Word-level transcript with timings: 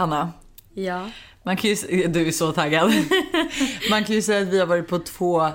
Hanna, 0.00 0.32
Ja. 0.74 1.10
man 1.42 1.56
kan 1.56 1.68
ju, 1.70 1.74
s- 1.74 1.86
du 2.08 2.28
är 2.28 2.32
så 2.32 2.52
taggad. 2.52 2.92
Man 3.90 4.04
kan 4.04 4.14
ju 4.14 4.22
säga 4.22 4.42
att 4.42 4.48
vi 4.48 4.58
har 4.58 4.66
varit 4.66 4.88
på 4.88 4.98
två 4.98 5.48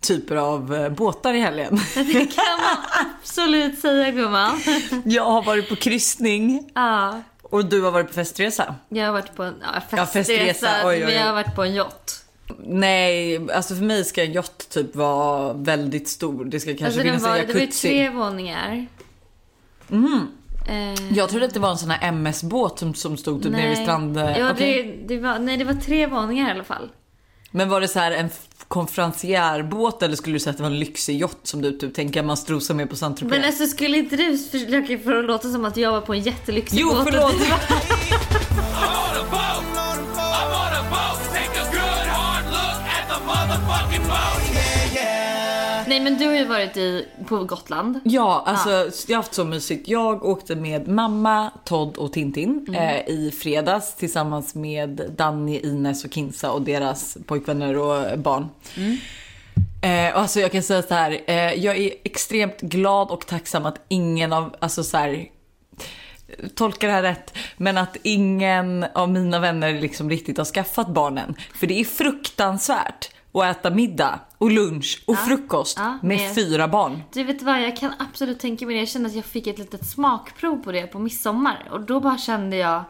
typer 0.00 0.36
av 0.36 0.74
eh, 0.74 0.88
båtar 0.88 1.34
i 1.34 1.40
helgen. 1.40 1.80
Det 1.94 2.12
kan 2.12 2.44
man 2.60 2.76
absolut 3.22 3.78
säga 3.78 4.10
gumman. 4.10 4.60
Jag 5.04 5.24
har 5.24 5.42
varit 5.42 5.68
på 5.68 5.76
kryssning 5.76 6.70
Ja. 6.74 7.22
och 7.42 7.64
du 7.64 7.82
har 7.82 7.90
varit 7.90 8.06
på 8.06 8.12
festresa. 8.12 8.74
Jag 8.88 9.06
har 9.06 9.12
varit 9.12 9.34
på 9.36 9.42
en 9.42 9.54
ja, 9.62 9.68
Ja, 9.90 10.06
festresa, 10.06 10.16
festresa. 10.44 10.68
Oj, 10.84 10.88
oj, 10.96 10.96
oj. 10.96 11.04
men 11.04 11.14
jag 11.14 11.26
har 11.26 11.32
varit 11.34 11.54
på 11.54 11.64
en 11.64 11.74
yacht. 11.74 12.24
Nej, 12.66 13.50
alltså 13.52 13.74
för 13.74 13.82
mig 13.84 14.04
ska 14.04 14.24
en 14.24 14.32
yacht 14.32 14.70
typ 14.70 14.96
vara 14.96 15.52
väldigt 15.52 16.08
stor. 16.08 16.44
Det 16.44 16.60
ska 16.60 16.70
kanske 16.70 16.86
Alltså 16.86 17.00
finnas 17.02 17.22
var, 17.22 17.36
en 17.36 17.46
det 17.46 17.52
var 17.52 17.54
ju 17.54 17.60
jacuzzi. 17.60 17.88
tre 17.88 18.10
våningar. 18.10 18.86
Mm. 19.90 20.26
Eh, 20.68 21.16
Jag 21.16 21.28
trodde 21.28 21.46
att 21.46 21.54
det 21.54 21.60
var 21.60 21.70
en 21.70 21.78
sån 21.78 21.90
här 21.90 22.08
MS-båt 22.08 22.78
som, 22.78 22.94
som 22.94 23.16
stod 23.16 23.42
typ 23.42 23.52
nere 23.52 23.68
vid 23.68 23.78
strand... 23.78 24.16
Ja, 24.16 24.50
Okej. 24.50 25.04
det, 25.08 25.14
det 25.14 25.20
var, 25.20 25.38
nej, 25.38 25.56
det 25.56 25.64
var 25.64 25.74
tre 25.74 26.06
våningar 26.06 26.48
i 26.48 26.50
alla 26.50 26.64
fall. 26.64 26.88
Men 27.50 27.68
var 27.68 27.80
det 27.80 27.88
så 27.88 27.98
här 27.98 28.12
en 28.12 28.30
konferencierbåt 28.68 30.02
eller 30.02 30.16
skulle 30.16 30.34
du 30.36 30.40
säga 30.40 30.50
att 30.50 30.56
det 30.56 30.62
var 30.62 30.70
en 30.70 30.78
lyxig 30.78 31.20
yacht 31.20 31.38
som 31.42 31.62
du 31.62 31.72
typ 31.78 31.94
tänker 31.94 32.20
att 32.20 32.26
man 32.26 32.36
strosar 32.36 32.74
med 32.74 32.90
på 32.90 32.96
saint 32.96 33.22
Men 33.22 33.44
alltså 33.44 33.66
skulle 33.66 33.96
inte 33.98 34.16
du 34.16 34.38
försöka 34.38 34.98
få 34.98 35.10
det 35.10 35.18
att 35.18 35.24
låta 35.24 35.48
som 35.48 35.64
att 35.64 35.76
jag 35.76 35.92
var 35.92 36.00
på 36.00 36.14
en 36.14 36.20
jättelyxig 36.20 36.78
Jo, 36.80 36.88
båt? 36.90 37.04
förlåt. 37.10 37.34
Nej 45.96 46.04
men 46.04 46.18
du 46.18 46.26
har 46.26 46.34
ju 46.34 46.44
varit 46.44 46.76
i, 46.76 47.06
på 47.28 47.44
Gotland. 47.44 48.00
Ja, 48.04 48.42
alltså 48.46 48.70
jag 48.70 49.16
har 49.16 49.22
haft 49.22 49.34
så 49.34 49.44
mysigt. 49.44 49.88
Jag 49.88 50.24
åkte 50.24 50.56
med 50.56 50.88
mamma, 50.88 51.50
Todd 51.64 51.96
och 51.96 52.12
Tintin 52.12 52.74
eh, 52.74 53.08
i 53.08 53.30
fredags 53.42 53.94
tillsammans 53.94 54.54
med 54.54 55.10
Danny, 55.16 55.58
Ines 55.58 56.04
och 56.04 56.12
Kinsa 56.12 56.52
och 56.52 56.62
deras 56.62 57.18
pojkvänner 57.26 57.78
och 57.78 58.18
barn. 58.18 58.48
Eh, 59.82 60.14
och 60.14 60.20
alltså 60.20 60.40
jag 60.40 60.52
kan 60.52 60.62
säga 60.62 60.82
så 60.82 60.94
här, 60.94 61.20
eh, 61.26 61.52
jag 61.54 61.76
är 61.76 61.92
extremt 62.04 62.60
glad 62.60 63.10
och 63.10 63.26
tacksam 63.26 63.66
att 63.66 63.80
ingen 63.88 64.32
av, 64.32 64.56
alltså 64.58 64.84
så 64.84 64.96
här, 64.96 65.26
tolka 66.54 66.86
det 66.86 66.92
här 66.92 67.02
rätt, 67.02 67.34
men 67.56 67.78
att 67.78 67.96
ingen 68.02 68.86
av 68.94 69.10
mina 69.10 69.38
vänner 69.38 69.80
liksom 69.80 70.10
riktigt 70.10 70.38
har 70.38 70.44
skaffat 70.44 70.88
barnen. 70.88 71.34
För 71.54 71.66
det 71.66 71.80
är 71.80 71.84
fruktansvärt 71.84 73.15
att 73.42 73.56
äta 73.56 73.70
middag 73.70 74.20
och 74.38 74.50
lunch 74.50 75.02
och 75.06 75.18
frukost 75.18 75.78
ja, 75.78 75.98
med 76.02 76.16
med- 76.18 76.34
fyra 76.34 76.68
barn. 76.68 77.02
Du 77.12 77.24
vet 77.24 77.42
vad, 77.42 77.62
jag 77.62 77.76
kan 77.76 77.92
absolut 77.98 78.40
tänka 78.40 78.66
mig 78.66 78.74
det. 78.74 78.78
Jag 78.80 78.88
kände 78.88 79.08
att 79.08 79.14
jag 79.14 79.24
fick 79.24 79.46
ett 79.46 79.58
litet 79.58 79.86
smakprov 79.86 80.56
på 80.56 80.72
det 80.72 80.86
på 80.86 80.98
midsommar. 80.98 81.68
Och 81.72 81.80
då 81.80 82.00
bara 82.00 82.18
kände 82.18 82.56
jag, 82.56 82.84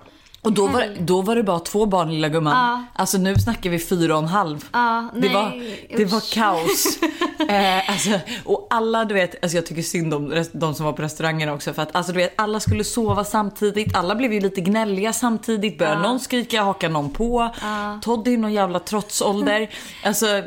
Och 0.46 0.52
då 0.52 0.66
var, 0.66 0.88
då 1.00 1.22
var 1.22 1.36
det 1.36 1.42
bara 1.42 1.60
två 1.60 1.86
barn 1.86 2.10
lilla 2.10 2.28
gumman. 2.28 2.56
Ja. 2.56 2.84
Alltså 3.02 3.18
nu 3.18 3.34
snackar 3.34 3.70
vi 3.70 3.78
fyra 3.78 4.16
och 4.16 4.22
en 4.22 4.28
halv. 4.28 4.64
Ja, 4.72 5.08
det, 5.14 5.28
var, 5.28 5.62
det 5.96 6.04
var 6.04 6.32
kaos. 6.34 6.98
eh, 7.48 7.90
alltså, 7.90 8.10
och 8.44 8.66
alla 8.70 9.04
du 9.04 9.14
vet, 9.14 9.42
alltså 9.42 9.56
jag 9.56 9.66
tycker 9.66 9.82
synd 9.82 10.14
om 10.14 10.44
de 10.52 10.74
som 10.74 10.86
var 10.86 10.92
på 10.92 11.02
restaurangen 11.02 11.48
också. 11.48 11.72
För 11.72 11.82
att 11.82 11.96
alltså, 11.96 12.12
du 12.12 12.18
vet, 12.18 12.32
alla 12.36 12.60
skulle 12.60 12.84
sova 12.84 13.24
samtidigt. 13.24 13.96
Alla 13.96 14.14
blev 14.14 14.32
ju 14.32 14.40
lite 14.40 14.60
gnälliga 14.60 15.12
samtidigt. 15.12 15.78
Började 15.78 16.02
någon 16.02 16.20
skrika, 16.20 16.62
hakar 16.62 16.88
någon 16.88 17.10
på. 17.10 17.54
Todd 18.02 18.28
är 18.28 18.38
någon 18.38 18.52
jävla 18.52 18.78
trotsålder. 18.78 19.70
alltså 20.04 20.42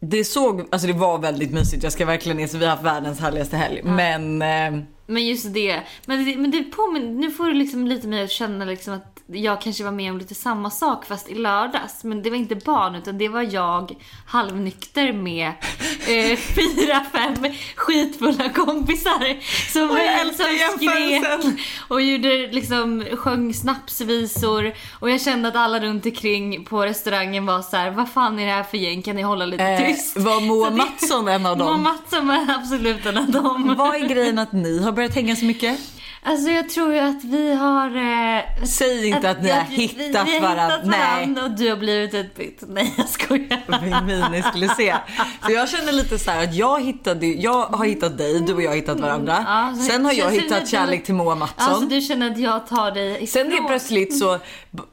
det 0.00 0.24
såg, 0.24 0.68
alltså 0.70 0.86
det 0.86 0.92
var 0.92 1.18
väldigt 1.18 1.50
mysigt. 1.50 1.82
Jag 1.82 1.92
ska 1.92 2.06
verkligen 2.06 2.40
erkänna, 2.40 2.58
vi 2.58 2.64
har 2.64 2.72
haft 2.72 2.84
världens 2.84 3.20
härligaste 3.20 3.56
helg. 3.56 3.82
Men 3.84 4.42
eh, 4.42 4.86
men 5.06 5.26
just 5.26 5.54
det. 5.54 5.82
Men 6.06 6.24
det, 6.24 6.36
men 6.36 6.50
det 6.50 6.62
påminner, 6.62 7.12
nu 7.12 7.30
får 7.30 7.44
du 7.44 7.52
liksom 7.52 7.86
lite 7.86 8.08
mig 8.08 8.24
att 8.24 8.30
känna 8.30 8.64
liksom 8.64 8.94
att 8.94 9.15
jag 9.28 9.60
kanske 9.60 9.84
var 9.84 9.92
med 9.92 10.12
om 10.12 10.18
lite 10.18 10.34
samma 10.34 10.70
sak 10.70 11.06
fast 11.06 11.28
i 11.28 11.34
lördags. 11.34 12.04
Men 12.04 12.22
det 12.22 12.30
var 12.30 12.36
inte 12.36 12.56
barn 12.56 12.94
utan 12.94 13.18
det 13.18 13.28
var 13.28 13.42
jag 13.54 13.94
halvnykter 14.26 15.12
med 15.12 15.46
eh, 16.08 16.38
fyra, 16.38 17.04
fem 17.12 17.52
skitfulla 17.76 18.48
kompisar. 18.48 19.36
Som, 19.72 19.90
Oj, 19.90 20.00
jag 20.00 20.34
som 20.34 20.78
skrek 20.78 21.58
och 21.88 22.02
gjorde 22.02 22.46
liksom, 22.46 23.04
sjöng 23.16 23.54
snapsvisor. 23.54 24.72
Och 25.00 25.10
jag 25.10 25.20
kände 25.20 25.48
att 25.48 25.56
alla 25.56 25.80
runt 25.80 26.06
omkring 26.06 26.64
på 26.64 26.86
restaurangen 26.86 27.46
var 27.46 27.62
så 27.62 27.76
här: 27.76 27.90
vad 27.90 28.10
fan 28.10 28.38
är 28.38 28.46
det 28.46 28.52
här 28.52 28.62
för 28.62 28.78
gäng? 28.78 29.02
Kan 29.02 29.16
ni 29.16 29.22
hålla 29.22 29.46
lite 29.46 29.64
eh, 29.64 29.86
tyst? 29.86 30.16
var 30.16 30.40
Moa 30.40 30.70
Mattsson 30.70 31.28
en 31.28 31.46
av 31.46 31.56
dem? 31.56 31.66
Moa 31.66 31.76
Mattsson 31.76 32.28
var 32.28 32.46
absolut 32.48 33.06
en 33.06 33.18
av 33.18 33.30
dem. 33.30 33.74
Vad 33.78 33.94
är 33.94 34.08
grejen 34.08 34.38
att 34.38 34.52
ni 34.52 34.82
har 34.82 34.92
börjat 34.92 35.14
hänga 35.14 35.36
så 35.36 35.44
mycket? 35.44 35.95
Alltså 36.28 36.50
jag 36.50 36.68
tror 36.70 36.92
ju 36.94 36.98
att 36.98 37.24
vi 37.24 37.54
har... 37.54 37.86
Eh, 38.36 38.64
Säg 38.64 39.06
inte 39.08 39.30
att, 39.30 39.42
ni 39.42 39.50
har 39.50 39.64
vi- 39.70 39.74
hittat 39.76 40.26
vi, 40.28 40.30
vi 40.30 40.38
har 40.38 40.42
varandra. 40.54 40.76
hittat 40.76 40.86
varandra 41.00 41.42
och 41.44 41.50
du 41.50 41.68
har 41.70 41.76
blivit 41.76 42.14
utbytt. 42.14 42.62
Nej 42.68 42.94
jag 42.96 43.08
skojar. 43.08 44.02
Mini 44.30 44.42
skulle 44.42 44.68
se. 44.68 44.94
Så 45.46 45.52
jag 45.52 45.68
känner 45.68 45.92
lite 45.92 46.18
så 46.18 46.30
här 46.30 46.44
att 46.44 46.54
jag 46.54 46.82
hittade, 46.84 47.26
jag 47.26 47.62
har 47.66 47.84
hittat 47.84 48.18
dig, 48.18 48.40
du 48.40 48.54
och 48.54 48.62
jag 48.62 48.70
har 48.70 48.76
hittat 48.76 49.00
varandra. 49.00 49.44
Ja, 49.46 49.74
så- 49.76 49.82
Sen 49.82 50.04
har 50.04 50.12
jag 50.12 50.30
hittat 50.30 50.58
lite- 50.58 50.66
kärlek 50.70 51.04
till 51.04 51.14
Moa 51.14 51.34
Mattsson. 51.34 51.68
Alltså 51.72 51.86
du 51.86 52.00
känner 52.00 52.30
att 52.30 52.38
jag 52.38 52.66
tar 52.66 52.90
dig 52.90 53.10
ifrån. 53.14 53.26
Sen 53.26 53.52
helt 53.52 53.66
plötsligt 53.68 54.18
så, 54.18 54.38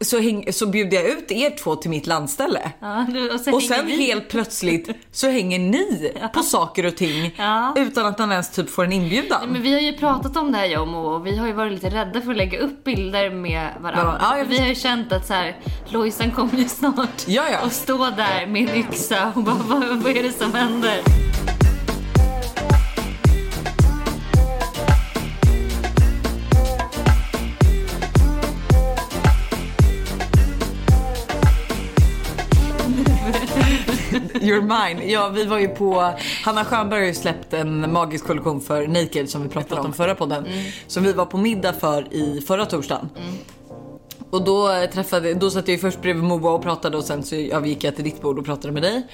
så, 0.01 0.19
häng, 0.19 0.53
så 0.53 0.65
bjuder 0.67 0.97
jag 0.97 1.05
ut 1.05 1.31
er 1.31 1.49
två 1.63 1.75
till 1.75 1.89
mitt 1.89 2.07
landställe. 2.07 2.71
Ja, 2.79 3.05
du, 3.13 3.29
och, 3.31 3.39
så 3.39 3.55
Och 3.55 3.63
sen 3.63 3.87
helt 3.87 4.29
plötsligt 4.29 4.89
så 5.11 5.29
hänger 5.29 5.59
ni 5.59 6.11
på 6.33 6.43
saker 6.43 6.85
och 6.85 6.95
ting 6.97 7.35
Ja. 7.37 7.73
utan 7.77 8.05
att 8.05 8.19
man 8.19 8.31
ens 8.31 8.49
typ 8.51 8.69
får 8.69 8.83
en 8.83 8.93
inbjudan. 8.93 9.49
Men 9.49 9.61
vi 9.61 9.73
har 9.73 9.79
ju 9.81 9.93
pratat 9.93 10.37
om 10.37 10.51
det 10.51 10.57
här 10.57 10.65
jag 10.65 10.81
och 10.81 10.87
Moa 10.87 11.19
och 11.23 11.27
vi 11.27 11.37
har 11.37 11.47
ju 11.47 11.53
varit 11.53 11.71
lite 11.71 11.89
rädda 11.89 12.21
för 12.21 12.31
att 12.31 12.37
lägga 12.37 12.59
upp 12.59 12.83
bilder 12.83 13.29
med 13.29 13.69
varandra. 13.79 14.17
Ja, 14.21 14.37
jag 14.37 14.45
vi 14.45 14.59
har 14.59 14.67
ju 14.67 14.75
känt 14.75 15.11
att 15.11 15.27
så 15.27 15.33
här, 15.33 15.57
Lojsan 15.87 16.31
kommer 16.31 16.55
ju 16.55 16.67
snart 16.67 17.27
Ja, 17.27 17.43
ja. 17.51 17.65
och 17.65 17.71
stå 17.71 17.97
där 17.97 18.47
med 18.47 18.69
en 18.69 18.75
yxa 18.75 19.31
och 19.35 19.43
bara 19.43 19.55
vad, 19.55 19.97
vad 20.03 20.17
är 20.17 20.23
det 20.23 20.31
som 20.31 20.53
händer? 20.53 20.99
You're 34.43 34.61
mine. 34.61 35.11
Ja, 35.11 35.29
vi 35.29 35.45
var 35.45 35.59
ju 35.59 35.67
på... 35.67 36.13
Hanna 36.43 36.65
Stjernberg 36.65 36.99
har 36.99 37.07
ju 37.07 37.13
släppt 37.13 37.53
en 37.53 37.93
magisk 37.93 38.25
kollektion 38.25 38.61
för 38.61 38.87
Naked 38.87 39.29
som 39.29 39.43
vi 39.43 39.49
pratade 39.49 39.81
om 39.81 39.93
förra 39.93 40.15
podden. 40.15 40.45
Som 40.87 41.03
vi 41.03 41.13
var 41.13 41.25
på 41.25 41.37
middag 41.37 41.73
för 41.73 42.13
i 42.13 42.41
förra 42.47 42.65
torsdagen. 42.65 43.09
Och 44.33 44.41
då 44.41 44.87
träffade, 44.93 45.33
då 45.33 45.49
satt 45.49 45.67
jag 45.67 45.75
ju 45.75 45.81
först 45.81 46.01
bredvid 46.01 46.23
Moa 46.23 46.51
och 46.51 46.63
pratade 46.63 46.97
och 46.97 47.03
sen 47.03 47.23
så 47.23 47.35
ja, 47.35 47.59
vi 47.59 47.69
gick 47.69 47.83
jag 47.83 47.95
till 47.95 48.03
ditt 48.03 48.21
bord 48.21 48.39
och 48.39 48.45
pratade 48.45 48.73
med 48.73 48.83
dig. 48.83 49.07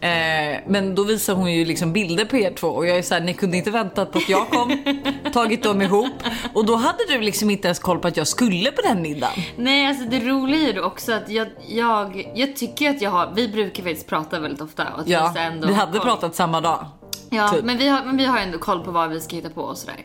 Eh, 0.00 0.60
men 0.66 0.94
då 0.94 1.04
visade 1.04 1.38
hon 1.38 1.52
ju 1.52 1.64
liksom 1.64 1.92
bilder 1.92 2.24
på 2.24 2.36
er 2.36 2.50
två 2.50 2.68
och 2.68 2.86
jag 2.86 2.98
är 2.98 3.02
såhär, 3.02 3.20
ni 3.20 3.34
kunde 3.34 3.56
inte 3.56 3.70
väntat 3.70 4.12
på 4.12 4.18
att 4.18 4.28
jag 4.28 4.48
kom, 4.50 4.78
tagit 5.32 5.62
dem 5.62 5.82
ihop. 5.82 6.12
Och 6.54 6.66
då 6.66 6.76
hade 6.76 6.98
du 7.08 7.20
liksom 7.20 7.50
inte 7.50 7.68
ens 7.68 7.78
koll 7.78 7.98
på 7.98 8.08
att 8.08 8.16
jag 8.16 8.26
skulle 8.26 8.70
på 8.70 8.82
den 8.82 9.02
middagen. 9.02 9.42
Nej, 9.56 9.86
alltså 9.86 10.04
det 10.04 10.20
roliga 10.20 10.68
är 10.68 10.72
ju 10.72 10.80
också 10.80 11.12
att 11.12 11.30
jag, 11.30 11.48
jag, 11.68 12.32
jag 12.34 12.56
tycker 12.56 12.90
att 12.90 13.02
jag 13.02 13.10
har, 13.10 13.32
vi 13.34 13.48
brukar 13.48 13.82
faktiskt 13.82 14.06
prata 14.06 14.40
väldigt 14.40 14.60
ofta. 14.60 14.86
Och 14.94 15.00
att 15.00 15.08
Ja, 15.08 15.32
så 15.34 15.40
ändå 15.40 15.68
vi 15.68 15.74
hade 15.74 15.98
koll. 15.98 16.00
pratat 16.00 16.34
samma 16.34 16.60
dag. 16.60 16.86
Ja, 17.30 17.48
typ. 17.48 17.64
men, 17.64 17.78
vi 17.78 17.88
har, 17.88 18.04
men 18.04 18.16
vi 18.16 18.24
har 18.24 18.38
ändå 18.38 18.58
koll 18.58 18.84
på 18.84 18.90
vad 18.90 19.10
vi 19.10 19.20
ska 19.20 19.36
hitta 19.36 19.50
på 19.50 19.62
och 19.62 19.78
sådär. 19.78 19.96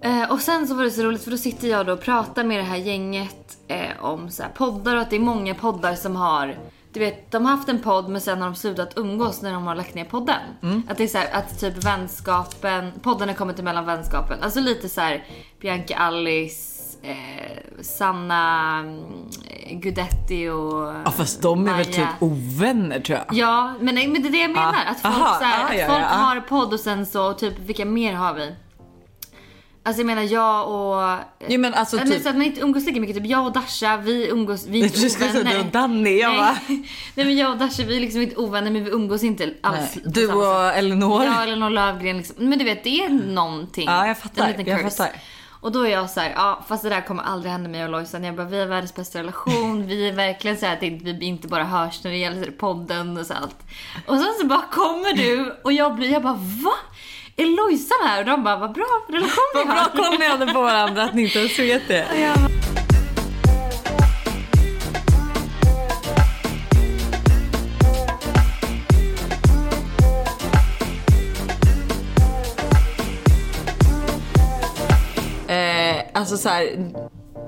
Eh, 0.00 0.32
och 0.32 0.40
sen 0.40 0.68
så 0.68 0.74
var 0.74 0.84
det 0.84 0.90
så 0.90 1.02
roligt 1.02 1.24
för 1.24 1.30
då 1.30 1.36
sitter 1.36 1.68
jag 1.68 1.86
då 1.86 1.92
och 1.92 2.00
pratar 2.00 2.44
med 2.44 2.58
det 2.58 2.64
här 2.64 2.76
gänget 2.76 3.58
eh, 3.68 4.04
om 4.04 4.30
så 4.30 4.42
här 4.42 4.50
poddar 4.50 4.96
och 4.96 5.02
att 5.02 5.10
det 5.10 5.16
är 5.16 5.20
många 5.20 5.54
poddar 5.54 5.94
som 5.94 6.16
har 6.16 6.56
du 6.92 7.00
vet, 7.00 7.30
de 7.30 7.44
har 7.44 7.56
haft 7.56 7.68
en 7.68 7.82
podd 7.82 8.08
men 8.08 8.20
sen 8.20 8.38
har 8.40 8.48
de 8.48 8.54
slutat 8.56 8.92
umgås 8.96 9.42
när 9.42 9.52
de 9.52 9.66
har 9.66 9.74
lagt 9.74 9.94
ner 9.94 10.04
podden. 10.04 10.40
Mm. 10.62 10.82
Att 10.88 10.96
det 10.96 11.04
är 11.04 11.08
så 11.08 11.18
här, 11.18 11.28
att 11.32 11.60
typ 11.60 11.84
vänskapen, 11.84 12.92
podden 13.02 13.28
har 13.28 13.36
kommit 13.36 13.58
emellan 13.58 13.86
vänskapen. 13.86 14.42
Alltså 14.42 14.60
lite 14.60 14.88
så 14.88 15.00
här 15.00 15.24
Bianca 15.60 15.96
Alice, 15.96 16.98
eh, 17.02 17.82
Sanna 17.82 18.78
mm, 18.78 19.02
Gudetti 19.70 20.48
och 20.48 20.94
Ja 21.04 21.10
fast 21.16 21.42
de 21.42 21.68
är 21.68 21.76
väl 21.76 21.86
Maja. 21.86 21.96
typ 21.96 22.22
ovänner 22.22 23.00
tror 23.00 23.18
jag. 23.18 23.36
Ja, 23.38 23.74
men, 23.80 23.94
men 23.94 24.22
det 24.22 24.28
är 24.28 24.32
det 24.32 24.38
jag 24.38 24.50
menar. 24.50 24.74
Ah, 24.86 24.90
att 24.90 25.00
folk, 25.00 25.14
aha, 25.14 25.38
så 25.38 25.44
här, 25.44 25.64
ah, 25.64 25.68
att 25.68 25.78
ja, 25.78 25.86
folk 25.86 26.00
ja, 26.00 26.08
ah. 26.10 26.16
har 26.16 26.40
podd 26.40 26.72
och 26.72 26.80
sen 26.80 27.06
så, 27.06 27.32
typ 27.32 27.58
vilka 27.58 27.84
mer 27.84 28.14
har 28.14 28.34
vi? 28.34 28.54
Alltså 29.88 30.00
jag 30.00 30.06
menar 30.06 30.22
jag 30.22 30.68
och... 30.68 31.18
Jo, 31.48 31.60
men 31.60 31.74
alltså 31.74 31.96
Ja, 31.96 32.02
men 32.04 32.12
typ- 32.12 32.22
så 32.22 32.28
att 32.28 32.36
man 32.36 32.46
inte 32.46 32.60
umgås 32.60 32.86
lika 32.86 33.00
mycket. 33.00 33.16
Typ 33.16 33.26
jag 33.26 33.46
och 33.46 33.52
Dasha, 33.52 33.96
vi 33.96 34.28
umgås, 34.28 34.66
vi 34.66 34.78
är 34.78 34.82
Jag 34.82 34.86
inte 34.88 35.00
du 35.00 35.10
skulle 35.10 35.30
säga 35.30 35.44
du 35.44 35.58
och 35.58 35.66
Danny, 35.66 36.18
jag 36.20 36.30
nej. 36.30 36.38
bara- 36.38 36.58
nej 37.14 37.26
men 37.26 37.36
jag 37.36 37.50
och 37.50 37.56
Dasha, 37.58 37.82
vi 37.86 37.96
är 37.96 38.00
liksom 38.00 38.22
inte 38.22 38.36
ovänner 38.36 38.70
men 38.70 38.84
vi 38.84 38.90
umgås 38.90 39.22
inte 39.24 39.54
alls 39.60 39.94
Nej. 39.94 40.04
Du 40.04 40.32
och. 40.32 40.72
Elinor. 40.76 41.24
Ja, 41.24 41.42
Elinor 41.42 41.70
Löfgren 41.70 42.16
liksom. 42.16 42.36
Men 42.38 42.58
du 42.58 42.64
vet, 42.64 42.84
det 42.84 43.04
är 43.04 43.08
någonting. 43.08 43.86
Ja, 43.86 44.06
jag 44.06 44.18
fattar. 44.18 44.42
En 44.44 44.50
liten 44.50 44.66
Jag 44.66 44.80
curse. 44.82 44.96
fattar. 44.96 45.12
Och 45.60 45.72
då 45.72 45.86
är 45.86 45.90
jag 45.90 46.10
så 46.10 46.20
här, 46.20 46.32
ja 46.36 46.64
fast 46.68 46.82
det 46.82 46.88
där 46.88 47.00
kommer 47.00 47.22
aldrig 47.22 47.52
hända 47.52 47.68
mig 47.70 47.84
och 47.84 47.90
Lojsan. 47.90 48.24
Jag 48.24 48.34
bara, 48.36 48.46
vi 48.46 48.58
har 48.60 48.66
världens 48.66 48.94
bästa 48.94 49.18
relation. 49.18 49.86
Vi 49.86 50.08
är 50.08 50.12
verkligen 50.12 50.56
så 50.56 50.66
här 50.66 50.76
att 50.76 50.82
vi 50.82 51.18
inte 51.26 51.48
bara 51.48 51.64
hörs 51.64 52.04
när 52.04 52.10
det 52.10 52.16
gäller 52.16 52.50
podden 52.50 53.16
och 53.18 53.26
så 53.26 53.34
allt. 53.34 53.56
Och 54.06 54.16
sen 54.18 54.34
så 54.40 54.46
bara 54.46 54.62
kommer 54.72 55.16
du 55.16 55.54
och 55.64 55.72
jag 55.72 55.94
blir, 55.96 56.12
jag 56.12 56.22
bara 56.22 56.32
va? 56.64 56.72
är 57.38 57.56
Lojsan 57.56 57.98
här? 58.02 58.20
Och 58.20 58.26
de 58.26 58.44
bara, 58.44 58.56
vad 58.56 58.72
bra 58.72 59.06
relation 59.08 59.30
vi 59.54 59.58
har. 59.58 59.66
vad 59.66 59.92
bra 59.94 60.04
koll 60.04 60.18
ni 60.18 60.26
hade 60.26 60.52
på 60.52 60.62
varandra 60.62 61.02
att 61.02 61.14
ni 61.14 61.22
inte 61.22 61.38
ens 61.38 61.58
vet 61.58 61.88
det. 61.88 62.06
Ja. 62.20 62.34
Eh, 75.54 76.04
alltså 76.12 76.36
så 76.36 76.48
här, 76.48 76.92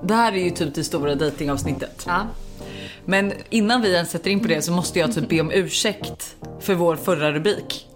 det 0.03 0.15
här 0.15 0.33
är 0.33 0.45
ju 0.45 0.51
typ 0.51 0.75
det 0.75 0.85
stora 0.85 1.15
datingavsnittet. 1.15 2.05
Ja. 2.07 2.27
Men 3.05 3.33
innan 3.51 3.83
vi 3.83 3.95
ens 3.95 4.11
sätter 4.11 4.31
in 4.31 4.41
på 4.41 4.49
det 4.49 4.63
så 4.63 4.73
måste 4.73 4.99
jag 4.99 5.15
typ 5.15 5.29
be 5.29 5.41
om 5.41 5.51
ursäkt 5.51 6.37
för 6.61 6.75
vår 6.75 6.97
förra 6.97 7.33
rubrik 7.33 7.87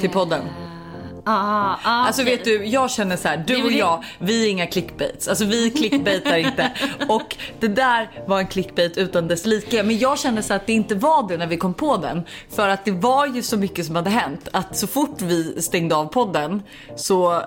till 0.00 0.10
podden. 0.10 0.40
Eh. 0.40 0.83
Ah, 1.26 1.76
ah, 1.84 2.06
Alltså 2.06 2.22
okej. 2.22 2.36
vet 2.36 2.44
du, 2.44 2.64
jag 2.64 2.90
känner 2.90 3.16
så 3.16 3.28
här, 3.28 3.44
du 3.46 3.64
och 3.64 3.72
jag, 3.72 4.04
vi 4.18 4.46
är 4.46 4.50
inga 4.50 4.66
clickbaits. 4.66 5.28
Alltså 5.28 5.44
vi 5.44 5.70
clickbaitar 5.70 6.36
inte. 6.36 6.70
Och 7.08 7.36
det 7.60 7.68
där 7.68 8.10
var 8.26 8.38
en 8.38 8.46
clickbait 8.46 8.96
utan 8.98 9.28
dess 9.28 9.46
like. 9.46 9.82
Men 9.82 9.98
jag 9.98 10.18
känner 10.18 10.42
så 10.42 10.54
att 10.54 10.66
det 10.66 10.72
inte 10.72 10.94
var 10.94 11.28
det 11.28 11.36
när 11.36 11.46
vi 11.46 11.56
kom 11.56 11.74
på 11.74 11.96
den. 11.96 12.22
För 12.50 12.68
att 12.68 12.84
det 12.84 12.90
var 12.90 13.26
ju 13.26 13.42
så 13.42 13.56
mycket 13.56 13.86
som 13.86 13.96
hade 13.96 14.10
hänt. 14.10 14.48
Att 14.52 14.76
så 14.76 14.86
fort 14.86 15.22
vi 15.22 15.62
stängde 15.62 15.96
av 15.96 16.04
podden 16.06 16.62
så 16.96 17.42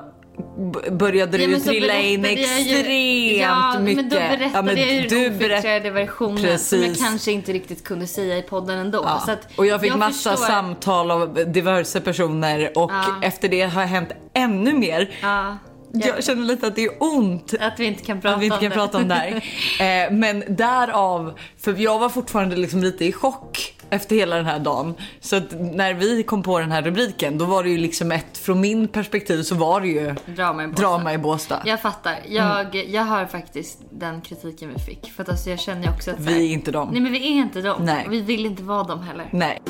började 0.92 1.38
Ja, 1.38 1.48
men 1.48 1.60
så 1.62 1.70
trilla 1.70 2.00
in 2.00 2.24
jag 2.24 2.34
ju- 2.34 2.40
extremt 2.44 3.42
ja, 3.42 3.80
mycket. 3.80 3.96
men 3.96 4.10
då 4.10 4.16
berättade 4.16 4.74
jag 4.82 4.94
ju 4.94 5.08
den 5.08 5.36
ofiltrerade 5.36 5.90
versionen 5.92 6.60
som 6.60 6.80
jag 6.80 6.88
Precis. 6.88 7.04
kanske 7.08 7.32
inte 7.32 7.54
riktigt 7.54 7.84
kunde 7.84 8.08
säga 8.08 8.38
i 8.38 8.42
podden 8.42 8.80
ändå. 8.80 9.02
Ja. 9.06 9.24
Så 9.26 9.36
och 9.62 9.66
jag 9.66 9.82
fick 9.82 9.96
massa 9.96 10.30
förstår- 10.32 10.46
samtal 10.48 11.12
av 11.12 11.52
diverse 11.54 12.02
personer 12.02 12.78
och 12.78 12.92
Ja. 12.92 13.06
efter 13.22 13.50
det 13.50 13.62
har 13.62 13.84
hänt 13.86 14.10
ännu 14.34 14.74
mer. 14.74 15.10
Ja, 15.22 15.58
Jag 15.92 16.24
känner 16.24 16.44
lite 16.46 16.68
att 16.68 16.76
det 16.76 16.84
är 16.84 16.92
ont 17.00 17.54
att 17.60 17.80
vi 17.80 17.86
inte 17.86 18.04
kan 18.04 18.22
prata 18.22 18.44
inte 18.44 18.56
om 18.56 18.62
kan 18.62 18.70
det. 18.70 18.76
prata 18.76 18.98
om 18.98 19.08
det 19.08 19.14
här. 19.16 19.44
Eh, 20.06 20.12
men 20.12 20.44
därav, 20.48 21.40
för 21.60 21.76
jag 21.78 22.00
var 22.00 22.10
fortfarande 22.10 22.56
liksom 22.56 22.84
lite 22.84 23.06
i 23.06 23.12
chock 23.12 23.74
efter 23.90 24.16
hela 24.16 24.36
den 24.36 24.46
här 24.46 24.60
dagen. 24.60 24.94
Så 25.20 25.40
när 25.60 25.94
vi 25.94 26.24
kom 26.24 26.44
på 26.44 26.60
den 26.60 26.72
här 26.72 26.82
rubriken 26.82 27.38
då 27.38 27.46
var 27.46 27.64
det 27.64 27.70
ju 27.70 27.78
liksom 27.78 28.12
ett, 28.12 28.38
från 28.38 28.60
min 28.62 28.88
perspektiv 28.88 29.44
så 29.44 29.56
var 29.56 29.82
det 29.82 29.88
ju 29.88 30.16
Drama 30.26 30.64
i 30.64 30.68
Båstad. 30.68 30.82
drama 30.82 31.14
i 31.14 31.18
Båstad. 31.18 31.62
Jag 31.66 31.82
fattar. 31.82 32.20
Jag, 32.30 32.76
Mm. 32.76 32.92
jag 32.92 33.04
har 33.04 33.26
faktiskt 33.26 33.80
den 33.92 34.22
kritiken 34.22 34.74
vi 34.74 34.80
fick. 34.80 35.12
För 35.12 35.24
att 35.24 35.30
alltså 35.30 35.50
jag 35.50 35.60
känner 35.60 35.84
ju 35.84 35.90
också 35.90 36.12
att 36.12 36.18
här- 36.18 36.26
Vi 36.26 36.50
är 36.50 36.54
inte 36.54 36.72
dem. 36.72 36.90
Nej 36.92 37.02
men 37.02 37.12
vi 37.12 37.18
är 37.28 37.32
inte 37.42 37.62
dem. 37.62 37.86
Nej. 37.86 38.06
Och 38.06 38.14
vi 38.14 38.22
vill 38.22 38.46
inte 38.46 38.64
vara 38.64 38.84
dem 38.84 39.02
heller. 39.02 39.30
Nej. 39.32 39.62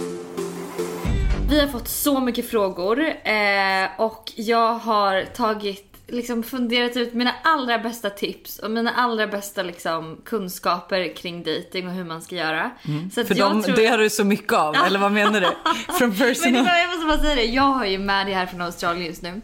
Vi 1.49 1.59
har 1.59 1.67
fått 1.67 1.87
så 1.87 2.19
mycket 2.19 2.49
frågor 2.49 2.99
eh, 3.23 3.87
och 3.97 4.31
jag 4.35 4.73
har 4.73 5.21
tagit 5.35 5.96
liksom 6.07 6.43
funderat 6.43 6.97
ut 6.97 7.13
mina 7.13 7.33
allra 7.43 7.79
bästa 7.79 8.09
tips 8.09 8.59
och 8.59 8.71
mina 8.71 8.91
allra 8.91 9.27
bästa 9.27 9.63
liksom, 9.63 10.17
kunskaper 10.25 11.15
kring 11.15 11.43
dating 11.43 11.87
och 11.87 11.93
hur 11.93 12.03
man 12.03 12.21
ska 12.21 12.35
göra. 12.35 12.71
Så 13.13 13.21
att 13.21 13.27
För 13.27 13.35
de, 13.35 13.63
tror... 13.63 13.75
det 13.75 13.87
har 13.87 13.97
du 13.97 14.09
så 14.09 14.23
mycket 14.23 14.53
av, 14.53 14.75
eller 14.75 14.99
vad 14.99 15.11
menar 15.11 15.41
du? 15.41 15.47
Från 15.97 16.09
Men 16.09 16.17
personal... 16.17 16.65
var, 16.65 16.77
jag 16.77 16.89
måste 16.89 17.05
bara 17.05 17.17
säga 17.17 17.35
det, 17.35 17.43
jag 17.43 17.63
har 17.63 17.85
ju 17.85 17.97
Maddie 17.99 18.33
här 18.33 18.45
från 18.45 18.61
Australien 18.61 19.05
just 19.05 19.21
nu. 19.21 19.41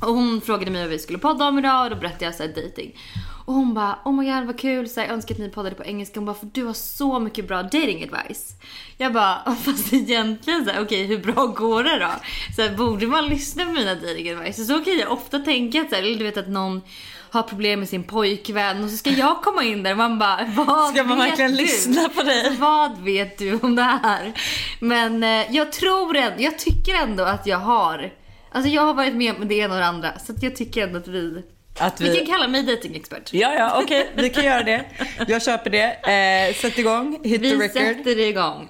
Och 0.00 0.14
hon 0.14 0.40
frågade 0.40 0.70
mig 0.70 0.80
vad 0.80 0.90
vi 0.90 0.98
skulle 0.98 1.18
podda 1.18 1.48
om 1.48 1.58
idag 1.58 1.84
och 1.84 1.90
då 1.90 1.96
berättade 1.96 2.24
jag 2.24 2.34
såhär 2.34 2.48
dating. 2.48 2.98
Och 3.44 3.54
hon 3.54 3.74
bara 3.74 3.98
oh 4.04 4.12
my 4.12 4.30
god 4.30 4.44
vad 4.46 4.58
kul, 4.58 4.88
så 4.88 5.00
här, 5.00 5.06
jag 5.06 5.14
önskar 5.14 5.34
att 5.34 5.40
ni 5.40 5.48
poddade 5.48 5.74
på 5.74 5.84
engelska. 5.84 6.20
Hon 6.20 6.26
bara 6.26 6.36
för 6.36 6.48
du 6.52 6.64
har 6.64 6.72
så 6.72 7.18
mycket 7.18 7.48
bra 7.48 7.62
dating 7.62 8.02
advice. 8.02 8.52
Jag 8.96 9.12
bara 9.12 9.54
fast 9.64 9.92
egentligen 9.92 10.64
såhär 10.64 10.82
okej 10.82 11.04
hur 11.06 11.18
bra 11.18 11.46
går 11.46 11.82
det 11.84 11.98
då? 11.98 12.10
Så 12.56 12.62
här, 12.62 12.76
borde 12.76 13.06
man 13.06 13.26
lyssna 13.26 13.64
på 13.64 13.72
mina 13.72 13.94
dating 13.94 14.30
advice? 14.30 14.56
Så, 14.56 14.64
så 14.64 14.84
kan 14.84 14.98
jag 14.98 15.12
ofta 15.12 15.38
tänka 15.38 15.80
att 15.80 15.90
så 15.90 15.96
här, 15.96 16.02
du 16.02 16.24
vet 16.24 16.36
att 16.36 16.48
någon 16.48 16.82
har 17.30 17.42
problem 17.42 17.80
med 17.80 17.88
sin 17.88 18.04
pojkvän 18.04 18.84
och 18.84 18.90
så 18.90 18.96
ska 18.96 19.10
jag 19.10 19.42
komma 19.42 19.64
in 19.64 19.82
där 19.82 19.90
och 19.90 19.96
man 19.96 20.18
bara 20.18 20.44
vad 20.56 20.94
Ska 20.94 21.04
man 21.04 21.18
vet 21.18 21.28
verkligen 21.28 21.50
du? 21.50 21.56
lyssna 21.56 22.08
på 22.08 22.22
dig? 22.22 22.56
Vad 22.60 22.98
vet 22.98 23.38
du 23.38 23.58
om 23.62 23.76
det 23.76 23.82
här? 23.82 24.32
Men 24.80 25.22
eh, 25.22 25.56
jag 25.56 25.72
tror 25.72 26.16
ändå, 26.16 26.42
jag 26.42 26.58
tycker 26.58 26.94
ändå 26.94 27.24
att 27.24 27.46
jag 27.46 27.58
har 27.58 28.12
Alltså 28.54 28.70
jag 28.70 28.82
har 28.82 28.94
varit 28.94 29.14
med 29.14 29.36
om 29.36 29.48
det 29.48 29.54
ena 29.54 29.74
och 29.74 29.80
det 29.80 29.86
andra 29.86 30.18
så 30.18 30.32
att 30.32 30.42
jag 30.42 30.56
tycker 30.56 30.86
ändå 30.86 30.98
att 30.98 31.08
vi 31.08 31.42
Att 31.78 32.00
Vi 32.00 32.06
kan 32.06 32.14
vi... 32.14 32.26
kalla 32.26 32.48
mig 32.48 32.62
datingexpert. 32.62 33.32
Ja, 33.34 33.54
ja, 33.54 33.80
okej, 33.84 34.10
vi 34.16 34.30
kan 34.30 34.44
göra 34.44 34.62
det. 34.62 34.84
Jag 35.28 35.42
köper 35.42 35.70
det. 35.70 36.48
Eh, 36.48 36.54
sätt 36.54 36.78
igång, 36.78 37.18
hit 37.24 37.42
the 37.42 37.48
Vi 37.48 37.54
record. 37.56 37.70
sätter 37.82 38.18
igång. 38.18 38.68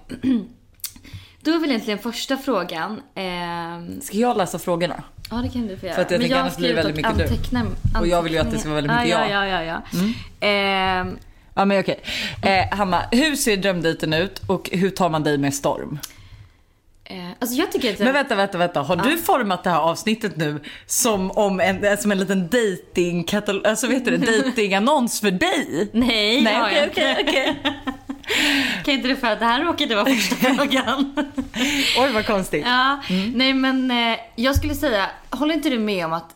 Då 1.41 1.51
är 1.51 1.59
väl 1.59 1.71
egentligen 1.71 1.99
första 1.99 2.37
frågan. 2.37 3.01
ehm, 3.15 4.01
Ska 4.01 4.17
jag 4.17 4.37
läsa 4.37 4.59
frågorna? 4.59 5.03
ja 5.31 5.37
det 5.37 5.49
kan 5.49 5.67
du 5.67 5.77
få 5.77 5.87
göra. 5.87 5.95
För 5.95 6.03
att 6.03 6.11
jag 6.11 6.19
Men 6.19 6.21
tänker 6.21 6.37
har 6.37 6.43
annars 6.43 6.57
blir 6.57 6.75
väldigt 6.75 6.97
mycket 6.97 7.17
du. 7.19 7.23
anteckna, 7.25 7.67
Och 8.01 8.07
jag 8.07 8.23
vill 8.23 8.33
ju 8.33 8.39
att 8.39 8.51
det 8.51 8.59
ska 8.59 8.69
vara 8.69 8.81
väldigt 8.81 8.93
mycket 8.97 9.09
ja, 9.09 9.29
jag. 9.29 9.49
Ja, 9.49 9.63
ja, 9.65 9.83
ja. 10.41 10.47
Ehm, 10.47 11.19
Ja 11.55 11.65
men 11.65 11.81
okej. 11.81 12.01
Eh, 12.43 12.77
Hanna, 12.77 13.03
hur 13.11 13.37
ser 13.37 13.57
drömdejten 13.57 14.13
ut 14.13 14.41
och 14.47 14.69
hur 14.73 14.91
tar 14.91 15.09
man 15.11 15.23
dig 15.23 15.39
med 15.39 15.55
storm? 15.55 15.99
Eh, 17.13 17.31
alltså 17.39 17.57
jag 17.57 17.73
tycker 17.73 17.93
att... 17.93 17.99
Men 17.99 18.13
vänta, 18.13 18.35
vänta, 18.35 18.59
vänta. 18.59 18.81
Har 18.81 18.97
du 18.97 19.19
format 19.19 19.65
det 19.65 19.71
här 19.71 19.79
avsnittet 19.81 20.37
nu 20.37 20.61
som 20.87 21.31
om 21.31 21.61
en, 21.61 21.85
eh, 21.85 21.99
som 21.99 22.13
en 22.13 22.19
liten 22.19 22.49
datingkatalog, 22.49 23.67
alltså 23.67 23.87
vet 23.87 24.05
du 24.05 24.17
det, 24.17 24.43
datingannons 24.43 25.21
för 25.21 25.31
dig? 25.31 25.91
Nej, 25.93 26.43
Nej, 26.43 26.63
okej, 26.63 26.89
okej, 26.91 27.17
okej. 27.29 27.63
Kan 28.85 28.95
inte 28.95 29.09
du 29.09 29.17
för 29.17 29.27
att 29.27 29.39
det 29.39 29.45
här 29.45 29.65
råkade 29.65 29.95
vara 29.95 30.07
första 30.07 30.37
frågan? 30.55 31.15
Oj 31.99 32.11
vad 32.15 32.27
konstigt. 32.27 32.65
Ja, 32.67 33.01
nej 33.35 33.55
men 33.55 33.91
eh, 33.91 34.19
jag 34.37 34.57
skulle 34.57 34.75
säga, 34.75 35.07
håller 35.31 35.55
inte 35.55 35.71
du 35.71 35.79
med 35.79 36.07
om 36.07 36.13
att 36.13 36.31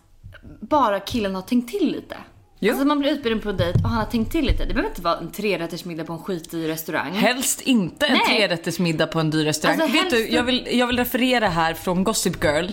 bara 0.61 1.01
killen 1.01 1.35
har 1.35 1.43
tänkt 1.43 1.71
till 1.71 1.93
lite? 1.93 2.17
Jo. 2.61 2.73
Alltså 2.73 2.87
man 2.87 2.99
blir 2.99 3.11
utbjuden 3.11 3.41
på 3.41 3.49
en 3.51 3.57
dejt 3.57 3.79
och 3.83 3.89
han 3.89 3.99
har 3.99 4.07
tänkt 4.07 4.33
till 4.33 4.45
lite. 4.45 4.65
Det 4.65 4.75
behöver 4.75 4.89
inte 4.91 5.03
vara 5.03 5.19
en 5.19 5.31
trerättersmiddag 5.31 6.05
på 6.05 6.13
en 6.13 6.19
skitig 6.19 6.69
restaurang. 6.69 7.13
Helst 7.13 7.61
inte 7.61 8.07
en 8.07 8.19
trerättersmiddag 8.27 9.07
på 9.07 9.21
en 9.21 9.31
dyr 9.31 9.45
restaurang. 9.45 9.81
Alltså, 9.81 9.93
Vet 9.97 10.13
helst- 10.13 10.29
du, 10.29 10.35
jag 10.35 10.43
vill, 10.43 10.69
jag 10.71 10.87
vill 10.87 10.97
referera 10.99 11.49
här 11.49 11.75
från 11.75 12.05
Gossip 12.05 12.45
Girl. 12.45 12.67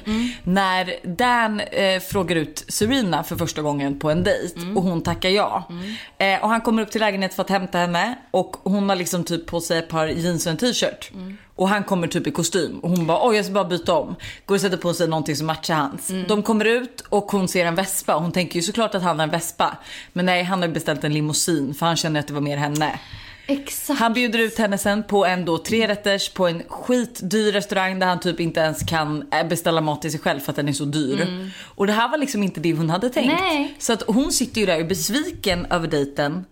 När 0.44 0.94
Dan 1.18 1.60
eh, 1.60 2.00
frågar 2.00 2.36
ut 2.36 2.66
Serena 2.68 3.24
för 3.24 3.36
första 3.36 3.62
gången 3.62 4.00
på 4.00 4.10
en 4.12 4.24
dejt 4.24 4.60
och 4.76 4.84
hon 4.84 5.02
tackar 5.02 5.30
ja. 5.30 5.70
Eh, 6.18 6.44
och 6.44 6.50
han 6.50 6.62
kommer 6.62 6.82
upp 6.82 6.92
till 6.92 7.02
lägenheten 7.02 7.36
för 7.36 7.44
att 7.44 7.50
hämta 7.50 7.78
henne 7.78 8.16
och 8.32 8.56
hon 8.64 8.90
har 8.90 8.96
liksom 8.96 9.24
typ 9.24 9.46
på 9.46 9.62
sig 9.62 9.78
ett 9.78 9.90
par 9.90 10.08
jeans 10.08 10.46
och 10.46 10.52
en 10.52 10.58
t-shirt. 10.58 11.12
Och 11.56 11.70
han 11.70 11.84
kommer 11.84 12.08
typ 12.08 12.28
i 12.28 12.32
kostym 12.32 12.80
och 12.80 12.90
hon 12.90 13.08
bara 13.08 13.28
oj 13.28 13.36
jag 13.36 13.46
ska 13.46 13.54
bara 13.54 13.66
byta 13.66 13.94
om. 13.94 14.16
Går 14.46 14.56
och 14.56 14.62
sätter 14.62 14.78
på 14.78 14.94
sig 14.94 15.08
någonting 15.08 15.36
som 15.36 15.48
matchar 15.48 15.76
hans. 15.76 16.12
De 16.28 16.44
kommer 16.44 16.66
ut 16.66 17.02
och 17.10 17.32
hon 17.32 17.48
ser 17.48 17.66
en 17.66 17.76
vespa 17.76 18.16
och 18.16 18.22
hon 18.22 18.32
tänker 18.32 18.56
ju 18.56 18.62
såklart 18.62 18.96
att 18.96 19.04
han 19.04 19.20
har 19.20 19.24
en 19.24 19.32
vespa. 19.32 19.78
Men 20.14 20.26
nej 20.26 20.44
han 20.44 20.62
har 20.62 20.70
beställt 20.70 21.04
en 21.04 21.14
limousin 21.14 21.74
för 21.74 21.86
han 21.86 21.96
känner 21.96 22.20
att 22.20 22.28
det 22.28 22.34
var 22.34 22.42
mer 22.42 22.58
henne. 22.58 23.00
Exakt. 23.48 24.00
Han 24.00 24.14
bjuder 24.14 24.40
ut 24.40 24.58
henne 24.58 24.78
sen 24.78 25.04
på 25.04 25.26
en 25.26 25.46
då 25.46 25.58
trerätters 25.58 26.30
på 26.30 26.48
en 26.48 26.64
skitdyr 26.70 27.52
restaurang 27.52 28.00
där 28.00 28.08
han 28.08 28.20
typ 28.20 28.40
inte 28.40 28.60
ens 28.60 28.84
kan 28.84 29.28
eh, 29.32 29.48
beställa 29.48 29.82
mat 29.82 30.02
till 30.02 30.12
sig 30.12 30.20
själv 30.20 30.40
för 30.40 30.52
att 30.52 30.56
den 30.56 30.70
är 30.70 30.74
så 30.74 30.86
dyr. 30.86 31.52
Och 31.64 31.88
det 31.88 31.94
här 31.94 32.10
var 32.10 32.18
liksom 32.18 32.44
inte 32.44 32.60
det 32.60 32.74
hon 32.74 32.90
hade 32.90 33.10
tänkt. 33.10 33.34
Nej. 33.40 33.76
Så 33.80 33.94
att 33.94 34.02
hon 34.02 34.32
sitter 34.32 34.60
ju 34.60 34.66
där 34.66 34.76
och 34.76 34.82
är 34.82 34.86
besviken 34.86 35.66
över 35.66 35.88
dejten 35.88 36.46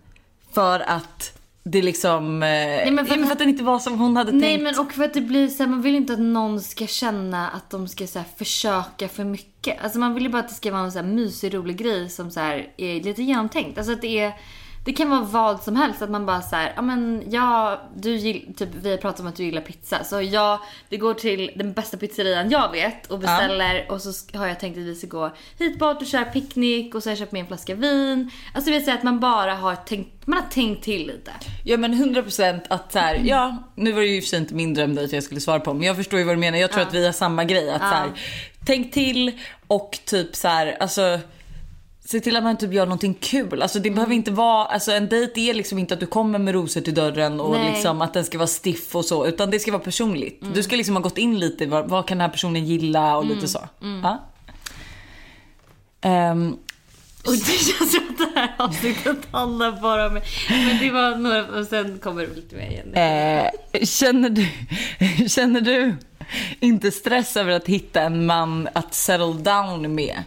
för 0.52 0.80
att 0.80 1.38
det 1.64 1.82
liksom... 1.82 2.38
Nej, 2.40 2.90
men 2.90 3.06
för 3.06 3.14
att 3.14 3.26
för 3.26 3.32
att 3.32 3.38
den 3.38 3.48
inte 3.48 3.64
var 3.64 3.78
som 3.78 3.98
hon 3.98 4.16
hade 4.16 4.32
Nej 4.32 4.40
tänkt. 4.40 4.62
men 4.62 4.78
och 4.78 4.92
för 4.92 5.04
att 5.04 5.14
det 5.14 5.20
blir 5.20 5.48
så 5.48 5.62
här, 5.62 5.70
man 5.70 5.82
vill 5.82 5.94
inte 5.94 6.12
att 6.12 6.18
någon 6.18 6.60
ska 6.60 6.86
känna 6.86 7.48
att 7.48 7.70
de 7.70 7.88
ska 7.88 8.06
så 8.06 8.18
här, 8.18 8.26
försöka 8.36 9.08
för 9.08 9.24
mycket. 9.24 9.84
Alltså 9.84 9.98
man 9.98 10.14
vill 10.14 10.22
ju 10.22 10.28
bara 10.28 10.42
att 10.42 10.48
det 10.48 10.54
ska 10.54 10.72
vara 10.72 10.82
en 10.82 10.92
så 10.92 10.98
här 10.98 11.06
mysig 11.06 11.54
rolig 11.54 11.76
grej 11.76 12.08
som 12.10 12.30
så 12.30 12.40
här, 12.40 12.68
är 12.76 13.00
lite 13.00 13.22
genomtänkt. 13.22 13.78
Alltså 13.78 13.92
att 13.92 14.00
det 14.00 14.18
är 14.18 14.32
det 14.84 14.92
kan 14.92 15.10
vara 15.10 15.20
vad 15.20 15.62
som 15.62 15.76
helst, 15.76 16.02
att 16.02 16.10
man 16.10 16.26
bara 16.26 16.42
så 16.42 16.56
ja 16.76 16.82
men 16.82 17.22
ja, 17.30 17.80
du 17.96 18.18
typ 18.56 18.68
vi 18.82 18.90
har 18.90 18.96
pratat 18.96 19.20
om 19.20 19.26
att 19.26 19.36
du 19.36 19.44
gillar 19.44 19.62
pizza. 19.62 20.04
Så 20.04 20.22
jag, 20.22 20.58
vi 20.88 20.96
går 20.96 21.14
till 21.14 21.50
den 21.56 21.72
bästa 21.72 21.96
pizzerian 21.96 22.50
jag 22.50 22.72
vet 22.72 23.06
och 23.06 23.18
beställer 23.18 23.92
och 23.92 24.00
så 24.00 24.38
har 24.38 24.46
jag 24.46 24.60
tänkt 24.60 24.78
att 24.78 24.84
vi 24.84 24.94
ska 24.94 25.06
gå 25.06 25.30
hit 25.58 25.78
bort 25.78 26.00
och 26.00 26.06
köra 26.06 26.24
picknick 26.24 26.94
och 26.94 27.02
så 27.02 27.08
har 27.08 27.12
jag 27.12 27.18
köpt 27.18 27.32
med 27.32 27.40
en 27.40 27.46
flaska 27.46 27.74
vin. 27.74 28.30
Alltså 28.54 28.70
det 28.70 28.76
vill 28.76 28.84
säga 28.84 28.96
att 28.96 29.02
man 29.02 29.20
bara 29.20 29.54
har 29.54 29.76
tänkt, 29.76 30.26
man 30.26 30.38
har 30.38 30.48
tänkt 30.50 30.84
till 30.84 31.06
lite. 31.06 31.32
Ja 31.64 31.76
men 31.76 31.94
100% 31.94 32.60
att 32.70 32.92
så 32.92 32.98
här, 32.98 33.20
ja 33.24 33.56
nu 33.74 33.92
var 33.92 34.00
det 34.00 34.06
ju 34.06 34.16
i 34.16 34.20
och 34.20 34.24
för 34.24 34.28
sig 34.28 34.38
inte 34.38 34.54
min 34.54 34.74
drömdejt 34.74 35.16
jag 35.16 35.24
skulle 35.24 35.40
svara 35.40 35.60
på 35.60 35.74
men 35.74 35.82
jag 35.82 35.96
förstår 35.96 36.18
ju 36.18 36.24
vad 36.24 36.36
du 36.36 36.40
menar. 36.40 36.58
Jag 36.58 36.72
tror 36.72 36.82
att 36.82 36.94
vi 36.94 37.06
har 37.06 37.12
samma 37.12 37.44
grej. 37.44 37.70
Att 37.70 37.80
så 37.80 37.86
här, 37.86 38.10
tänk 38.66 38.92
till 38.92 39.32
och 39.66 39.98
typ 40.04 40.36
så 40.36 40.48
här, 40.48 40.76
alltså 40.80 41.20
Se 42.04 42.20
till 42.20 42.36
att 42.36 42.42
man 42.42 42.56
typ 42.58 42.72
gör 42.72 42.86
någonting 42.86 43.14
kul. 43.14 43.62
Alltså 43.62 43.78
det 43.78 43.90
behöver 43.90 44.14
inte 44.14 44.30
vara, 44.30 44.64
alltså 44.66 44.92
en 44.92 45.08
dejt 45.08 45.40
är 45.50 45.54
liksom 45.54 45.78
inte 45.78 45.94
att 45.94 46.00
du 46.00 46.06
kommer 46.06 46.38
med 46.38 46.54
rosor 46.54 46.80
till 46.80 46.94
dörren 46.94 47.40
och 47.40 47.52
Nej. 47.56 47.72
liksom 47.72 48.02
att 48.02 48.14
den 48.14 48.24
ska 48.24 48.38
vara 48.38 48.46
stiff 48.46 48.96
och 48.96 49.04
så. 49.04 49.26
Utan 49.26 49.50
det 49.50 49.58
ska 49.58 49.72
vara 49.72 49.82
personligt. 49.82 50.42
Du 50.54 50.62
ska 50.62 50.76
liksom 50.76 50.96
ha 50.96 51.02
gått 51.02 51.18
in 51.18 51.38
lite, 51.38 51.66
vad, 51.66 51.88
vad 51.88 52.06
kan 52.08 52.18
den 52.18 52.24
här 52.26 52.32
personen 52.32 52.64
gilla 52.66 53.16
och 53.16 53.24
lite 53.24 53.48
så. 53.48 53.68
Ja. 54.02 54.28
Ehm, 56.00 56.56
Och 57.26 57.32
det 57.32 57.44
känns 57.44 57.92
som 57.92 58.08
att 58.10 58.18
det 58.34 58.40
här 58.40 58.54
avsnittet 58.58 59.18
handlar 59.30 59.72
bara 59.72 60.06
om 60.06 60.20
Men 60.48 60.78
det 60.80 60.90
var 60.90 61.16
några, 61.16 61.46
och 61.46 61.66
sen 61.66 61.98
kommer 61.98 62.26
det 62.26 62.34
lite 62.34 62.56
mer 62.56 62.70
igen. 62.70 62.94
Eh, 62.94 63.84
känner, 63.84 64.30
du, 64.30 64.48
känner 65.28 65.60
du 65.60 65.94
inte 66.60 66.90
stress 66.90 67.36
över 67.36 67.52
att 67.52 67.66
hitta 67.68 68.00
en 68.02 68.26
man 68.26 68.68
att 68.72 68.94
settle 68.94 69.32
down 69.32 69.94
med? 69.94 70.22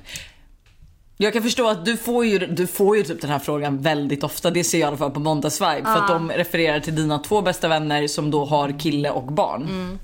Jag 1.18 1.34
kan 1.34 1.44
förstå 1.44 1.68
att 1.70 1.86
du 1.86 1.98
får 1.98 2.26
ju, 2.26 2.40
du 2.40 2.68
får 2.68 2.98
ju 2.98 3.04
typ 3.04 3.22
den 3.22 3.30
här 3.30 3.40
frågan 3.40 3.82
väldigt 3.82 4.24
ofta. 4.24 4.52
Det 4.52 4.64
ser 4.64 4.78
jag 4.80 4.86
i 4.86 4.88
alla 4.88 4.98
fall 4.98 5.12
på 5.12 5.20
Måndagsvibe. 5.20 5.82
För 5.84 5.98
att 5.98 6.08
de 6.08 6.32
refererar 6.32 6.80
till 6.80 6.96
dina 6.96 7.20
två 7.20 7.42
bästa 7.42 7.68
vänner 7.68 8.08
som 8.08 8.32
då 8.32 8.46
har 8.46 8.80
kille 8.80 9.10
och 9.10 9.24
barn. 9.24 9.98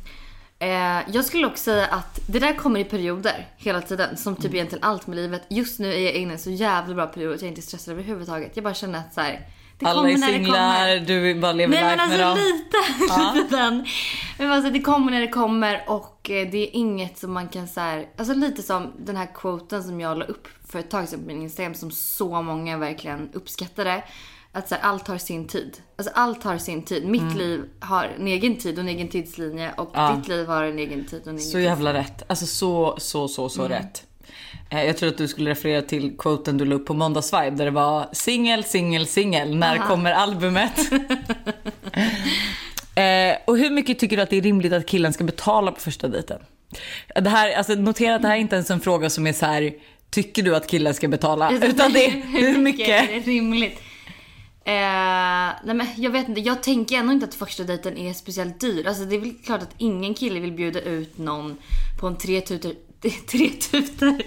Eh, 0.59 0.69
jag 1.13 1.25
skulle 1.25 1.47
också 1.47 1.63
säga 1.63 1.85
att 1.85 2.19
det 2.27 2.39
där 2.39 2.53
kommer 2.53 2.79
i 2.79 2.83
perioder 2.83 3.47
hela 3.57 3.81
tiden. 3.81 4.17
Som 4.17 4.33
Mm. 4.33 4.41
typ 4.41 4.53
egentligen 4.53 4.83
allt 4.83 5.07
med 5.07 5.15
livet. 5.15 5.41
Just 5.49 5.79
nu 5.79 5.93
är 5.93 5.99
jag 5.99 6.13
inne 6.13 6.31
i 6.31 6.33
en 6.33 6.39
så 6.39 6.49
jävla 6.51 6.95
bra 6.95 7.05
period 7.07 7.35
att 7.35 7.41
jag 7.41 7.47
inte 7.49 7.59
är 7.61 7.63
stressad 7.63 7.91
överhuvudtaget. 7.93 8.51
Jag 8.53 8.63
bara 8.63 8.73
känner 8.73 8.99
att 8.99 9.13
så 9.13 9.21
här, 9.21 9.47
det 9.79 9.85
Alla 9.85 9.95
kommer 9.95 10.09
är 10.13 10.17
när 10.17 10.27
det 10.27 10.33
singlar, 10.33 10.97
kommer. 10.97 10.99
du 11.33 11.39
bara 11.41 11.51
lever 11.53 11.73
Nej 11.73 11.83
men 11.83 11.97
life 11.97 12.17
med 12.17 12.27
alltså 12.27 12.43
dem. 12.43 12.53
lite. 12.57 12.77
Ja. 13.21 13.31
lite 13.35 13.55
den. 13.55 13.85
Men 14.37 14.51
alltså, 14.51 14.71
det 14.71 14.81
kommer 14.81 15.11
när 15.11 15.21
det 15.21 15.27
kommer 15.27 15.83
och 15.87 16.29
eh, 16.29 16.47
det 16.51 16.57
är 16.57 16.75
inget 16.75 17.17
som 17.17 17.33
man 17.33 17.47
kan 17.49 17.67
så 17.67 17.79
här, 17.79 18.05
alltså 18.17 18.33
lite 18.33 18.61
som 18.61 18.91
den 18.99 19.15
här 19.15 19.27
quoten 19.35 19.83
som 19.83 19.99
jag 19.99 20.17
la 20.17 20.25
upp 20.25 20.47
för 20.71 20.79
ett 20.79 20.89
tag 20.89 21.09
sedan 21.09 21.19
på 21.19 21.25
min 21.27 21.41
Instagram 21.41 21.73
som 21.73 21.91
så 21.91 22.41
många 22.41 22.77
verkligen 22.77 23.29
uppskattade. 23.33 24.03
Att 24.53 24.69
så 24.69 24.75
här, 24.75 24.81
allt 24.81 25.07
har 25.07 25.17
sin 25.17 25.47
tid. 25.47 25.77
Alltså 25.95 26.13
allt 26.15 26.43
har 26.43 26.57
sin 26.57 26.83
tid. 26.83 27.05
Mitt 27.07 27.21
Mm. 27.21 27.37
liv 27.37 27.63
har 27.79 28.03
en 28.19 28.27
egen 28.27 28.55
tid 28.57 28.73
och 28.75 28.79
en 28.81 28.87
egen 28.89 29.07
tidslinje 29.07 29.71
och 29.77 29.89
Ja. 29.93 30.15
ditt 30.15 30.27
liv 30.27 30.47
har 30.47 30.63
en 30.63 30.79
egen 30.79 31.05
tid 31.05 31.21
och 31.21 31.27
en 31.27 31.35
egen 31.35 31.49
Så 31.49 31.59
jävla 31.59 31.93
rätt. 31.93 32.23
Alltså 32.27 32.45
så, 32.45 32.95
så, 32.97 33.27
så, 33.27 33.49
så 33.49 33.65
Mm. 33.65 33.77
rätt. 33.77 34.03
Eh, 34.69 34.83
Jag 34.83 34.97
tror 34.97 35.09
att 35.09 35.17
du 35.17 35.27
skulle 35.27 35.49
referera 35.49 35.81
till 35.81 36.17
quoten 36.17 36.57
du 36.57 36.65
la 36.65 36.75
upp 36.75 36.85
på 36.85 36.93
måndagsvibe 36.93 37.49
där 37.49 37.65
det 37.65 37.71
var 37.71 38.09
singel, 38.13 38.63
singel, 38.63 39.07
singel. 39.07 39.55
När 39.55 39.77
kommer 39.77 40.11
albumet? 40.11 40.77
eh, 42.95 43.37
och 43.47 43.57
hur 43.57 43.69
mycket 43.69 43.99
tycker 43.99 44.17
du 44.17 44.23
att 44.23 44.29
det 44.29 44.37
är 44.37 44.41
rimligt 44.41 44.73
att 44.73 44.85
killen 44.85 45.13
ska 45.13 45.23
betala 45.23 45.71
på 45.71 45.79
första 45.79 46.07
dejten? 46.07 46.39
Det 47.15 47.29
här, 47.29 47.53
alltså 47.53 47.73
notera 47.73 48.15
att 48.15 48.21
det 48.21 48.27
här 48.27 48.35
är 48.35 48.39
inte 48.39 48.55
ens 48.55 48.71
en 48.71 48.79
fråga 48.79 49.09
som 49.09 49.27
är 49.27 49.33
så 49.33 49.45
här. 49.45 49.73
Tycker 50.11 50.43
du 50.43 50.55
att 50.55 50.67
killen 50.67 50.93
ska 50.93 51.07
betala? 51.07 51.51
Utan 51.51 51.93
det 51.93 52.05
är 52.05 52.11
hur 52.39 52.57
mycket? 52.57 52.89
är 52.89 53.21
rimligt? 53.21 53.81
Eh, 54.65 54.73
nej 55.63 55.75
men 55.75 55.87
jag 55.95 56.11
vet 56.11 56.29
inte, 56.29 56.41
jag 56.41 56.63
tänker 56.63 56.95
ändå 56.95 57.13
inte 57.13 57.25
att 57.25 57.35
första 57.35 57.63
dejten 57.63 57.97
är 57.97 58.13
speciellt 58.13 58.59
dyr. 58.59 58.87
Alltså 58.87 59.05
det 59.05 59.15
är 59.15 59.19
väl 59.19 59.33
klart 59.45 59.61
att 59.61 59.75
ingen 59.77 60.13
kille 60.13 60.39
vill 60.39 60.51
bjuda 60.51 60.81
ut 60.81 61.17
någon 61.17 61.57
på 61.99 62.07
en 62.07 62.17
3000 62.17 62.75
3000 63.01 64.19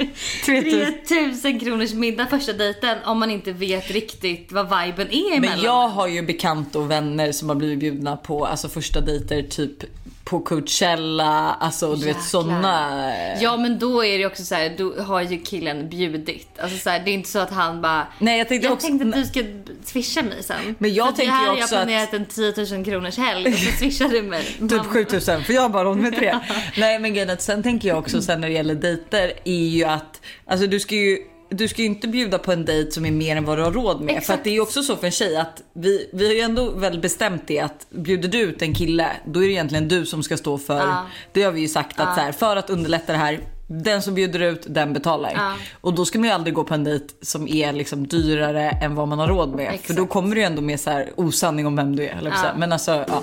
3000 0.44 1.60
kronors 1.60 1.92
middag 1.92 2.26
första 2.26 2.52
dejten 2.52 2.98
om 3.04 3.18
man 3.18 3.30
inte 3.30 3.52
vet 3.52 3.90
riktigt 3.90 4.52
vad 4.52 4.64
viben 4.64 5.08
är 5.10 5.36
emellan. 5.36 5.56
Men 5.56 5.64
jag 5.64 5.88
har 5.88 6.06
ju 6.06 6.22
bekanta 6.22 6.78
och 6.78 6.90
vänner 6.90 7.32
som 7.32 7.48
har 7.48 7.56
blivit 7.56 7.78
bjudna 7.78 8.16
på 8.16 8.46
alltså, 8.46 8.68
första 8.68 9.00
dejter 9.00 9.42
typ 9.42 9.84
på 10.24 10.40
Coachella, 10.40 11.56
alltså 11.60 11.86
du 11.94 11.98
vet 11.98 12.06
Jäklar. 12.06 12.22
såna. 12.22 13.02
Ja 13.40 13.56
men 13.56 13.78
då 13.78 14.04
är 14.04 14.18
det 14.18 14.26
också 14.26 14.44
så 14.44 14.54
här, 14.54 14.74
då 14.78 15.02
har 15.02 15.22
ju 15.22 15.38
killen 15.40 15.88
bjudit. 15.88 16.48
Alltså 16.58 16.78
så 16.78 16.90
här, 16.90 17.00
det 17.04 17.10
är 17.10 17.12
inte 17.14 17.28
så 17.28 17.38
att 17.38 17.50
han 17.50 17.82
bara 17.82 18.06
Nej 18.18 18.38
jag 18.38 18.48
tänkte 18.48 18.66
jag 18.66 18.72
också, 18.74 18.86
tänkte 18.86 19.08
att 19.08 19.14
du 19.14 19.24
ska 19.24 19.40
swisha 19.84 20.22
mig 20.22 20.42
sen. 20.42 20.74
Men 20.78 20.94
jag 20.94 21.06
För 21.06 21.12
att 21.12 21.28
ju 21.28 21.30
här 21.32 21.46
har 21.46 21.52
också 21.52 21.74
jag 21.74 21.80
att- 21.82 21.86
planerat 21.88 22.14
en 22.14 22.26
10 22.26 22.76
000 22.76 22.84
kronors 22.84 23.16
helg 23.18 23.48
och 23.52 23.58
så 23.58 23.70
swishar 23.78 24.08
du 24.08 24.22
mig. 24.22 24.44
Typ 24.58 24.70
Mamma. 24.70 24.84
7000 24.84 25.44
för 25.44 25.52
jag 25.52 25.62
har 25.62 25.68
bara 25.68 25.84
råd 25.84 25.96
med 25.96 26.16
tre. 26.16 26.38
Nej 26.76 26.98
men 26.98 27.12
grejen 27.14 27.30
att 27.30 27.42
sen 27.42 27.62
tänker 27.62 27.88
jag 27.88 27.98
också 27.98 28.22
sen 28.22 28.40
när 28.40 28.48
det 28.48 28.54
gäller 28.54 28.74
dejter 28.74 29.32
är 29.44 29.52
ju 29.68 29.84
att 29.84 30.20
alltså 30.46 30.66
du 30.66 30.80
ska 30.80 30.94
ju 30.94 31.18
du 31.56 31.68
ska 31.68 31.82
ju 31.82 31.88
inte 31.88 32.08
bjuda 32.08 32.38
på 32.38 32.52
en 32.52 32.64
dejt 32.64 32.90
som 32.90 33.06
är 33.06 33.10
mer 33.10 33.36
än 33.36 33.44
vad 33.44 33.58
du 33.58 33.62
har 33.62 33.72
råd 33.72 34.00
med. 34.00 34.14
För 34.14 34.18
Exakt. 34.18 34.38
att 34.38 34.44
det 34.44 34.56
är 34.56 34.60
också 34.60 34.82
så 34.82 34.96
för 34.96 35.06
en 35.06 35.12
tjej 35.12 35.36
att 35.36 35.62
vi, 35.72 36.10
vi 36.12 36.26
har 36.26 36.34
ju 36.34 36.40
ändå 36.40 36.70
väl 36.70 37.00
bestämt 37.00 37.42
det 37.46 37.60
att 37.60 37.86
bjuder 37.90 38.28
du 38.28 38.40
ut 38.40 38.62
en 38.62 38.74
kille 38.74 39.10
då 39.26 39.42
är 39.42 39.46
det 39.46 39.52
egentligen 39.52 39.88
du 39.88 40.06
som 40.06 40.22
ska 40.22 40.36
stå 40.36 40.58
för. 40.58 40.78
Ja. 40.78 41.06
Det 41.32 41.42
har 41.42 41.52
vi 41.52 41.60
ju 41.60 41.68
sagt 41.68 42.00
att 42.00 42.14
så 42.14 42.20
här, 42.20 42.32
för 42.32 42.56
att 42.56 42.70
underlätta 42.70 43.12
det 43.12 43.18
här 43.18 43.40
den 43.66 44.02
som 44.02 44.14
bjuder 44.14 44.40
ut 44.40 44.66
den 44.68 44.92
betalar. 44.92 45.32
Ja. 45.36 45.52
Och 45.80 45.94
då 45.94 46.04
ska 46.04 46.18
man 46.18 46.28
ju 46.28 46.34
aldrig 46.34 46.54
gå 46.54 46.64
på 46.64 46.74
en 46.74 46.84
dejt 46.84 47.06
som 47.22 47.48
är 47.48 47.72
liksom 47.72 48.06
dyrare 48.06 48.70
än 48.70 48.94
vad 48.94 49.08
man 49.08 49.18
har 49.18 49.28
råd 49.28 49.54
med. 49.54 49.66
För 49.66 49.74
Exakt. 49.74 49.96
då 49.96 50.06
kommer 50.06 50.34
det 50.34 50.40
ju 50.40 50.46
ändå 50.46 50.62
med 50.62 50.80
så 50.80 50.90
här 50.90 51.10
osanning 51.16 51.66
om 51.66 51.76
vem 51.76 51.96
du 51.96 52.04
är. 52.04 52.20
säga. 52.20 52.54
Men 52.56 52.72
alltså 52.72 52.90
ja. 52.90 53.22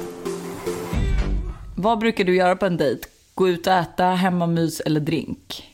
Vad 1.75 1.99
brukar 1.99 2.23
du 2.23 2.35
göra 2.35 2.55
på 2.55 2.65
en 2.65 2.77
dejt? 2.77 3.07
Gå 3.33 3.49
ut 3.49 3.67
och 3.67 3.73
äta, 3.73 4.05
hemmamys 4.05 4.79
eller 4.79 4.99
drink? 4.99 5.70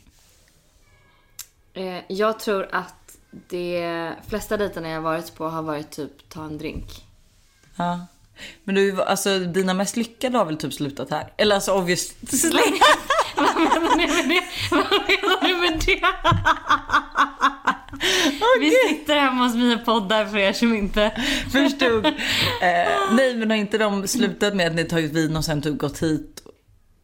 Eh, 1.78 2.04
jag 2.08 2.40
tror 2.40 2.68
att 2.72 3.18
de 3.32 4.14
flesta 4.30 4.58
dejterna 4.58 4.90
jag 4.90 5.02
varit 5.02 5.36
på 5.36 5.50
har 5.50 5.62
varit 5.62 5.92
typ 5.92 6.30
ta 6.30 6.44
en 6.44 6.58
drink. 6.58 7.06
Ja. 7.76 8.08
Men 8.64 8.76
du, 8.76 9.02
alltså 9.02 9.40
dina 9.40 9.74
mest 9.74 9.98
lyckade 9.98 10.38
har 10.38 10.46
väl 10.46 10.58
typ 10.58 10.74
slutat 10.74 11.12
här? 11.12 11.34
Eller 11.38 11.56
alltså 11.56 11.72
obviously. 11.74 12.62
Vad 13.36 13.56
menar 13.56 13.80
du 15.48 15.56
med 15.58 15.80
det? 15.86 15.86
Det? 15.86 16.02
Vi 18.60 18.72
sitter 18.72 19.16
hemma 19.16 19.44
hos 19.44 19.56
Mia 19.56 19.78
poddar 19.78 20.26
för 20.26 20.38
er 20.38 20.54
som 20.54 20.76
inte... 20.76 21.12
Förstod. 21.52 22.06
Eh, 22.06 22.14
nej 23.12 23.36
men 23.36 23.50
har 23.50 23.58
inte 23.58 23.78
de 23.78 24.08
slutat 24.08 24.56
med 24.56 24.68
att 24.68 24.76
ni 24.76 24.86
tagit 24.86 25.14
vin 25.14 25.38
och 25.38 25.46
sen 25.46 25.62
typ 25.62 25.78
gått 25.78 26.04
hit 26.04 26.42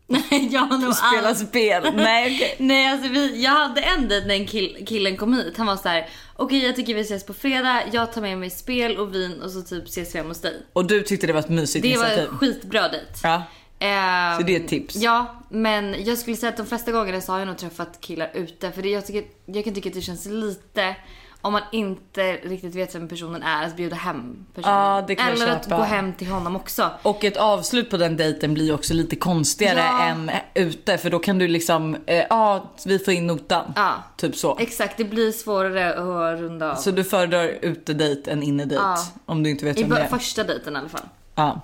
Nej, 0.07 0.49
jag 0.51 0.61
har 0.61 0.77
nog 0.77 0.95
spelat 0.95 1.25
aldrig... 1.25 1.47
spel? 1.47 1.93
Nej 1.95 2.35
okej. 2.35 2.55
Nej 2.59 2.87
alltså 2.91 3.09
vi, 3.09 3.43
jag 3.43 3.51
hade 3.51 3.81
en 3.81 4.07
dejt 4.07 4.27
när 4.27 4.35
en 4.35 4.47
kill, 4.47 4.85
killen 4.87 5.17
kom 5.17 5.33
hit. 5.33 5.57
Han 5.57 5.67
var 5.67 5.75
så 5.75 5.89
här: 5.89 6.09
okej 6.35 6.65
jag 6.65 6.75
tycker 6.75 6.93
vi 6.95 7.01
ses 7.01 7.25
på 7.25 7.33
fredag, 7.33 7.81
jag 7.91 8.13
tar 8.13 8.21
med 8.21 8.37
mig 8.37 8.49
spel 8.49 8.97
och 8.97 9.15
vin 9.15 9.41
och 9.41 9.51
så 9.51 9.61
typ 9.61 9.83
ses 9.87 10.13
vi 10.15 10.17
hemma 10.17 10.29
hos 10.29 10.41
dig. 10.41 10.61
Och 10.73 10.85
du 10.85 11.01
tyckte 11.01 11.27
det 11.27 11.33
var 11.33 11.39
ett 11.39 11.49
mysigt 11.49 11.83
Det 11.83 11.97
var 11.97 12.05
initiativ? 12.05 12.29
en 12.31 12.37
skitbra 12.37 12.81
dejt. 12.89 13.05
Ja. 13.23 13.43
Ehm, 13.79 14.37
Så 14.39 14.43
det 14.47 14.55
är 14.55 14.59
ett 14.59 14.67
tips? 14.67 14.95
Ja, 14.95 15.43
men 15.49 15.95
jag 16.05 16.17
skulle 16.17 16.35
säga 16.37 16.49
att 16.49 16.57
de 16.57 16.65
flesta 16.65 16.91
gångerna 16.91 17.21
så 17.21 17.31
har 17.31 17.39
jag 17.39 17.47
nog 17.47 17.57
träffat 17.57 17.97
killar 18.01 18.31
ute. 18.33 18.71
För 18.71 18.81
det, 18.81 18.89
jag, 18.89 19.05
tycker, 19.05 19.23
jag 19.45 19.63
kan 19.63 19.73
tycka 19.73 19.89
att 19.89 19.95
det 19.95 20.01
känns 20.01 20.25
lite, 20.25 20.95
om 21.43 21.53
man 21.53 21.61
inte 21.71 22.33
riktigt 22.33 22.75
vet 22.75 22.95
vem 22.95 23.07
personen 23.07 23.43
är, 23.43 23.65
att 23.65 23.75
bjuda 23.75 23.95
hem 23.95 24.45
personen. 24.55 24.75
Jag 25.07 25.11
Eller 25.11 25.47
att 25.47 25.69
gå 25.69 25.81
hem 25.81 26.13
till 26.13 26.27
honom 26.27 26.55
också. 26.55 26.91
Och 27.01 27.23
ett 27.23 27.37
avslut 27.37 27.89
på 27.89 27.97
den 27.97 28.17
dejten 28.17 28.53
blir 28.53 28.73
också 28.73 28.93
lite 28.93 29.15
konstigare 29.15 29.79
Ja. 29.79 30.05
än 30.05 30.31
ute 30.53 30.97
för 30.97 31.09
då 31.09 31.19
kan 31.19 31.39
du 31.39 31.47
liksom, 31.47 31.97
ja 32.05 32.13
eh, 32.13 32.25
ah, 32.29 32.61
vi 32.85 32.99
får 32.99 33.13
in 33.13 33.27
notan. 33.27 33.73
Ja. 33.75 33.93
Typ 34.17 34.35
så. 34.35 34.57
Exakt, 34.59 34.97
det 34.97 35.03
blir 35.03 35.31
svårare 35.31 35.93
att 35.93 36.39
runda 36.39 36.71
av. 36.71 36.75
Så 36.75 36.91
du 36.91 37.03
föredrar 37.03 37.47
utedejt 37.61 38.31
än 38.31 38.43
innedejt? 38.43 38.81
Ja. 38.81 38.97
Om 39.25 39.43
du 39.43 39.49
inte 39.49 39.65
vet 39.65 39.77
I 39.77 39.81
vem 39.81 39.89
det 39.89 39.99
är? 39.99 40.07
första 40.07 40.43
dejten 40.43 40.75
i 40.75 40.79
alla 40.79 40.89
fall. 40.89 41.07
Ja. 41.35 41.61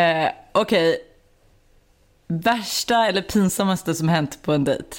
Eh, 0.00 0.30
Okej. 0.52 0.96
Värsta 2.26 3.06
eller 3.06 3.22
pinsammaste 3.22 3.94
som 3.94 4.08
hänt 4.08 4.38
på 4.42 4.52
en 4.52 4.64
dejt? 4.64 4.96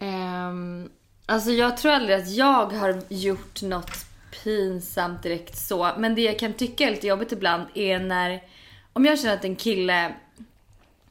Um, 0.00 0.88
alltså 1.30 1.50
jag 1.50 1.76
tror 1.76 1.92
aldrig 1.92 2.16
att 2.16 2.28
jag 2.28 2.66
har 2.66 3.02
gjort 3.08 3.62
något 3.62 4.06
pinsamt 4.44 5.22
direkt 5.22 5.58
så. 5.58 5.90
Men 5.98 6.14
det 6.14 6.22
jag 6.22 6.38
kan 6.38 6.52
tycka 6.52 6.86
är 6.86 6.90
lite 6.90 7.06
jobbigt 7.06 7.32
ibland 7.32 7.66
är 7.74 7.98
när, 7.98 8.42
om 8.92 9.04
jag 9.04 9.18
känner 9.18 9.34
att 9.34 9.44
en 9.44 9.56
kille, 9.56 10.14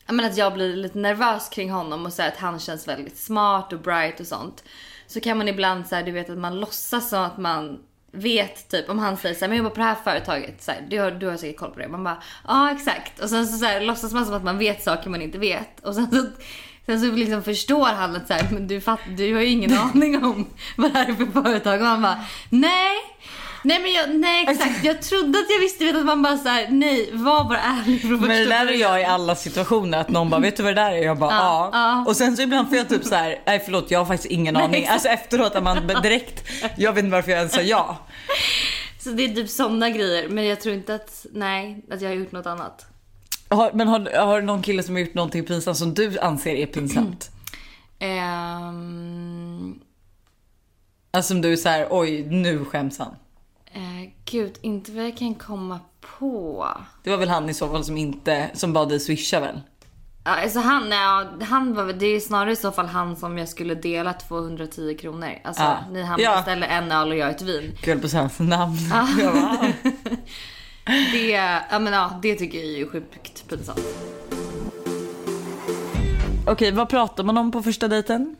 jag 0.06 0.16
menar 0.16 0.30
att 0.30 0.38
jag 0.38 0.54
blir 0.54 0.76
lite 0.76 0.98
nervös 0.98 1.50
kring 1.50 1.72
honom 1.72 2.06
och 2.06 2.14
säger 2.14 2.32
att 2.32 2.38
han 2.38 2.60
känns 2.60 2.88
väldigt 2.88 3.18
smart 3.18 3.74
och 3.74 3.80
bright 3.80 4.20
och 4.20 4.28
sånt. 4.28 4.64
Så 5.08 5.20
kan 5.20 5.38
man 5.38 5.48
ibland 5.48 5.88
säga 5.88 6.04
du 6.04 6.12
vet 6.12 6.30
att 6.30 6.38
man 6.38 6.60
låtsas 6.60 7.10
som 7.10 7.24
att 7.24 7.38
man 7.38 7.80
vet 8.12 8.70
typ 8.70 8.90
om 8.90 9.00
han 9.00 9.18
säger 9.18 9.36
såhär, 9.36 9.50
men 9.50 9.58
jag 9.58 9.64
jobbar 9.64 9.76
på 9.76 9.82
det 9.82 9.88
här 9.88 9.96
företaget, 10.04 10.64
så 10.64 10.72
här, 10.72 10.88
du, 10.90 11.00
har, 11.00 11.12
du 11.12 11.28
har 11.28 11.38
säkert 11.38 11.60
koll 11.60 11.72
på 11.72 11.80
det. 11.80 11.88
Man 11.88 12.04
bara, 12.04 12.24
ja 12.48 12.72
exakt. 12.72 13.20
Och 13.20 13.30
sen 13.30 13.48
så, 13.48 13.58
så 13.58 13.66
här, 13.66 13.82
låtsas 13.82 14.14
man 14.14 14.26
som 14.26 14.36
att 14.36 14.44
man 14.44 14.58
vet 14.58 14.84
saker 14.84 15.10
man 15.10 15.22
inte 15.22 15.38
vet. 15.38 15.80
Och 15.80 15.96
sen 15.96 16.12
så, 16.12 16.26
sen 16.86 17.00
så 17.00 17.12
liksom 17.12 17.44
förstår 17.44 17.86
han 17.86 18.16
att 18.16 18.28
så 18.28 18.34
här, 18.34 18.48
men 18.52 18.68
du, 18.68 18.82
fatt, 18.82 19.00
du 19.18 19.34
har 19.34 19.42
ju 19.42 19.48
ingen 19.48 19.78
aning 19.78 20.24
om 20.24 20.48
vad 20.76 20.94
det 20.94 21.00
här 21.00 21.10
är 21.10 21.14
för 21.14 21.42
företag. 21.44 21.82
Och 21.82 21.88
han 21.88 22.02
bara, 22.02 22.20
nej. 22.50 22.98
Nej 23.64 23.80
men 23.82 23.94
jag, 23.94 24.16
nej 24.16 24.46
exakt. 24.50 24.84
Jag 24.84 25.02
trodde 25.02 25.40
att 25.40 25.50
jag 25.50 25.60
visste, 25.60 25.86
vet 25.86 25.96
att 25.96 26.06
man 26.06 26.22
bara 26.22 26.38
såhär, 26.38 26.68
nej 26.70 27.10
var 27.14 27.44
bara 27.44 27.60
ärlig 27.60 28.02
från 28.02 28.12
Men 28.12 28.22
det 28.22 28.36
första 28.36 28.50
där 28.50 28.62
är 28.62 28.66
början. 28.66 28.80
jag 28.80 29.02
i 29.02 29.04
alla 29.04 29.36
situationer 29.36 29.98
att 29.98 30.10
någon 30.10 30.30
bara 30.30 30.42
vet 30.42 30.58
du 30.58 30.64
vad 30.64 30.76
det 30.76 30.82
där 30.82 30.92
är? 30.92 31.04
Jag 31.04 31.18
bara 31.18 31.32
ja. 31.32 31.70
Ja. 31.74 32.06
Och 32.08 32.16
sen 32.16 32.36
så 32.38 32.42
ibland 32.42 32.68
får 32.68 32.78
jag 32.78 32.90
typ 32.90 33.06
så 33.06 33.16
här, 33.16 33.42
nej 33.46 33.62
förlåt 33.66 33.92
jag 33.92 34.00
har 34.00 34.06
faktiskt 34.06 34.32
ingen 34.32 34.56
aning. 34.56 34.82
exakt. 34.82 34.94
Alltså 34.94 35.10
efteråt 35.10 35.56
att 35.56 35.64
man 35.64 35.88
direkt, 35.88 36.50
jag 36.78 36.94
vet 36.94 37.04
inte 37.04 37.16
varför 37.16 37.32
jag 37.32 37.38
ens 37.38 37.54
sa 37.54 37.62
ja. 37.62 37.98
Så 39.00 39.10
det 39.10 39.24
är 39.24 39.36
typ 39.36 39.50
sådana 39.50 39.90
grejer. 39.90 40.30
Men 40.30 40.46
jag 40.46 40.62
tror 40.62 40.76
inte 40.76 40.96
att, 40.96 41.26
nej, 41.34 41.86
att 41.92 42.02
jag 42.02 42.10
har 42.10 42.16
gjort 42.16 42.32
något 42.32 42.46
annat. 42.46 42.86
Har, 43.50 43.72
men 43.74 43.88
har, 43.88 44.26
har 44.26 44.42
någon 44.42 44.62
kille 44.62 44.84
som 44.84 44.96
har 44.96 45.00
gjort 45.02 45.14
någonting 45.14 45.46
pinsamt 45.46 45.78
som 45.78 45.94
du 45.94 46.20
anser 46.20 46.56
är 46.56 46.66
pinsamt? 46.66 47.30
Ehm, 48.00 49.80
Alltså 51.12 51.28
som 51.34 51.42
du 51.42 51.52
är 51.54 51.56
så 51.58 51.70
här, 51.70 51.88
oj 51.90 52.24
nu 52.30 52.66
skäms 52.66 53.00
han. 53.00 53.16
eh, 53.72 54.10
gud, 54.26 54.58
inte 54.62 54.92
vad 54.92 55.06
jag 55.06 55.18
kan 55.18 55.36
komma 55.36 55.80
på. 56.20 56.68
Det 57.04 57.10
var 57.10 57.18
väl 57.18 57.30
han 57.30 57.50
i 57.50 57.54
så 57.54 57.70
fall 57.70 57.84
som 57.84 57.98
inte, 57.98 58.50
som 58.54 58.74
bad 58.74 58.90
dig 58.90 59.00
swisha 59.00 59.40
väl? 59.40 59.62
Ja, 60.24 60.42
alltså 60.44 60.60
han, 60.60 60.92
ja, 60.92 61.26
han 61.42 61.74
var, 61.74 61.94
det 61.94 62.06
är 62.06 62.20
snarare 62.20 62.52
i 62.52 62.56
så 62.56 62.72
fall 62.72 62.86
han 62.86 63.16
som 63.16 63.38
jag 63.38 63.50
skulle 63.50 63.76
dela 63.76 64.14
210 64.14 64.98
kronor. 65.02 65.30
Alltså 65.44 65.64
Ja. 65.64 65.78
ni 65.92 66.02
han 66.02 66.20
Ja. 66.22 66.36
beställer 66.36 66.68
en 66.68 66.92
öl 66.92 67.10
och 67.12 67.18
jag 67.18 67.30
ett 67.30 67.42
vin. 67.42 67.72
Gud 67.84 68.02
på 68.12 68.18
hans 68.18 68.40
namn. 68.40 68.78
Jag 69.20 69.34
bara, 69.34 69.44
ah. 69.44 69.68
Det, 70.90 71.30
ja, 71.72 71.80
men, 71.80 71.94
ja, 71.94 72.20
det 72.22 72.36
tycker 72.36 72.58
jag 72.58 72.68
är 72.68 72.78
ju 72.78 72.90
sjukt 72.90 73.50
pinsamt. 73.50 73.80
Okej 76.48 76.72
vad 76.72 76.90
pratar 76.90 77.24
man 77.24 77.38
om 77.38 77.52
på 77.52 77.64
första 77.64 77.88
dejten? 77.88 78.36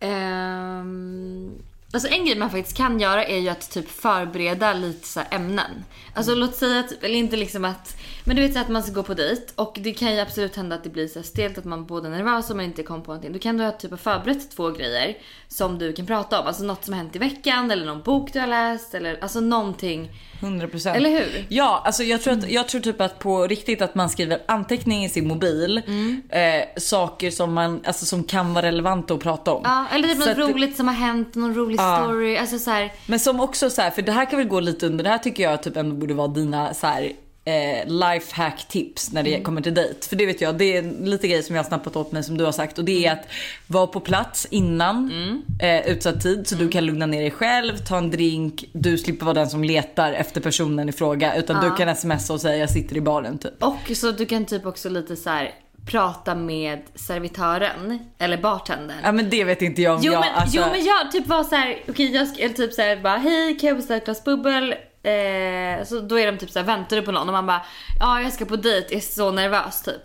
Ehm, 0.00 1.52
Alltså 1.94 2.08
en 2.08 2.26
grej 2.26 2.38
man 2.38 2.50
faktiskt 2.50 2.76
kan 2.76 3.00
göra 3.00 3.24
är 3.24 3.38
ju 3.38 3.48
att 3.48 3.70
typ 3.70 3.90
förbereda 3.90 4.72
lite 4.72 5.08
så 5.08 5.20
ämnen. 5.30 5.84
Alltså 6.14 6.34
låt 6.34 6.56
säga 6.56 6.80
att, 6.80 6.92
eller 7.04 7.14
inte 7.14 7.36
liksom 7.36 7.64
att, 7.64 7.96
men 8.24 8.36
du 8.36 8.42
vet 8.42 8.52
så 8.52 8.58
att 8.58 8.68
man 8.68 8.82
ska 8.82 8.92
gå 8.92 9.02
på 9.02 9.14
dejt 9.14 9.42
och 9.54 9.78
det 9.80 9.92
kan 9.92 10.14
ju 10.14 10.20
absolut 10.20 10.56
hända 10.56 10.76
att 10.76 10.84
det 10.84 10.90
blir 10.90 11.08
så 11.08 11.18
här 11.18 11.26
stelt 11.26 11.58
att 11.58 11.64
man 11.64 11.84
både 11.86 12.08
är 12.08 12.10
nervös 12.10 12.50
och 12.50 12.56
man 12.56 12.64
inte 12.64 12.82
kommer 12.82 13.00
på 13.00 13.10
någonting. 13.10 13.32
Då 13.32 13.38
kan 13.38 13.56
du 13.56 13.64
ha 13.64 13.72
typ 13.72 14.00
förberett 14.00 14.50
två 14.50 14.70
grejer 14.70 15.16
som 15.48 15.78
du 15.78 15.92
kan 15.92 16.06
prata 16.06 16.40
om. 16.40 16.46
Alltså 16.46 16.62
något 16.64 16.84
som 16.84 16.94
har 16.94 16.98
hänt 16.98 17.16
i 17.16 17.18
veckan 17.18 17.70
eller 17.70 17.86
någon 17.86 18.02
bok 18.02 18.32
du 18.32 18.40
har 18.40 18.46
läst 18.46 18.94
eller 18.94 19.18
alltså 19.22 19.40
någonting. 19.40 20.10
100%. 20.40 20.94
Eller 20.94 21.10
hur? 21.10 21.46
Ja, 21.48 21.82
alltså 21.84 22.02
jag 22.02 22.22
tror, 22.22 22.34
att, 22.34 22.50
jag 22.50 22.68
tror 22.68 22.80
typ 22.80 23.00
att 23.00 23.18
på 23.18 23.46
riktigt 23.46 23.82
att 23.82 23.94
man 23.94 24.10
skriver 24.10 24.42
anteckning 24.48 25.04
i 25.04 25.08
sin 25.08 25.28
mobil. 25.28 25.82
Mm. 25.86 26.22
Eh, 26.28 26.64
saker 26.76 27.30
som, 27.30 27.52
man, 27.52 27.80
alltså, 27.84 28.06
som 28.06 28.24
kan 28.24 28.54
vara 28.54 28.66
relevanta 28.66 29.14
att 29.14 29.20
prata 29.20 29.52
om. 29.52 29.62
Ja, 29.64 29.86
eller 29.92 30.08
typ 30.08 30.22
Så 30.22 30.28
något 30.28 30.38
roligt 30.38 30.76
som 30.76 30.88
har 30.88 30.94
hänt, 30.94 31.34
någon 31.34 31.54
rolig 31.54 31.78
Ja. 31.78 32.00
story. 32.04 32.36
Alltså 32.36 32.58
så 32.58 32.70
här, 32.70 32.92
Men 33.06 33.20
som 33.20 33.40
också 33.40 33.70
så 33.70 33.82
här, 33.82 33.90
för 33.90 34.02
det 34.02 34.12
här 34.12 34.24
kan 34.30 34.38
väl 34.38 34.48
gå 34.48 34.60
lite 34.60 34.86
under, 34.86 35.04
det 35.04 35.10
här 35.10 35.18
tycker 35.18 35.42
jag 35.42 35.62
typ 35.62 35.76
ändå 35.76 35.96
borde 36.02 36.14
vara 36.14 36.28
dina 36.28 36.74
så 36.74 36.86
här 36.86 37.12
eh, 37.44 37.86
lifehack 37.86 38.68
tips 38.68 39.12
när 39.12 39.22
det 39.22 39.30
Mm. 39.32 39.44
kommer 39.44 39.60
till 39.60 39.74
dejt. 39.74 40.08
För 40.08 40.16
det 40.16 40.26
vet 40.26 40.40
jag, 40.40 40.58
det 40.58 40.76
är 40.76 40.82
lite 41.04 41.28
grejer 41.28 41.42
som 41.42 41.56
jag 41.56 41.62
har 41.62 41.68
snappat 41.68 41.96
åt 41.96 42.12
mig 42.12 42.22
som 42.24 42.36
du 42.38 42.44
har 42.44 42.52
sagt 42.52 42.78
och 42.78 42.84
det 42.84 43.06
är 43.06 43.12
att 43.12 43.26
vara 43.66 43.86
på 43.86 44.00
plats 44.00 44.46
innan 44.50 45.10
Mm. 45.12 45.42
eh, 45.84 45.92
utsatt 45.92 46.22
tid 46.22 46.46
så 46.46 46.54
du 46.54 46.68
kan 46.68 46.86
lugna 46.86 47.06
ner 47.06 47.20
dig 47.20 47.30
själv, 47.30 47.76
ta 47.76 47.98
en 47.98 48.10
drink, 48.10 48.64
du 48.72 48.98
slipper 48.98 49.24
vara 49.26 49.34
den 49.34 49.50
som 49.50 49.64
letar 49.64 50.12
efter 50.12 50.40
personen 50.40 50.88
i 50.88 50.92
fråga 50.92 51.36
utan 51.36 51.64
du 51.64 51.76
kan 51.76 51.96
smsa 51.96 52.32
och 52.32 52.40
säga 52.40 52.56
jag 52.56 52.70
sitter 52.70 52.96
i 52.96 53.00
baren 53.00 53.38
typ. 53.38 53.62
Och 53.62 53.96
så 53.96 54.10
du 54.12 54.26
kan 54.26 54.44
typ 54.44 54.66
också 54.66 54.88
lite 54.88 55.16
så 55.16 55.30
här 55.30 55.50
prata 55.86 56.34
med 56.34 56.78
servitören 56.94 57.98
eller 58.18 58.36
bartendern. 58.38 58.96
Ja 59.02 59.12
men 59.12 59.30
det 59.30 59.44
vet 59.44 59.62
inte 59.62 59.82
jag 59.82 59.94
om 59.94 60.00
Jo, 60.04 60.12
jag, 60.12 60.20
men, 60.20 60.34
alltså, 60.34 60.56
jo 60.56 60.64
men 60.72 60.84
jag 60.84 61.12
typ 61.12 61.26
var 61.26 61.44
så 61.44 61.54
här, 61.56 61.82
okej 61.88 62.14
jag 62.14 62.28
ska 62.28 62.42
eller 62.42 62.54
typ 62.54 62.72
så 62.72 62.82
här 62.82 62.96
bara 62.96 63.16
hej 63.16 63.58
kan 63.58 63.68
jag 63.68 63.76
beställa 63.76 63.96
ett 63.96 64.04
glas 64.04 64.24
bubbel? 64.24 64.74
Eh, 65.02 65.84
så 65.84 66.00
då 66.00 66.18
är 66.18 66.32
de 66.32 66.38
typ 66.38 66.50
såhär, 66.50 66.66
väntar 66.66 66.96
du 66.96 67.02
på 67.02 67.12
någon 67.12 67.28
och 67.28 67.32
man 67.32 67.46
bara 67.46 67.62
ja 68.00 68.20
jag 68.20 68.32
ska 68.32 68.44
på 68.44 68.56
dejt, 68.56 68.96
är 68.96 69.00
så 69.00 69.30
nervös 69.30 69.82
typ. 69.82 70.02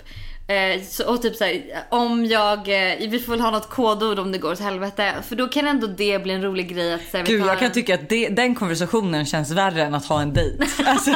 Eh, 0.47 0.81
så, 0.83 1.13
och 1.13 1.21
typ 1.21 1.35
såhär, 1.35 1.61
om 1.89 2.25
jag, 2.25 2.57
eh, 2.57 3.09
vi 3.09 3.19
får 3.19 3.31
väl 3.31 3.41
ha 3.41 3.51
något 3.51 3.69
kodord 3.69 4.19
om 4.19 4.31
det 4.31 4.37
går 4.37 4.51
åt 4.51 4.59
helvete. 4.59 5.13
För 5.27 5.35
då 5.35 5.47
kan 5.47 5.67
ändå 5.67 5.87
det 5.87 6.23
bli 6.23 6.33
en 6.33 6.41
rolig 6.41 6.69
grej 6.69 6.93
att 6.93 7.01
servitören... 7.01 7.39
Gud 7.39 7.47
jag 7.47 7.59
kan 7.59 7.71
tycka 7.71 7.93
att 7.93 8.09
det, 8.09 8.29
den 8.29 8.55
konversationen 8.55 9.25
känns 9.25 9.51
värre 9.51 9.83
än 9.83 9.95
att 9.95 10.05
ha 10.05 10.21
en 10.21 10.33
dejt. 10.33 10.65
Alltså, 10.85 11.11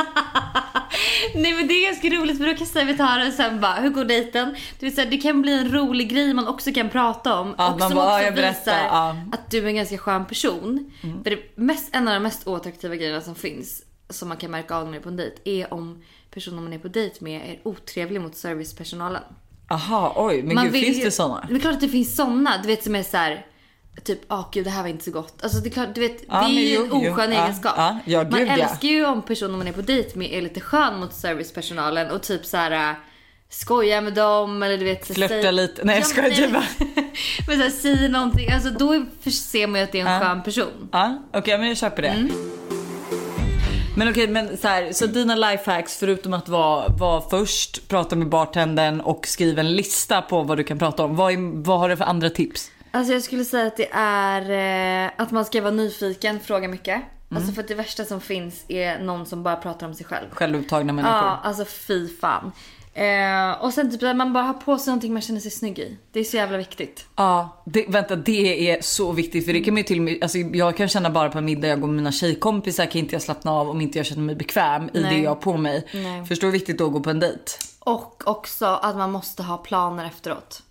Nej 1.35 1.53
men 1.53 1.67
det 1.67 1.73
är 1.73 1.85
ganska 1.85 2.09
roligt 2.09 2.37
för 2.37 2.45
då 2.45 2.53
kan 2.53 2.67
servitören 2.67 3.31
sen 3.31 3.61
bara, 3.61 3.73
hur 3.73 3.89
går 3.89 4.05
dejten? 4.05 4.55
Vet, 4.79 4.95
så 4.95 5.01
här, 5.01 5.07
det 5.07 5.17
kan 5.17 5.41
bli 5.41 5.59
en 5.59 5.71
rolig 5.71 6.09
grej 6.09 6.33
man 6.33 6.47
också 6.47 6.73
kan 6.73 6.89
prata 6.89 7.39
om. 7.39 7.55
Ja, 7.57 7.73
och 7.73 7.81
som 7.81 7.95
bara, 7.95 8.19
också 8.19 8.35
berättar, 8.35 8.71
visar 8.71 8.85
ja. 8.85 9.09
Mm. 9.09 9.29
att 9.33 9.51
du 9.51 9.57
är 9.57 9.67
en 9.67 9.75
ganska 9.75 9.97
skön 9.97 10.25
person. 10.25 10.91
För 11.23 11.29
det 11.29 11.39
mest, 11.55 11.95
en 11.95 12.07
av 12.07 12.13
de 12.13 12.23
mest 12.23 12.47
oattraktiva 12.47 12.95
grejerna 12.95 13.21
som 13.21 13.35
finns, 13.35 13.83
som 14.13 14.27
man 14.27 14.37
kan 14.37 14.51
märka 14.51 14.75
av 14.75 14.83
när 14.83 14.91
man 14.91 14.99
är 14.99 15.03
på 15.03 15.09
en 15.09 15.17
dejt, 15.17 15.35
är 15.45 15.73
om 15.73 16.01
personen 16.33 16.63
man 16.63 16.73
är 16.73 16.79
på 16.79 16.87
dejt 16.87 17.15
med 17.19 17.41
är 17.49 17.59
otrevlig 17.67 18.21
mot 18.21 18.35
servicepersonalen. 18.35 19.23
aha, 19.69 20.13
oj, 20.17 20.43
men 20.43 20.55
Man 20.55 20.63
gud 20.65 20.73
finns 20.83 20.97
ju- 20.97 21.03
det 21.03 21.11
såna? 21.11 21.45
Det 21.49 21.55
är 21.55 21.59
klart 21.59 21.73
att 21.73 21.81
det 21.81 21.89
finns 21.89 22.15
såna, 22.15 22.57
du 22.61 22.67
vet 22.67 22.83
som 22.83 22.95
är 22.95 23.03
så 23.03 23.17
här. 23.17 23.45
Typ, 24.03 24.19
åh 24.29 24.47
gud 24.51 24.63
det 24.65 24.69
här 24.69 24.81
var 24.81 24.89
inte 24.89 25.03
så 25.03 25.11
gott. 25.11 25.43
Alltså 25.43 25.59
det 25.59 25.69
är 25.69 25.71
klart, 25.71 25.95
du 25.95 26.01
vet, 26.01 26.23
Ja, 26.29 26.41
det 26.47 26.53
är 26.53 26.69
ju 26.79 26.85
en 26.85 26.91
oskön 26.91 27.31
ja, 27.31 27.43
egenskap. 27.43 27.73
ja, 27.77 27.97
ja, 28.05 28.23
man 28.23 28.39
gud, 28.39 28.47
ja. 28.47 28.51
älskar 28.57 28.87
ju 28.87 29.05
om 29.05 29.21
personen 29.21 29.57
man 29.57 29.67
är 29.67 29.71
på 29.71 29.81
dejt 29.81 30.17
med 30.19 30.31
är 30.33 30.41
lite 30.41 30.59
skön 30.61 30.99
mot 30.99 31.13
servicepersonalen 31.13 32.11
och 32.11 32.23
typ 32.23 32.45
så 32.45 32.57
här 32.57 32.89
äh, 32.91 32.95
skoja 33.49 34.01
med 34.01 34.13
dem 34.13 34.63
eller 34.63 34.77
du 34.77 34.85
vet. 34.85 35.07
Flörta 35.15 35.33
säg- 35.41 35.51
lite. 35.51 35.83
Nej, 35.85 35.95
jag 35.95 36.01
Ja, 36.25 36.31
skojar, 36.33 36.49
bara. 36.51 36.63
Men 37.47 37.57
så 37.57 37.63
här, 37.63 37.69
säger 37.69 38.09
någonting, 38.09 38.51
alltså 38.51 38.69
då 38.69 39.05
ser 39.31 39.67
man 39.67 39.79
ju 39.79 39.83
att 39.83 39.91
det 39.91 39.99
är 39.99 40.05
en 40.05 40.11
Ja. 40.13 40.19
skön 40.19 40.43
person. 40.43 40.89
Ja, 40.91 41.21
okej 41.33 41.57
men 41.57 41.67
jag 41.67 41.77
köper 41.77 42.01
det. 42.01 42.07
Mm. 42.07 42.31
Men 43.95 44.09
okej, 44.09 44.27
men 44.27 44.57
så 44.57 44.67
här, 44.67 44.91
så 44.91 45.05
dina 45.05 45.35
lifehacks 45.35 45.97
förutom 45.97 46.33
att 46.33 46.49
vara, 46.49 46.87
vara 46.87 47.21
först, 47.21 47.87
prata 47.87 48.15
med 48.15 48.29
bartendern 48.29 49.01
och 49.01 49.27
skriva 49.27 49.59
en 49.59 49.75
lista 49.75 50.21
på 50.21 50.43
vad 50.43 50.57
du 50.57 50.63
kan 50.63 50.79
prata 50.79 51.03
om. 51.03 51.15
Vad, 51.15 51.33
är, 51.33 51.63
vad 51.63 51.79
har 51.79 51.89
du 51.89 51.97
för 51.97 52.05
andra 52.05 52.29
tips? 52.29 52.71
Alltså 52.91 53.13
jag 53.13 53.23
skulle 53.23 53.45
säga 53.45 53.67
att 53.67 53.77
det 53.77 53.89
är 53.93 55.05
eh, 55.05 55.11
att 55.17 55.31
man 55.31 55.45
ska 55.45 55.61
vara 55.61 55.71
nyfiken, 55.71 56.39
fråga 56.39 56.67
mycket. 56.67 56.95
Mm. 56.95 57.05
Alltså 57.29 57.53
för 57.53 57.61
att 57.61 57.67
det 57.67 57.75
värsta 57.75 58.05
som 58.05 58.21
finns 58.21 58.65
är 58.67 58.99
någon 58.99 59.25
som 59.25 59.43
bara 59.43 59.55
pratar 59.55 59.87
om 59.87 59.93
sig 59.93 60.05
själv. 60.05 60.25
Självupptagna 60.31 60.93
människor. 60.93 61.15
Ja, 61.15 61.39
alltså 61.43 61.65
fy 61.65 62.07
fan. 62.07 62.51
Eh, 62.93 63.51
och 63.63 63.73
sen 63.73 63.91
typ 63.91 64.03
att 64.03 64.15
man 64.15 64.33
bara 64.33 64.43
har 64.43 64.53
på 64.53 64.77
sig 64.77 64.91
någonting 64.91 65.13
man 65.13 65.21
känner 65.21 65.39
sig 65.39 65.51
snygg 65.51 65.79
i. 65.79 65.97
Det 66.11 66.19
är 66.19 66.23
så 66.23 66.37
jävla 66.37 66.57
viktigt. 66.57 67.05
Ja, 67.15 67.63
det, 67.65 67.85
vänta 67.87 68.15
det 68.15 68.71
är 68.71 68.81
så 68.81 69.11
viktigt 69.11 69.45
för 69.45 69.53
det 69.53 69.59
kan 69.61 69.73
man 69.73 69.77
ju 69.77 69.83
till 69.83 69.97
och 69.97 70.03
med, 70.03 70.17
alltså 70.21 70.37
jag 70.37 70.77
kan 70.77 70.87
känna 70.87 71.09
bara 71.09 71.29
på 71.29 71.37
en 71.37 71.45
middag 71.45 71.67
jag 71.67 71.81
går 71.81 71.87
med 71.87 71.95
mina 71.95 72.11
tjejkompisar 72.11 72.85
kan 72.85 72.99
inte 72.99 73.15
jag 73.15 73.21
slappna 73.21 73.51
av 73.51 73.69
om 73.69 73.81
inte 73.81 73.99
jag 73.99 74.05
känner 74.05 74.21
mig 74.21 74.35
bekväm 74.35 74.89
i 74.93 75.01
Nej. 75.01 75.15
det 75.15 75.21
jag 75.21 75.31
har 75.31 75.35
på 75.35 75.57
mig. 75.57 75.87
Nej. 75.93 76.25
Förstår 76.25 76.47
hur 76.47 76.51
viktigt 76.51 76.77
det 76.77 76.83
är 76.83 76.85
att 76.85 76.93
gå 76.93 76.99
på 76.99 77.09
en 77.09 77.19
dejt? 77.19 77.43
Och 77.79 78.23
också 78.27 78.65
att 78.65 78.97
man 78.97 79.11
måste 79.11 79.43
ha 79.43 79.57
planer 79.57 80.05
efteråt. 80.05 80.63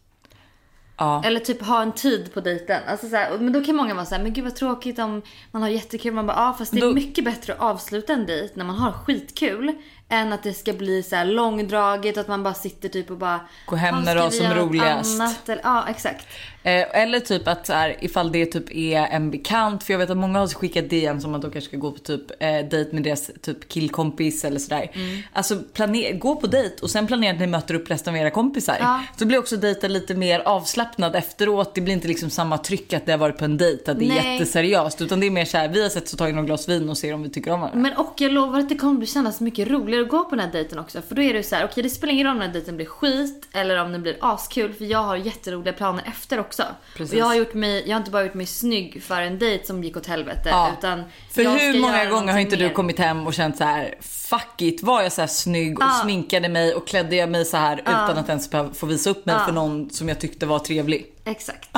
Ja. 0.96 1.22
Eller 1.24 1.40
typ 1.40 1.62
ha 1.62 1.82
en 1.82 1.92
tid 1.92 2.34
på 2.34 2.40
dejten. 2.40 2.82
Alltså 2.88 3.08
så 3.08 3.16
här, 3.16 3.38
men 3.38 3.52
då 3.52 3.64
kan 3.64 3.76
många 3.76 3.94
vara 3.94 4.06
såhär, 4.06 4.22
men 4.22 4.32
gud 4.32 4.44
vad 4.44 4.56
tråkigt 4.56 4.98
om 4.98 5.22
man 5.50 5.62
har 5.62 5.68
jättekul. 5.68 6.12
Man 6.14 6.26
bara, 6.26 6.36
ja 6.36 6.54
fast 6.58 6.72
det 6.72 6.78
är 6.78 6.80
Då- 6.80 6.92
mycket 6.92 7.24
bättre 7.24 7.52
att 7.54 7.60
avsluta 7.60 8.12
en 8.12 8.26
dejt 8.26 8.54
när 8.56 8.64
man 8.64 8.76
har 8.76 8.92
skitkul. 8.92 9.72
Än 10.12 10.32
att 10.32 10.42
det 10.42 10.52
ska 10.52 10.72
bli 10.72 11.02
så 11.02 11.16
här 11.16 11.24
långdraget 11.24 12.16
och 12.16 12.20
att 12.20 12.28
man 12.28 12.42
bara 12.42 12.54
sitter 12.54 12.88
typ 12.88 13.10
och 13.10 13.16
bara... 13.16 13.40
Gå 13.66 13.76
hem 13.76 13.94
"Ja, 13.94 14.00
när 14.00 14.16
har 14.16 14.30
vi 14.30 14.36
som 14.36 14.54
roligast." 14.54 15.20
annat?" 15.20 15.48
Eller, 15.48 15.62
ja 15.62 15.84
exakt. 15.88 16.26
Eh, 16.62 17.02
eller 17.02 17.20
typ 17.20 17.48
att 17.48 17.66
så 17.66 17.72
här, 17.72 17.96
ifall 18.00 18.32
det 18.32 18.46
typ 18.46 18.70
är 18.74 19.06
en 19.06 19.30
bekant, 19.30 19.82
för 19.82 19.92
jag 19.92 19.98
vet 19.98 20.10
att 20.10 20.16
många 20.16 20.38
har 20.38 20.46
skickat 20.46 20.90
DM 20.90 21.20
som 21.20 21.34
att 21.34 21.42
de 21.42 21.50
kanske 21.50 21.68
ska 21.68 21.76
gå 21.76 21.92
på 21.92 21.98
typ 21.98 22.30
eh, 22.42 22.68
dejt 22.70 22.88
med 22.92 23.02
deras 23.02 23.30
typ 23.42 23.68
killkompis 23.68 24.44
eller 24.44 24.58
sådär. 24.58 24.90
Mm. 24.94 25.22
Alltså 25.32 25.58
planer, 25.72 26.12
gå 26.12 26.36
på 26.36 26.46
dejt 26.46 26.82
och 26.82 26.90
sen 26.90 27.06
planera 27.06 27.32
att 27.32 27.40
ni 27.40 27.46
möter 27.46 27.74
upp 27.74 27.90
resten 27.90 28.14
av 28.14 28.20
era 28.20 28.30
kompisar. 28.30 28.76
Ja. 28.80 29.02
Så 29.18 29.26
blir 29.26 29.38
också 29.38 29.56
dejten 29.56 29.92
lite 29.92 30.14
mer 30.14 30.40
avslappnad 30.40 31.16
efteråt. 31.16 31.74
Det 31.74 31.80
blir 31.80 31.94
inte 31.94 32.08
liksom 32.08 32.30
samma 32.30 32.58
tryck 32.58 32.92
att 32.92 33.06
det 33.06 33.12
har 33.12 33.18
varit 33.18 33.38
på 33.38 33.44
en 33.44 33.56
dejt, 33.56 33.90
att 33.90 33.98
det 33.98 34.04
är 34.04 34.08
Nej. 34.08 34.32
jätteseriöst. 34.32 35.02
Utan 35.02 35.20
det 35.20 35.26
är 35.26 35.30
mer 35.30 35.44
så 35.44 35.58
här, 35.58 35.68
vi 35.68 35.82
har 35.82 35.88
sett 35.88 36.08
så 36.08 36.16
tagit 36.16 36.34
några 36.34 36.46
glas 36.46 36.68
vin 36.68 36.88
och 36.88 36.98
ser 36.98 37.14
om 37.14 37.22
vi 37.22 37.30
tycker 37.30 37.52
om 37.52 37.60
varandra. 37.60 37.80
Men 37.80 37.96
och 37.96 38.14
jag 38.16 38.32
lovar 38.32 38.58
att 38.58 38.68
det 38.68 38.76
kommer 38.76 39.06
kännas 39.06 39.40
mycket 39.40 39.68
roligare 39.68 40.02
att 40.02 40.08
gå 40.08 40.24
på 40.24 40.30
den 40.30 40.44
här 40.44 40.52
dejten 40.52 40.78
också. 40.78 41.02
För 41.02 41.14
då 41.14 41.22
är 41.22 41.34
det 41.34 41.42
så 41.42 41.56
här, 41.56 41.64
okej 41.64 41.82
det 41.82 41.90
spelar 41.90 42.12
ingen 42.12 42.26
roll 42.26 42.32
om 42.32 42.38
den 42.40 42.48
här 42.48 42.54
dejten 42.54 42.76
blir 42.76 42.86
skit 42.86 43.48
eller 43.52 43.82
om 43.82 43.92
den 43.92 44.02
blir 44.02 44.16
askul. 44.20 44.72
För 44.72 44.84
jag 44.84 45.02
har 45.02 45.16
jätteroliga 45.16 45.72
planer 45.72 46.04
efter 46.06 46.40
också. 46.40 46.49
Precis. 46.96 47.12
Och 47.12 47.18
jag 47.18 47.26
har 47.26 47.34
gjort 47.34 47.54
mig, 47.54 47.82
jag 47.86 47.94
har 47.94 48.00
inte 48.00 48.10
bara 48.10 48.24
gjort 48.24 48.34
mig 48.34 48.46
snygg 48.46 49.02
för 49.02 49.20
en 49.22 49.38
dejt 49.38 49.66
som 49.66 49.84
gick 49.84 49.96
åt 49.96 50.06
helvete. 50.06 50.48
Ja. 50.48 50.70
Utan 50.78 51.02
För 51.30 51.42
hur 51.42 51.80
många 51.80 52.04
gånger 52.04 52.32
har 52.32 52.40
inte 52.40 52.56
du 52.56 52.66
mer. 52.66 52.72
kommit 52.74 52.98
hem 52.98 53.26
och 53.26 53.34
känt 53.34 53.56
så 53.56 53.64
här: 53.64 53.94
fuck 54.00 54.62
it, 54.62 54.82
var 54.82 55.02
jag 55.02 55.12
så 55.12 55.20
här 55.22 55.28
snygg 55.28 55.78
och 55.78 55.84
Ja. 55.84 56.00
sminkade 56.02 56.48
mig 56.48 56.74
och 56.74 56.86
klädde 56.88 57.16
jag 57.16 57.28
mig 57.28 57.44
så 57.44 57.56
här 57.56 57.80
utan 57.80 58.18
att 58.18 58.28
ens 58.28 58.50
behöva 58.50 58.74
få 58.74 58.86
visa 58.86 59.10
upp 59.10 59.26
mig 59.26 59.36
för 59.46 59.52
någon 59.52 59.90
som 59.90 60.08
jag 60.08 60.20
tyckte 60.20 60.46
var 60.46 60.58
trevlig? 60.58 61.06
Exakt. 61.24 61.68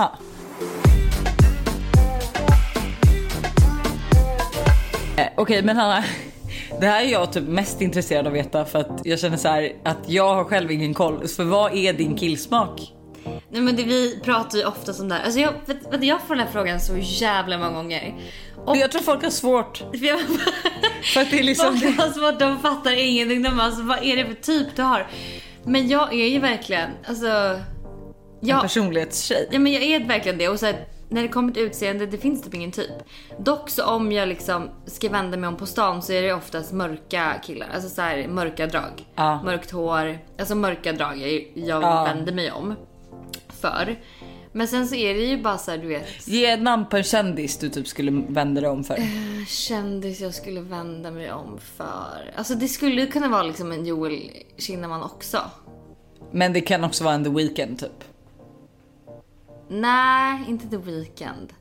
Eh, 5.17 5.29
Okej 5.37 5.63
men 5.63 5.77
Hanna, 5.77 6.05
det 6.81 6.87
här 6.87 7.03
är 7.03 7.09
jag 7.09 7.33
typ 7.33 7.45
mest 7.49 7.81
intresserad 7.81 8.27
av 8.27 8.33
att 8.33 8.39
veta 8.39 8.65
för 8.65 8.79
att 8.79 9.01
jag 9.05 9.19
känner 9.19 9.37
så 9.37 9.49
här 9.49 9.73
att 9.85 9.99
jag 10.07 10.35
har 10.35 10.45
själv 10.45 10.71
ingen 10.71 10.95
koll. 10.95 11.29
För 11.29 11.45
vad 11.45 11.75
är 11.75 11.93
din 11.93 12.17
killsmak? 12.17 12.81
Nej 13.53 13.61
men 13.61 13.77
det, 13.77 13.83
vi 13.83 14.21
pratar 14.25 14.59
ju 14.59 14.65
ofta 14.65 14.93
om 15.03 15.09
det 15.09 15.15
här. 15.15 15.25
Alltså 15.25 15.41
jag, 15.41 15.53
vet, 15.67 15.93
vet, 15.93 16.05
jag 16.05 16.21
får 16.23 16.35
den 16.35 16.47
här 16.47 16.53
frågan 16.53 16.81
så 16.81 16.97
jävla 16.99 17.59
många 17.59 17.71
gånger. 17.73 18.15
Och 18.65 18.77
Jag 18.77 18.93
tror 18.93 19.03
folk 19.03 19.23
har 19.23 19.31
svårt 19.31 19.79
för 21.15 21.21
att 21.21 21.31
det 21.31 21.39
är 21.39 21.43
liksom... 21.43 21.77
Folk 21.79 21.99
har 22.01 22.11
svårt, 22.11 22.39
de 22.41 22.59
fattar 22.59 22.93
ingenting. 22.93 23.43
De 23.43 23.51
bara, 23.57 23.63
alltså, 23.67 23.83
vad 23.83 23.99
är 24.05 24.17
det 24.17 24.25
för 24.27 24.35
typ 24.35 24.77
du 24.77 24.83
har? 24.83 25.07
Men 25.65 25.89
jag 25.89 26.13
är 26.15 26.27
ju 26.29 26.39
verkligen, 26.39 26.91
alltså... 27.07 27.27
En 27.27 28.49
Jag, 28.49 28.63
personlighetstjej. 28.63 29.49
ja, 29.53 29.59
men 29.59 29.73
jag 29.73 29.83
är 29.83 30.05
verkligen 30.09 30.39
det. 30.39 30.49
Och 30.49 30.59
så 30.61 30.67
här, 30.67 30.85
när 31.09 31.23
det 31.23 31.29
kommer 31.29 31.53
till 31.53 31.63
utseende, 31.63 32.07
det 32.07 32.19
finns 32.19 32.43
typ 32.43 32.55
ingen 32.55 32.73
typ. 32.73 32.91
Dock 33.39 33.71
så 33.71 33.85
om 33.85 34.13
jag 34.13 34.29
liksom 34.29 34.71
ska 34.87 35.09
vända 35.09 35.37
mig 35.37 35.49
om 35.49 35.57
på 35.57 35.67
stan 35.67 36.03
så 36.03 36.13
är 36.13 36.23
det 36.23 36.33
oftast 36.33 36.73
mörka 36.73 37.33
killar. 37.45 37.67
Alltså 37.75 37.89
så 37.89 38.03
här, 38.03 38.29
mörka 38.29 38.67
drag. 38.67 39.07
Ja. 39.15 39.43
Mörkt 39.45 39.71
hår. 39.71 40.19
Alltså 40.39 40.55
mörka 40.55 40.93
drag 40.93 41.19
jag, 41.19 41.31
jag 41.55 41.83
Ja. 41.83 42.05
vänder 42.05 42.33
mig 42.33 42.53
om. 42.53 42.75
För. 43.63 44.01
Men 44.53 44.69
sen 44.69 44.89
så 44.89 44.95
är 44.95 45.15
det 45.15 45.21
ju 45.21 45.43
bara 45.43 45.59
så 45.59 45.71
här, 45.71 45.79
du 45.79 45.89
vet. 45.89 46.29
Ge 46.29 46.47
ett 46.47 46.63
namn 46.63 46.87
på 46.87 46.97
en 46.97 47.03
kändis 47.03 47.59
du 47.59 47.69
typ 47.69 47.89
skulle 47.89 48.11
vända 48.11 48.61
dig 48.61 48.71
om 48.71 48.85
för. 48.85 48.99
Kändis 49.49 50.21
jag 50.21 50.35
skulle 50.35 50.61
vända 50.61 51.11
mig 51.11 51.33
om 51.33 51.59
för. 51.59 52.33
Alltså 52.37 52.55
det 52.55 52.69
skulle 52.69 53.07
kunna 53.07 53.29
vara 53.29 53.43
liksom 53.43 53.73
en 53.73 53.87
Joel 53.87 54.31
Kinnaman 54.59 55.03
också. 55.03 55.39
Men 56.33 56.53
det 56.53 56.61
kan 56.61 56.85
också 56.85 57.05
vara 57.05 57.15
en 57.15 57.25
The 57.25 57.31
Weeknd 57.31 57.79
typ. 57.79 58.05
Nej, 59.69 60.45
inte 60.49 60.69
The 60.69 60.77
Weeknd. 60.77 61.53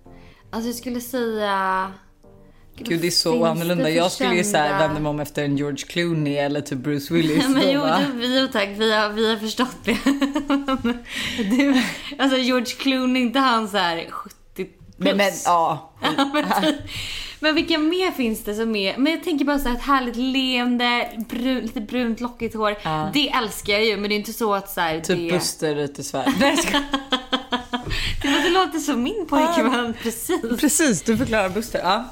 Alltså 0.49 0.69
jag 0.69 0.75
skulle 0.75 1.01
säga... 1.01 1.91
Gud 2.77 3.01
det 3.01 3.07
är 3.07 3.11
så 3.11 3.45
annorlunda. 3.45 3.89
Jag 3.89 4.11
skulle 4.11 4.35
ju 4.35 4.43
såhär 4.43 4.79
vända 4.79 4.99
mig 4.99 5.09
om 5.09 5.19
efter 5.19 5.43
en 5.43 5.57
George 5.57 5.85
Clooney 5.87 6.35
eller 6.35 6.61
typ 6.61 6.79
Bruce 6.79 7.13
Willis. 7.13 7.47
Men 7.49 7.71
jo, 7.71 7.81
du, 7.81 8.39
jo 8.39 8.47
tack, 8.47 8.69
vi 8.77 8.93
har, 8.93 9.09
vi 9.09 9.29
har 9.29 9.37
förstått 9.37 9.77
det. 9.83 9.97
du, 11.57 11.81
alltså 12.19 12.37
George 12.37 12.75
Clooney, 12.79 13.21
inte 13.21 13.39
han 13.39 13.67
så 13.67 13.77
här 13.77 14.07
70 14.11 14.35
Men, 14.97 15.17
men 15.17 15.31
ja. 15.45 15.91
Men 17.43 17.55
vilka 17.55 17.77
mer 17.77 18.11
finns 18.11 18.43
det 18.43 18.55
som 18.55 18.75
är, 18.75 18.97
men 18.97 19.13
jag 19.13 19.23
tänker 19.23 19.45
bara 19.45 19.59
så 19.59 19.69
här 19.69 19.75
ett 19.75 19.81
härligt 19.81 20.15
leende, 20.15 21.09
brun, 21.29 21.59
lite 21.59 21.81
brunt 21.81 22.19
lockigt 22.19 22.55
hår. 22.55 22.75
Det 23.13 23.29
älskar 23.29 23.73
jag 23.73 23.85
ju 23.85 23.97
men 23.97 24.09
det 24.09 24.15
är 24.15 24.17
inte 24.17 24.33
så 24.33 24.53
att 24.53 24.69
så 24.69 24.81
här, 24.81 24.99
Typ 24.99 25.17
det... 25.17 25.31
Buster 25.31 25.75
Reuterswärd. 25.75 26.33
Nej, 26.39 26.49
jag 26.49 26.59
skojar. 26.59 26.85
Det 28.43 28.49
låter 28.49 28.79
som 28.79 29.03
min 29.03 29.27
pojkvän, 29.29 29.93
precis. 30.01 30.59
Precis, 30.59 31.01
du 31.01 31.17
förklarar 31.17 31.49
Buster. 31.49 31.79
Ja. 31.83 32.05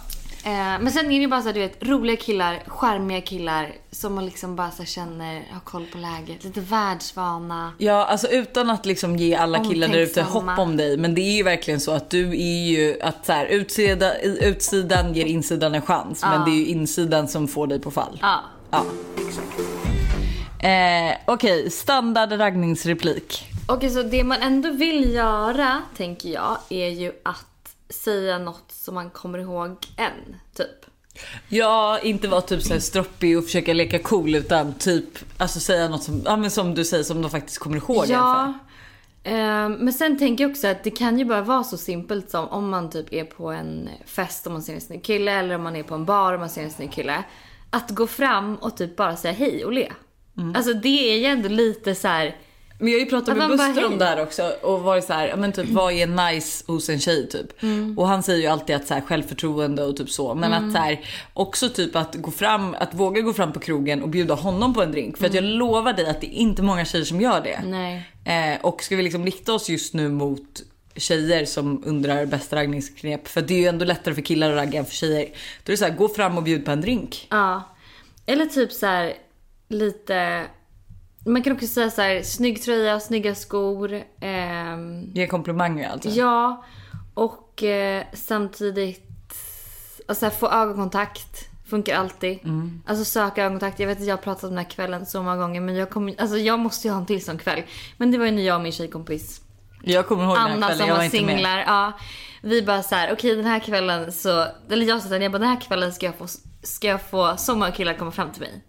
Eh, 0.44 0.52
men 0.52 0.92
sen 0.92 1.06
är 1.06 1.10
det 1.10 1.16
ju 1.16 1.28
bara 1.28 1.42
så 1.42 1.52
du 1.52 1.60
vet, 1.60 1.84
roliga 1.88 2.16
killar, 2.18 2.64
charmiga 2.68 3.22
killar 3.22 3.72
som 3.92 4.16
man 4.16 4.26
liksom 4.26 4.56
bara 4.56 4.72
så 4.72 4.86
känner, 4.86 5.34
har 5.52 5.60
koll 5.60 5.86
på 5.92 5.98
läget. 5.98 6.44
Lite 6.44 6.60
världsvana. 6.62 7.74
Ja, 7.78 8.06
alltså 8.06 8.28
utan 8.28 8.70
att 8.70 8.86
liksom 8.86 9.16
ge 9.18 9.36
alla 9.36 9.64
killar 9.64 9.88
där 9.88 10.00
ute 10.00 10.22
hopp 10.22 10.58
om 10.60 10.78
dig. 10.78 10.98
Men 10.98 11.16
det 11.16 11.22
är 11.22 11.36
ju 11.38 11.44
verkligen 11.44 11.80
så 11.80 11.92
att 11.92 12.10
du 12.10 12.30
är 12.32 12.68
ju 12.68 13.02
att 13.02 13.26
så 13.26 13.34
här, 13.34 13.46
utsida, 13.46 14.20
utsidan 14.20 15.14
ger 15.14 15.26
insidan 15.26 15.76
en 15.76 15.82
chans. 15.82 16.22
Men 16.22 16.46
det 16.46 16.52
är 16.52 16.56
ju 16.60 16.66
insidan 16.66 17.28
som 17.28 17.48
får 17.48 17.68
dig 17.68 17.80
på 17.80 17.92
fall. 17.92 18.20
Ja, 18.22 18.40
Ja. 18.72 18.86
exakt. 19.28 19.60
Eh, 20.64 21.18
Okej, 21.34 21.72
standard 21.72 22.32
raggningsreplik. 22.40 23.46
Okej, 23.68 23.90
så 23.90 24.04
det 24.04 24.24
man 24.24 24.42
ändå 24.42 24.72
vill 24.72 25.14
göra, 25.14 25.82
tänker 25.98 26.30
jag, 26.30 26.58
är 26.70 26.88
ju 26.90 27.12
att 27.24 27.46
säga 27.90 28.40
något 28.40 28.72
som 28.72 28.96
man 28.96 29.10
kommer 29.10 29.40
ihåg 29.40 29.70
än, 29.98 30.36
typ. 30.56 30.86
Ja, 31.50 32.00
inte 32.00 32.28
vara 32.28 32.42
typ 32.42 32.62
så 32.62 32.74
här 32.74 32.80
stroppig 32.80 33.38
och 33.38 33.44
försöka 33.44 33.74
leka 33.74 34.00
cool 34.00 34.36
utan 34.36 34.74
typ 34.74 35.06
alltså 35.38 35.60
säga 35.60 35.90
något 35.90 36.04
som, 36.04 36.22
ja, 36.26 36.38
men 36.38 36.52
som 36.52 36.76
du 36.76 36.86
säger 36.86 37.04
som 37.04 37.22
de 37.22 37.32
faktiskt 37.32 37.58
kommer 37.58 37.78
ihåg 37.78 38.10
i 38.10 38.14
alla 38.14 38.36
fall. 38.36 38.54
Ja. 39.24 39.32
ehm, 39.32 39.72
men 39.72 39.94
sen 39.94 40.20
tänker 40.20 40.44
jag 40.44 40.52
också 40.52 40.68
att 40.68 40.84
det 40.84 40.92
kan 40.92 41.20
ju 41.20 41.26
bara 41.26 41.42
vara 41.42 41.64
så 41.64 41.78
simpelt 41.78 42.30
som 42.30 42.48
om 42.48 42.70
man 42.70 42.90
typ 42.90 43.14
är 43.14 43.24
på 43.24 43.52
en 43.52 43.90
fest 44.06 44.46
och 44.46 44.52
man 44.52 44.62
ser 44.62 44.74
en 44.74 44.82
snygg 44.82 45.04
kille 45.04 45.32
eller 45.32 45.56
om 45.56 45.64
man 45.64 45.76
är 45.76 45.84
på 45.84 45.96
en 45.96 46.06
bar 46.06 46.34
och 46.34 46.40
man 46.40 46.50
ser 46.50 46.64
en 46.64 46.72
snygg 46.72 46.92
kille. 46.92 47.24
Att 47.70 47.90
gå 47.90 48.08
fram 48.08 48.56
och 48.56 48.78
typ 48.78 48.96
bara 48.96 49.16
säga 49.16 49.34
hej 49.34 49.66
och 49.66 49.72
le. 49.72 49.92
Mm. 50.38 50.56
Alltså 50.56 50.74
det 50.74 51.14
är 51.14 51.18
ju 51.18 51.26
ändå 51.26 51.50
lite 51.50 51.96
så 51.96 52.08
här. 52.08 52.36
Men 52.80 52.88
jag 52.88 52.96
har 53.00 53.04
ju 53.06 53.10
pratat 53.10 53.38
med 53.38 53.50
Buster 53.50 53.86
om 53.86 53.98
det 53.98 54.06
här 54.06 54.22
också 54.24 54.54
och 54.62 54.82
varit 54.82 55.06
så 55.06 55.14
här, 55.14 55.36
men 55.36 55.52
typ 55.52 55.70
vad 55.72 55.94
är 55.94 56.32
nice 56.34 56.64
hos 56.68 56.90
en 56.90 57.00
tjej 57.00 57.30
typ. 57.30 57.64
Mm. 57.64 57.98
Och 58.00 58.08
han 58.08 58.24
säger 58.24 58.40
ju 58.42 58.48
alltid 58.48 58.76
att 58.76 58.88
så 58.88 58.94
här, 58.94 59.02
självförtroende 59.02 59.84
och 59.84 59.98
typ 59.98 60.10
så. 60.10 60.36
Men 60.36 60.54
Mm. 60.54 60.68
att 60.68 60.74
så 60.74 60.80
här, 60.80 61.00
också 61.34 61.70
typ 61.70 61.96
att 61.96 62.16
gå 62.16 62.32
fram, 62.32 62.76
att 62.80 62.94
våga 62.94 63.22
gå 63.22 63.34
fram 63.34 63.54
på 63.54 63.60
krogen 63.60 64.04
och 64.04 64.10
bjuda 64.10 64.34
honom 64.34 64.74
på 64.74 64.82
en 64.84 64.92
drink. 64.92 65.18
För 65.18 65.26
att 65.26 65.34
jag 65.34 65.44
lovar 65.44 65.94
dig 65.94 66.10
att 66.10 66.22
det 66.22 66.28
är 66.28 66.38
inte 66.40 66.62
många 66.62 66.86
tjejer 66.86 67.06
som 67.06 67.22
gör 67.22 67.42
det. 67.42 67.54
Mm. 67.54 68.02
Eh, 68.54 68.62
och 68.62 68.84
ska 68.84 68.96
vi 68.96 69.04
liksom 69.04 69.26
rikta 69.26 69.54
oss 69.54 69.70
just 69.70 69.94
nu 69.94 70.10
mot 70.10 70.62
tjejer 70.96 71.46
som 71.46 71.84
undrar 71.86 72.26
bästa 72.26 72.56
raggningsknep. 72.56 73.28
För 73.28 73.42
det 73.42 73.54
är 73.54 73.60
ju 73.60 73.68
ändå 73.68 73.86
lättare 73.86 74.16
för 74.16 74.22
killar 74.22 74.50
att 74.52 74.58
ragga 74.58 74.80
än 74.80 74.86
för 74.86 74.96
tjejer. 74.96 75.26
Då 75.64 75.70
är 75.70 75.74
det 75.74 75.78
så 75.78 75.86
här, 75.86 75.96
gå 75.96 76.10
fram 76.10 76.38
och 76.38 76.44
bjud 76.44 76.66
på 76.66 76.72
en 76.72 76.82
drink. 76.82 77.28
Ja. 77.30 77.64
Eller 78.26 78.46
typ 78.46 78.72
så 78.72 79.12
lite. 79.70 80.44
Man 81.26 81.44
kan 81.44 81.54
också 81.54 81.68
säga 81.68 81.90
så 81.92 82.02
här 82.02 82.24
snygg 82.24 82.62
tröja, 82.64 83.00
snygga 83.00 83.36
skor. 83.36 84.04
ehm, 84.22 85.12
Ge 85.14 85.28
komplimanger 85.28 85.90
alltså. 85.90 86.10
Ja, 86.10 86.66
och 87.14 87.64
eh, 87.64 88.04
samtidigt 88.14 89.10
alltså, 90.08 90.26
här, 90.26 90.32
få 90.32 90.50
ögonkontakt. 90.50 91.46
Funkar 91.70 91.96
alltid. 91.96 92.40
Mm. 92.44 92.82
Alltså 92.86 93.06
söka 93.06 93.44
ögonkontakt. 93.44 93.80
Jag 93.80 93.88
vet 93.88 93.98
att 94.00 94.06
jag 94.08 94.16
har 94.18 94.22
pratat 94.24 94.44
om 94.44 94.50
den 94.50 94.58
här 94.58 94.72
kvällen 94.72 95.06
så 95.06 95.24
många 95.24 95.38
gånger 95.38 95.62
men 95.62 95.76
jag, 95.76 95.90
kommer, 95.90 96.16
alltså, 96.22 96.38
jag 96.38 96.60
måste 96.60 96.88
ju 96.88 96.92
ha 96.94 97.00
en 97.00 97.06
till 97.06 97.26
sån 97.26 97.38
kväll. 97.38 97.62
Men 97.98 98.12
det 98.12 98.18
var 98.18 98.26
ju 98.26 98.32
när 98.32 98.42
jag 98.44 98.56
och 98.56 98.62
min 98.62 98.72
tjejkompis 98.72 99.42
Jag 99.84 100.08
kommer 100.08 100.24
ihåg 100.24 100.36
den 100.36 100.42
här 100.44 100.52
Anna 100.54 100.68
kvällen, 100.68 100.78
som 100.78 100.88
jag 100.88 100.94
var 100.94 100.98
var 101.00 101.06
inte 101.06 101.22
med. 101.22 101.30
singlar. 101.36 101.58
Ja, 101.58 101.92
vi 102.42 102.62
bara 102.62 102.84
så 102.84 102.96
här, 102.96 103.14
okej 103.14 103.36
den 103.36 103.46
här 103.46 103.60
kvällen 103.60 104.12
så, 104.12 104.46
eller 104.70 104.86
jag 104.86 105.02
sa 105.02 105.10
till 105.10 105.22
jag 105.22 105.32
bara 105.32 105.40
den 105.40 105.48
här 105.50 105.62
kvällen 105.62 105.94
ska 105.94 106.06
jag 106.06 106.16
få, 106.16 106.28
ska 106.64 106.88
jag 106.88 107.02
få 107.02 107.38
så 107.38 107.56
många 107.56 107.72
killar 107.72 107.94
komma 107.94 108.12
fram 108.12 108.32
till 108.32 108.42
mig. 108.42 108.64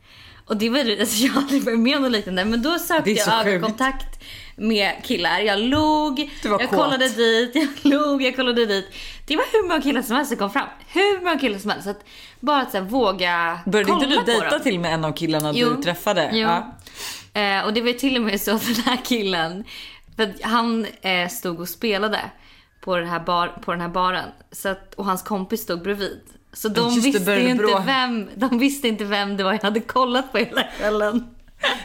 Och 0.50 0.56
det 0.56 0.70
var 0.70 0.78
alltså 1.00 1.24
jag 1.24 1.32
har 1.32 1.42
aldrig 1.42 1.62
varit 1.62 1.78
med 1.78 1.96
om 1.96 2.02
något 2.02 2.12
liknande 2.12 2.44
men 2.44 2.62
då 2.62 2.78
sökte 2.78 3.10
jag 3.10 3.46
ögonkontakt 3.46 4.24
med 4.56 5.04
killar. 5.04 5.40
Jag 5.40 5.58
log, 5.60 6.30
jag 6.44 6.60
kåt. 6.60 6.70
kollade 6.70 7.08
dit, 7.08 7.50
jag 7.82 7.92
log, 7.92 8.22
jag 8.22 8.36
kollade 8.36 8.66
dit. 8.66 8.86
Det 9.26 9.36
var 9.36 9.44
hur 9.52 9.68
många 9.68 9.82
killar 9.82 10.02
som 10.02 10.16
helst 10.16 10.28
som 10.28 10.38
kom 10.38 10.50
fram. 10.50 10.68
Hur 10.88 11.20
många 11.24 11.38
killar 11.38 11.58
som 11.58 11.70
helst. 11.70 11.84
Så 11.84 11.90
att 11.90 12.04
bara 12.40 12.60
att 12.60 12.70
så 12.70 12.76
här, 12.78 12.84
våga 12.84 13.60
Började 13.66 13.90
kolla 13.92 14.04
inte 14.04 14.18
du 14.18 14.24
dejta 14.24 14.50
dem. 14.50 14.60
till 14.60 14.80
med 14.80 14.94
en 14.94 15.04
av 15.04 15.12
killarna 15.12 15.52
Jo. 15.54 15.68
du 15.76 15.82
träffade? 15.82 16.30
Jo. 16.32 16.38
Ja. 16.48 17.40
Eh, 17.40 17.64
och 17.64 17.72
det 17.72 17.80
var 17.80 17.92
till 17.92 18.16
och 18.16 18.22
med 18.22 18.40
så 18.40 18.54
att 18.54 18.64
den 18.66 18.84
här 18.84 18.98
killen, 19.04 19.64
för 20.16 20.34
han 20.42 20.86
eh, 21.02 21.28
stod 21.28 21.60
och 21.60 21.68
spelade 21.68 22.20
på, 22.80 22.96
det 22.96 23.06
här 23.06 23.20
bar, 23.20 23.48
på 23.48 23.70
den 23.72 23.80
här 23.80 23.88
baren. 23.88 24.28
Så 24.52 24.68
att, 24.68 24.94
och 24.94 25.04
hans 25.04 25.22
kompis 25.22 25.62
stod 25.62 25.82
bredvid. 25.82 26.20
Så 26.52 26.68
de 26.68 26.94
visste 26.94 27.40
inte 27.40 27.82
vem, 27.86 28.28
de 28.34 28.58
visste 28.58 28.88
inte 28.88 29.04
vem 29.04 29.36
det 29.36 29.44
var 29.44 29.52
jag 29.52 29.62
hade 29.62 29.80
kollat 29.80 30.32
på 30.32 30.38
hela 30.38 30.62
kvällen. 30.62 31.26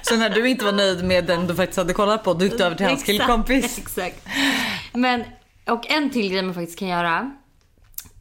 Så 0.01 0.15
när 0.15 0.29
du 0.29 0.49
inte 0.49 0.65
var 0.65 0.71
nöjd 0.71 1.03
med 1.03 1.25
den 1.25 1.47
du 1.47 1.55
faktiskt 1.55 1.77
hade 1.77 1.93
kollat 1.93 2.23
på, 2.23 2.33
du 2.33 2.45
gick 2.45 2.59
över 2.59 2.75
till 2.75 2.85
hans 2.85 3.01
Exakt, 3.01 3.17
killkompis? 3.17 3.77
Exakt. 3.77 4.27
Men, 4.93 5.23
och 5.65 5.91
en 5.91 6.09
till 6.09 6.31
grej 6.31 6.41
man 6.41 6.53
faktiskt 6.53 6.79
kan 6.79 6.87
göra 6.87 7.31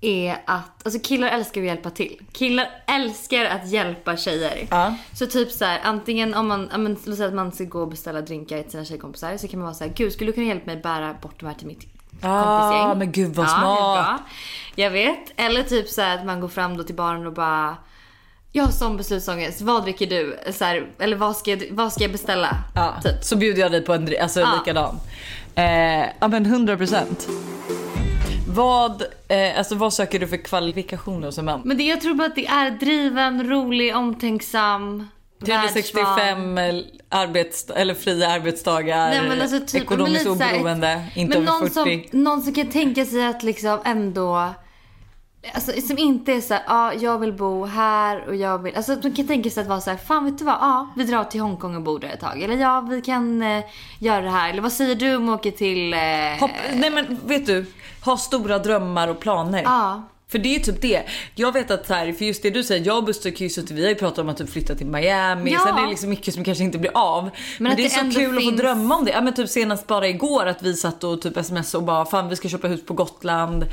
är 0.00 0.36
att, 0.44 0.86
alltså 0.86 1.00
killar 1.02 1.28
älskar 1.28 1.60
att 1.60 1.66
hjälpa 1.66 1.90
till. 1.90 2.20
Killar 2.32 2.68
älskar 2.86 3.44
att 3.44 3.70
hjälpa 3.70 4.16
tjejer. 4.16 4.66
Ja. 4.70 4.94
Så 5.12 5.26
typ 5.26 5.50
så 5.50 5.64
här, 5.64 5.80
antingen 5.82 6.34
om 6.34 6.48
man, 6.48 6.70
men, 6.76 6.96
låt 7.04 7.16
säga 7.16 7.28
att 7.28 7.34
man 7.34 7.52
ska 7.52 7.64
gå 7.64 7.80
och 7.80 7.88
beställa 7.88 8.20
drinkar 8.20 8.62
till 8.62 8.70
sina 8.70 8.84
tjejkompisar 8.84 9.36
så 9.36 9.48
kan 9.48 9.58
man 9.58 9.64
vara 9.64 9.74
så 9.74 9.84
här, 9.84 9.92
gud 9.96 10.12
skulle 10.12 10.28
du 10.30 10.34
kunna 10.34 10.46
hjälpa 10.46 10.66
mig 10.66 10.76
bära 10.76 11.14
bort 11.22 11.40
de 11.40 11.46
här 11.46 11.54
till 11.54 11.66
mitt 11.66 11.93
Ah, 12.22 12.42
kompisgäng? 12.60 12.98
men 12.98 13.12
gud 13.12 13.34
vad 13.34 13.46
ja, 13.46 13.48
smart. 13.50 13.94
bra. 14.06 14.18
Jag 14.74 14.90
vet. 14.90 15.32
Eller 15.36 15.62
typ 15.62 15.88
så 15.88 16.02
att 16.02 16.24
man 16.26 16.40
går 16.40 16.48
fram 16.48 16.76
då 16.76 16.82
till 16.84 16.94
baren 16.94 17.26
och 17.26 17.32
bara 17.32 17.76
jag 18.52 18.64
har 18.64 18.70
sån 18.70 18.96
beslutsångest, 18.96 19.60
vad 19.60 19.82
dricker 19.82 20.06
du? 20.06 20.38
Så 20.52 20.64
här, 20.64 20.86
eller 20.98 21.16
vad 21.16 21.36
ska, 21.36 21.50
jag, 21.50 21.64
vad 21.70 21.92
ska 21.92 22.02
jag 22.04 22.12
beställa? 22.12 22.56
Ja, 22.74 22.94
Typ. 23.04 23.24
Så 23.24 23.36
bjuder 23.36 23.60
jag 23.60 23.72
dig 23.72 23.80
på 23.84 23.92
en 23.94 24.14
alltså 24.22 24.40
Ja. 24.40 24.54
likadan. 24.58 24.96
Eh, 25.54 26.06
ja 26.20 26.28
men 26.28 26.46
100%. 26.46 27.28
Vad, 28.48 29.02
eh, 29.28 29.58
alltså 29.58 29.74
vad 29.74 29.92
söker 29.92 30.18
du 30.20 30.26
för 30.28 30.36
kvalifikationer 30.36 31.30
som 31.30 31.44
man? 31.44 31.60
Men 31.64 31.76
det, 31.76 31.82
jag 31.84 32.00
tror 32.00 32.14
bara 32.14 32.26
att 32.28 32.34
det 32.34 32.46
är 32.46 32.70
driven, 32.70 33.48
rolig, 33.48 33.96
omtänksam. 33.96 35.08
365 35.44 36.58
arbets, 37.08 37.70
eller 37.70 37.94
fria 37.94 38.28
arbetsdagar, 38.28 39.10
Nej, 39.10 39.28
men 39.28 39.40
alltså 39.40 39.60
typ, 39.60 39.82
ekonomiskt 39.82 40.26
men 40.26 40.38
så 40.38 40.44
här- 40.44 40.60
oberoende, 40.60 41.06
inte 41.14 41.38
men 41.38 41.48
över 41.48 41.60
någon 41.60 41.70
40. 41.70 42.08
Som, 42.10 42.22
någon 42.22 42.42
som 42.42 42.54
kan 42.54 42.70
tänka 42.70 43.04
sig 43.04 43.26
att 43.26 43.42
liksom 43.42 43.78
ändå 43.84 44.54
Alltså 45.52 45.72
som 45.80 45.98
inte 45.98 46.32
är 46.32 46.40
såhär, 46.40 46.62
ja 46.66 46.94
jag 46.94 47.18
vill 47.18 47.32
bo 47.32 47.64
här 47.64 48.28
och 48.28 48.36
jag 48.36 48.58
vill, 48.58 48.76
alltså 48.76 48.92
man 49.02 49.12
kan 49.12 49.26
tänka 49.26 49.50
sig 49.50 49.60
att 49.60 49.68
vara 49.68 49.80
såhär, 49.80 49.96
fan 49.96 50.24
vet 50.24 50.38
du 50.38 50.44
vad, 50.44 50.54
ja 50.54 50.88
vi 50.96 51.04
drar 51.04 51.24
till 51.24 51.40
Hongkong 51.40 51.76
och 51.76 51.82
bor 51.82 51.98
där 51.98 52.08
ett 52.08 52.20
tag. 52.20 52.42
Eller 52.42 52.56
ja 52.56 52.80
vi 52.80 53.02
kan 53.02 53.42
eh, 53.42 53.64
göra 53.98 54.20
det 54.20 54.30
här. 54.30 54.50
Eller 54.50 54.62
vad 54.62 54.72
säger 54.72 54.94
du 54.94 55.16
om 55.16 55.28
att 55.28 55.40
åka 55.40 55.50
till... 55.50 55.94
Eh, 55.94 56.00
Hopp, 56.40 56.50
nej 56.74 56.90
men 56.90 57.20
vet 57.26 57.46
du, 57.46 57.66
ha 58.04 58.16
stora 58.16 58.58
drömmar 58.58 59.08
och 59.08 59.20
planer. 59.20 59.62
Ja. 59.62 60.02
För 60.34 60.38
det 60.38 60.56
är 60.56 60.60
typ 60.60 60.80
det. 60.80 61.02
Jag 61.34 61.52
vet 61.52 61.70
att 61.70 61.86
så 61.86 61.94
här, 61.94 62.12
för 62.12 62.24
just 62.24 62.42
det 62.42 62.50
du 62.50 62.62
säger, 62.62 62.86
jag 62.86 62.96
och 62.98 63.04
Buster 63.04 63.30
kan 63.30 63.44
ju 63.46 63.48
suttit- 63.50 63.70
vi 63.70 63.82
har 63.82 63.88
ju 63.88 63.94
pratat 63.94 64.18
om 64.18 64.28
att 64.28 64.36
typ 64.36 64.50
flytta 64.50 64.74
till 64.74 64.86
Miami. 64.86 65.52
Ja. 65.52 65.60
Sen 65.66 65.78
är 65.78 65.82
det 65.82 65.88
liksom 65.88 66.10
mycket 66.10 66.34
som 66.34 66.44
kanske 66.44 66.64
inte 66.64 66.78
blir 66.78 66.90
av. 66.94 67.30
Men, 67.58 67.72
att 67.72 67.76
det 67.78 67.82
är 67.82 67.84
det 67.84 67.90
så 67.90 68.00
ändå 68.00 68.14
kul 68.20 68.36
att 68.36 68.42
finns- 68.42 68.56
få 68.56 68.62
drömma 68.62 68.96
om 68.96 69.04
det. 69.04 69.10
Ja 69.10 69.20
men 69.20 69.34
typ 69.34 69.48
senast 69.48 69.86
bara 69.86 70.08
igår 70.08 70.46
att 70.46 70.62
vi 70.62 70.74
satt 70.74 71.04
och 71.04 71.22
typ 71.22 71.36
sms 71.36 71.74
och 71.74 71.82
bara 71.82 72.04
fan 72.04 72.28
vi 72.28 72.36
ska 72.36 72.48
köpa 72.48 72.68
hus 72.68 72.84
på 72.86 72.94
Gotland. 72.94 73.66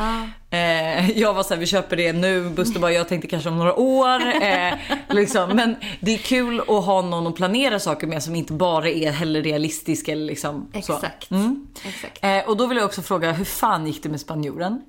Eh, 0.49 1.11
jag 1.19 1.33
var 1.33 1.43
såhär 1.43 1.59
vi 1.59 1.65
köper 1.65 1.95
det 1.97 2.13
nu. 2.13 2.49
Buster 2.49 2.79
bara 2.79 2.91
jag 2.91 3.07
tänkte 3.09 3.27
kanske 3.27 3.49
om 3.49 3.57
några 3.57 3.75
år. 3.79 4.21
Eh, 4.41 4.73
liksom. 5.09 5.49
Men 5.49 5.75
det 5.99 6.13
är 6.13 6.17
kul 6.17 6.59
att 6.59 6.67
ha 6.85 7.01
någon 7.01 7.27
att 7.27 7.35
planera 7.35 7.79
saker 7.79 8.07
med 8.07 8.23
som 8.23 8.35
inte 8.35 8.53
bara 8.53 8.89
är 8.89 9.11
heller 9.11 9.41
realistisk 9.41 10.07
eller 10.07 10.25
liksom 10.25 10.67
så. 10.73 10.77
Exakt. 10.79 11.31
Mm. 11.31 11.67
Exakt. 11.87 12.19
Eh, 12.23 12.49
och 12.49 12.57
då 12.57 12.65
vill 12.67 12.77
jag 12.77 12.85
också 12.85 13.01
fråga, 13.01 13.31
hur 13.31 13.45
fan 13.45 13.87
gick 13.87 14.03
det 14.03 14.09
med 14.09 14.19
spanjoren? 14.19 14.81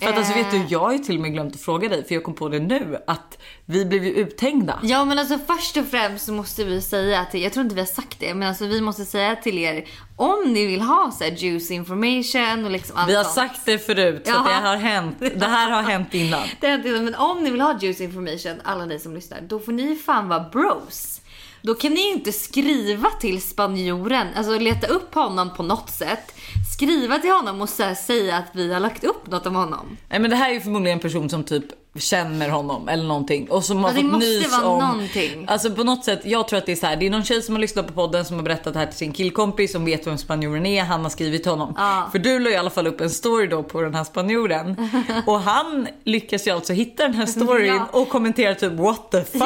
För 0.00 0.08
att 0.08 0.16
alltså 0.18 0.34
vet 0.34 0.50
du, 0.50 0.64
jag 0.68 0.78
har 0.78 0.92
ju 0.92 0.98
till 0.98 1.14
och 1.14 1.20
med 1.20 1.32
glömt 1.32 1.54
att 1.54 1.60
fråga 1.60 1.88
dig 1.88 2.04
för 2.04 2.14
jag 2.14 2.24
kom 2.24 2.34
på 2.34 2.48
det 2.48 2.58
nu 2.58 2.98
att 3.06 3.38
vi 3.66 3.84
blev 3.84 4.04
ju 4.04 4.10
uthängda. 4.12 4.80
Ja 4.82 5.04
men 5.04 5.18
alltså 5.18 5.38
först 5.46 5.76
och 5.76 5.86
främst 5.86 6.26
så 6.26 6.32
måste 6.32 6.64
vi 6.64 6.80
säga 6.80 7.24
till, 7.24 7.42
jag 7.42 7.52
tror 7.52 7.62
inte 7.64 7.74
vi 7.74 7.80
har 7.80 7.86
sagt 7.86 8.20
det, 8.20 8.34
men 8.34 8.48
alltså 8.48 8.66
vi 8.66 8.80
måste 8.80 9.04
säga 9.04 9.36
till 9.36 9.58
er 9.58 9.84
om 10.16 10.52
ni 10.52 10.66
vill 10.66 10.80
ha 10.80 11.10
så 11.18 11.24
här 11.24 11.30
juicy 11.30 11.74
information 11.74 12.64
och 12.64 12.70
liksom 12.70 12.96
allt 12.96 13.08
Vi 13.10 13.14
har 13.14 13.24
sånt. 13.24 13.34
sagt 13.34 13.60
det 13.64 13.78
förut 13.78 14.22
så 14.26 14.32
det 14.32 14.38
har 14.68 14.76
hänt. 14.76 15.16
Det 15.20 15.46
här 15.46 15.70
har 15.70 15.82
hänt 15.82 16.14
innan. 16.14 16.42
Det 16.60 16.66
är 16.66 16.74
inte, 16.74 16.90
men 16.90 17.14
om 17.14 17.42
ni 17.42 17.50
vill 17.50 17.60
ha 17.60 17.78
juicy 17.80 18.04
information, 18.04 18.60
alla 18.64 18.84
ni 18.86 18.98
som 18.98 19.14
lyssnar, 19.14 19.40
då 19.40 19.58
får 19.58 19.72
ni 19.72 19.96
fan 19.96 20.28
vara 20.28 20.40
bros. 20.52 21.20
Då 21.66 21.74
kan 21.74 21.92
ni 21.92 22.00
ju 22.00 22.12
inte 22.12 22.32
skriva 22.32 23.10
till 23.10 23.42
spanjoren, 23.42 24.26
alltså 24.36 24.58
leta 24.58 24.86
upp 24.86 25.14
honom 25.14 25.54
på 25.54 25.62
något 25.62 25.90
sätt. 25.90 26.34
Skriva 26.74 27.18
till 27.18 27.30
honom 27.30 27.60
och 27.60 27.68
säga 27.68 28.36
att 28.36 28.50
vi 28.52 28.72
har 28.72 28.80
lagt 28.80 29.04
upp 29.04 29.26
något 29.26 29.46
om 29.46 29.54
honom. 29.54 29.96
Nej 30.08 30.20
men 30.20 30.30
det 30.30 30.36
här 30.36 30.50
är 30.50 30.54
ju 30.54 30.60
förmodligen 30.60 30.98
en 30.98 31.02
person 31.02 31.30
som 31.30 31.44
typ 31.44 31.64
känner 31.98 32.48
honom 32.48 32.88
eller 32.88 33.04
någonting 33.04 33.50
och 33.50 33.64
som 33.64 33.84
har 33.84 33.90
Ja, 33.90 33.96
fått 33.96 34.04
måste 34.04 34.26
nys 34.28 34.52
vara 34.52 34.66
om... 34.68 34.84
någonting. 34.84 35.44
Alltså 35.48 35.70
på 35.70 35.84
något 35.84 36.04
sätt, 36.04 36.20
jag 36.24 36.48
tror 36.48 36.58
att 36.58 36.66
det 36.66 36.72
är 36.72 36.76
så 36.76 36.86
här. 36.86 36.96
Det 36.96 37.06
är 37.06 37.10
någon 37.10 37.24
tjej 37.24 37.42
som 37.42 37.54
har 37.54 37.60
lyssnat 37.60 37.86
på 37.86 37.92
podden 37.92 38.24
som 38.24 38.36
har 38.36 38.42
berättat 38.42 38.72
det 38.72 38.78
här 38.78 38.86
till 38.86 38.96
sin 38.96 39.12
killkompis 39.12 39.72
som 39.72 39.84
vet 39.84 40.06
vem 40.06 40.18
spanjoren 40.18 40.66
är. 40.66 40.84
Han 40.84 41.02
har 41.02 41.10
skrivit 41.10 41.42
till 41.42 41.50
honom. 41.50 41.74
Ja. 41.76 42.08
För 42.12 42.18
du 42.18 42.38
la 42.38 42.50
i 42.50 42.56
alla 42.56 42.70
fall 42.70 42.86
upp 42.86 43.00
en 43.00 43.10
story 43.10 43.46
då 43.46 43.62
på 43.62 43.82
den 43.82 43.94
här 43.94 44.04
spanjoren. 44.04 44.90
och 45.26 45.40
han 45.40 45.88
lyckas 46.04 46.46
ju 46.46 46.50
alltså 46.50 46.72
hitta 46.72 47.02
den 47.02 47.14
här 47.14 47.26
storyn 47.26 47.66
Ja. 47.74 47.88
och 47.92 48.08
kommenterar 48.08 48.54
typ 48.54 48.72
what 48.72 49.10
the 49.10 49.24
fuck. 49.24 49.42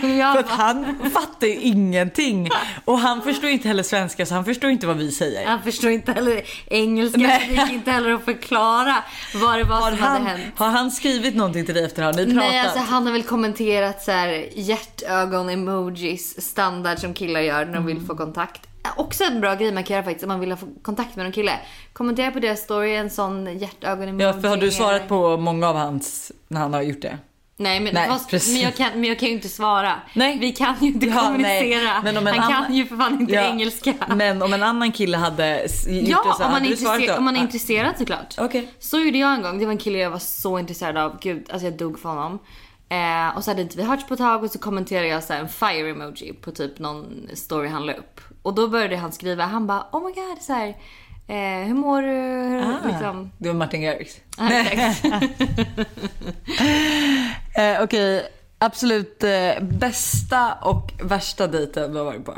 För 0.00 0.38
att 0.38 0.48
han 0.48 0.98
fattar 1.14 1.46
ju 1.46 1.54
ingenting. 1.60 2.48
Och 2.84 2.98
han 2.98 3.22
förstår 3.22 3.50
inte 3.50 3.68
heller 3.68 3.82
svenska 3.82 4.26
så 4.26 4.34
han 4.34 4.44
förstår 4.44 4.70
inte 4.70 4.86
vad 4.86 4.96
vi 4.96 5.10
säger. 5.10 5.46
Han 5.46 5.62
förstår 5.62 5.90
inte 5.90 6.12
heller 6.12 6.42
engelska, 6.66 7.18
Nej. 7.20 7.40
så 7.48 7.54
det 7.56 7.62
gick 7.62 7.72
inte 7.72 7.90
heller 7.90 8.12
att 8.14 8.24
förklara 8.24 8.94
vad 9.34 9.58
det 9.58 9.64
var 9.64 9.76
Har 9.80 9.90
som 9.90 9.98
han, 9.98 10.12
hade 10.26 10.38
hänt. 10.38 10.54
har 10.56 10.68
han 10.68 10.90
skrivit 10.90 11.34
någonting 11.34 11.64
till 11.66 11.74
dig 11.74 11.81
efter 11.84 12.02
att 12.02 12.16
ni 12.16 12.24
pratat? 12.24 12.50
Nej, 12.50 12.60
alltså 12.60 12.78
han 12.78 13.06
har 13.06 13.12
väl 13.12 13.22
kommenterat 13.22 14.02
så 14.02 14.10
här 14.10 14.48
hjärtögon-emojis, 14.54 16.40
standard 16.40 16.98
som 16.98 17.14
killar 17.14 17.40
gör 17.40 17.64
när 17.64 17.74
de 17.74 17.86
vill 17.86 18.00
få 18.00 18.16
kontakt. 18.16 18.68
Också 18.96 19.24
en 19.24 19.40
bra 19.40 19.54
grej 19.54 19.72
man 19.72 19.84
kan 19.84 19.94
göra 19.94 20.04
faktiskt 20.04 20.24
om 20.24 20.28
man 20.28 20.40
vill 20.40 20.56
få 20.56 20.66
kontakt 20.82 21.16
med 21.16 21.24
någon 21.24 21.32
kille. 21.32 21.52
Kommentera 21.92 22.30
på 22.30 22.38
deras 22.38 22.60
story 22.60 22.94
en 22.94 23.10
sån 23.10 23.58
hjärtögon-emoji. 23.58 24.24
Ja, 24.24 24.32
för 24.32 24.48
har 24.48 24.56
du 24.56 24.70
svarat 24.70 25.08
på 25.08 25.36
många 25.36 25.68
av 25.68 25.76
hans 25.76 26.32
när 26.48 26.60
han 26.60 26.74
har 26.74 26.82
gjort 26.82 27.02
det? 27.02 27.18
Nej 27.62 27.80
men, 27.80 27.94
Nej, 27.94 28.08
fast, 28.08 28.32
men, 28.52 28.60
jag 28.60 28.76
kan, 28.76 28.90
men 28.94 29.04
jag 29.04 29.18
kan 29.18 29.28
ju 29.28 29.34
inte 29.34 29.48
svara. 29.48 29.92
Nej. 30.14 30.38
Vi 30.38 30.52
kan 30.52 30.74
ju 30.80 30.86
inte 30.88 31.06
Ja, 31.06 31.20
kommunicera. 31.20 32.02
Men 32.04 32.16
Han 32.16 32.28
annan- 32.28 32.64
kan 32.64 32.74
ju 32.74 32.86
för 32.86 32.96
fan 32.96 33.20
inte 33.20 33.32
Ja, 33.34 33.42
engelska. 33.42 33.94
Men 34.16 34.42
om 34.42 34.52
en 34.52 34.62
annan 34.62 34.92
kille 34.92 35.16
hade 35.16 35.60
gjort 35.62 35.70
det 35.86 36.10
Ja, 36.10 36.34
så 36.38 36.44
om 36.44 36.50
man, 36.52 36.62
då? 37.06 37.14
om 37.16 37.24
man 37.24 37.34
är 37.34 37.38
Ja. 37.38 37.44
intresserad 37.44 37.94
såklart. 37.98 38.34
Okej. 38.38 38.68
Så 38.78 38.98
gjorde 39.00 39.18
jag 39.18 39.34
en 39.34 39.42
gång. 39.42 39.58
Det 39.58 39.64
var 39.64 39.72
en 39.72 39.78
kille 39.78 39.98
jag 39.98 40.10
var 40.10 40.18
så 40.18 40.58
intresserad 40.58 40.96
av. 40.96 41.18
Gud, 41.22 41.46
alltså 41.52 41.66
jag 41.66 41.76
dog 41.76 41.98
för 41.98 42.08
honom. 42.08 42.38
Eh, 42.88 43.36
och 43.36 43.44
så 43.44 43.50
hade 43.50 43.62
inte 43.62 43.76
vi 43.76 43.82
hörts 43.82 44.06
på 44.06 44.14
ett 44.14 44.20
tag 44.20 44.44
och 44.44 44.50
så 44.50 44.58
kommenterade 44.58 45.06
jag 45.08 45.22
så 45.24 45.32
en 45.32 45.48
fire 45.48 45.90
emoji 45.90 46.32
på 46.32 46.50
typ 46.50 46.78
någon 46.78 47.28
story 47.34 47.68
han 47.68 47.86
la 47.86 47.92
upp. 47.92 48.20
Och 48.42 48.54
då 48.54 48.68
började 48.68 48.96
han 48.96 49.12
skriva, 49.12 49.44
han 49.44 49.66
bara 49.66 49.86
oh 49.92 50.06
my 50.06 50.12
god 50.14 50.38
så 50.42 50.52
här, 50.52 50.68
eh, 51.28 51.66
hur 51.66 51.74
mår 51.74 52.02
du? 52.02 52.60
Ah, 52.60 52.88
Liksom. 52.88 53.30
Det 53.38 53.48
var 53.48 53.54
Martin 53.56 53.82
Garrix. 53.82 54.16
Ja, 54.38 54.50
exakt. 54.52 55.04
Eh, 57.56 57.82
Okej, 57.82 58.28
absolut 58.58 59.24
eh, 59.24 59.60
bästa 59.60 60.54
och 60.54 60.92
värsta 61.02 61.46
dejten 61.46 61.92
du 61.92 61.98
har 61.98 62.04
varit 62.04 62.24
på? 62.24 62.32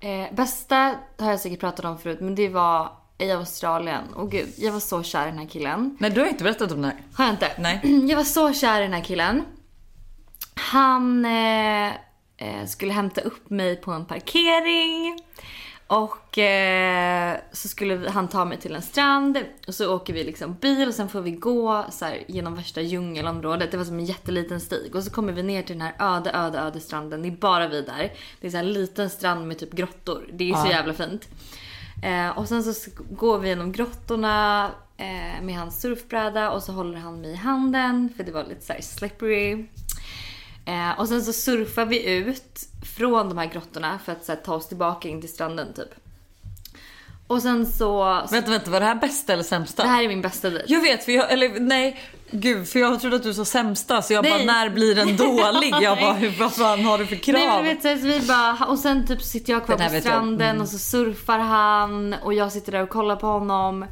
eh, 0.00 0.34
bästa 0.34 0.94
har 1.18 1.30
jag 1.30 1.40
säkert 1.40 1.60
pratat 1.60 1.84
om 1.84 1.98
förut 1.98 2.20
men 2.20 2.34
det 2.34 2.48
var 2.48 2.92
i 3.18 3.30
Australien. 3.30 4.04
Och 4.14 4.30
gud, 4.30 4.48
jag 4.58 4.72
var 4.72 4.80
så 4.80 5.02
kär 5.02 5.26
i 5.26 5.30
den 5.30 5.38
här 5.38 5.46
killen. 5.46 5.96
Nej, 6.00 6.10
du 6.10 6.20
har 6.20 6.26
inte 6.26 6.44
berättat 6.44 6.72
om 6.72 6.82
det 6.82 6.88
här. 6.88 6.96
Har 7.14 7.24
jag 7.24 7.34
inte? 7.34 7.50
Nej. 7.58 7.80
Jag 8.08 8.16
var 8.16 8.24
så 8.24 8.52
kär 8.54 8.80
i 8.80 8.82
den 8.82 8.92
här 8.92 9.04
killen. 9.04 9.42
Han 10.54 11.24
eh, 11.24 11.86
eh, 12.36 12.66
skulle 12.66 12.92
hämta 12.92 13.20
upp 13.20 13.50
mig 13.50 13.76
på 13.76 13.92
en 13.92 14.04
parkering. 14.04 15.18
Och 15.90 16.38
eh, 16.38 17.36
så 17.52 17.68
skulle 17.68 18.10
han 18.10 18.28
ta 18.28 18.44
mig 18.44 18.58
till 18.58 18.74
en 18.74 18.82
strand 18.82 19.38
och 19.66 19.74
så 19.74 19.94
åker 19.94 20.12
vi 20.12 20.24
liksom 20.24 20.54
bil 20.54 20.88
och 20.88 20.94
sen 20.94 21.08
får 21.08 21.20
vi 21.20 21.30
gå 21.30 21.84
så 21.90 22.04
här, 22.04 22.18
genom 22.28 22.54
värsta 22.54 22.80
djungelområdet. 22.80 23.70
Det 23.70 23.76
var 23.76 23.84
som 23.84 23.98
en 23.98 24.04
jätteliten 24.04 24.60
stig 24.60 24.94
och 24.94 25.04
så 25.04 25.10
kommer 25.10 25.32
vi 25.32 25.42
ner 25.42 25.62
till 25.62 25.78
den 25.78 25.86
här 25.86 26.16
öde, 26.16 26.30
öde, 26.34 26.58
öde 26.58 26.80
stranden. 26.80 27.22
Det 27.22 27.28
är 27.28 27.32
bara 27.32 27.68
vi 27.68 27.82
där. 27.82 28.12
Det 28.40 28.46
är 28.46 28.50
så 28.50 28.56
här 28.56 28.64
en 28.64 28.72
liten 28.72 29.10
strand 29.10 29.48
med 29.48 29.58
typ 29.58 29.72
grottor. 29.72 30.28
Det 30.32 30.50
är 30.50 30.54
så 30.54 30.66
Ja. 30.66 30.70
jävla 30.70 30.94
fint. 30.94 31.28
Eh, 32.02 32.38
och 32.38 32.48
sen 32.48 32.62
så 32.74 32.90
går 33.10 33.38
vi 33.38 33.48
genom 33.48 33.72
grottorna 33.72 34.66
eh, 34.96 35.42
med 35.42 35.54
hans 35.58 35.80
surfbräda 35.80 36.50
och 36.50 36.62
så 36.62 36.72
håller 36.72 36.98
han 36.98 37.20
mig 37.20 37.30
i 37.30 37.34
handen 37.36 38.12
för 38.16 38.24
det 38.24 38.32
var 38.32 38.44
lite 38.44 38.64
så 38.66 38.72
här 38.72 38.80
slippery. 38.80 39.66
Eh, 40.64 41.00
och 41.00 41.08
sen 41.08 41.24
så 41.24 41.32
surfar 41.32 41.84
vi 41.84 42.08
ut 42.10 42.68
från 42.96 43.28
de 43.28 43.38
här 43.38 43.46
grottorna 43.46 43.98
för 44.04 44.12
att 44.12 44.28
här, 44.28 44.36
ta 44.36 44.54
oss 44.54 44.68
tillbaka 44.68 45.08
in 45.08 45.20
till 45.20 45.30
stranden 45.30 45.72
typ. 45.74 45.88
Och 47.26 47.42
sen 47.42 47.66
så... 47.66 48.04
Vänta, 48.30 48.50
vänta, 48.50 48.70
var 48.70 48.80
det 48.80 48.86
här 48.86 48.94
bästa 48.94 49.32
eller 49.32 49.42
sämsta? 49.42 49.82
Det 49.82 49.88
här 49.88 50.02
är 50.02 50.08
min 50.08 50.22
bästa 50.22 50.50
dejt. 50.50 50.72
Jag 50.72 50.80
vet, 50.80 51.04
för 51.04 51.12
jag, 51.12 51.32
eller 51.32 51.60
nej, 51.60 52.00
gud, 52.30 52.68
för 52.68 52.78
jag 52.78 53.00
trodde 53.00 53.16
att 53.16 53.22
du 53.22 53.34
sa 53.34 53.44
sämsta 53.44 54.02
så 54.02 54.12
jag 54.12 54.24
bara 54.24 54.36
Nej. 54.36 54.46
när 54.46 54.68
blir 54.70 54.94
den 54.94 55.16
dålig? 55.16 55.74
Jag 55.80 55.98
bara 55.98 56.12
hur, 56.12 56.30
vad 56.38 56.52
fan 56.52 56.84
har 56.84 56.98
du 56.98 57.06
för 57.06 57.16
krav? 57.16 57.34
Nej 57.34 57.48
men 57.48 57.64
vet, 57.64 58.00
så 58.00 58.06
vi 58.06 58.20
bara, 58.20 58.66
och 58.68 58.78
sen 58.78 59.06
typ 59.06 59.22
sitter 59.22 59.52
jag 59.52 59.66
kvar 59.66 59.76
på 59.76 60.00
stranden 60.00 60.50
Mm. 60.50 60.62
och 60.62 60.68
så 60.68 60.78
surfar 60.78 61.38
han 61.38 62.14
och 62.22 62.34
jag 62.34 62.52
sitter 62.52 62.72
där 62.72 62.82
och 62.82 62.88
kollar 62.88 63.16
på 63.16 63.26
honom. 63.26 63.84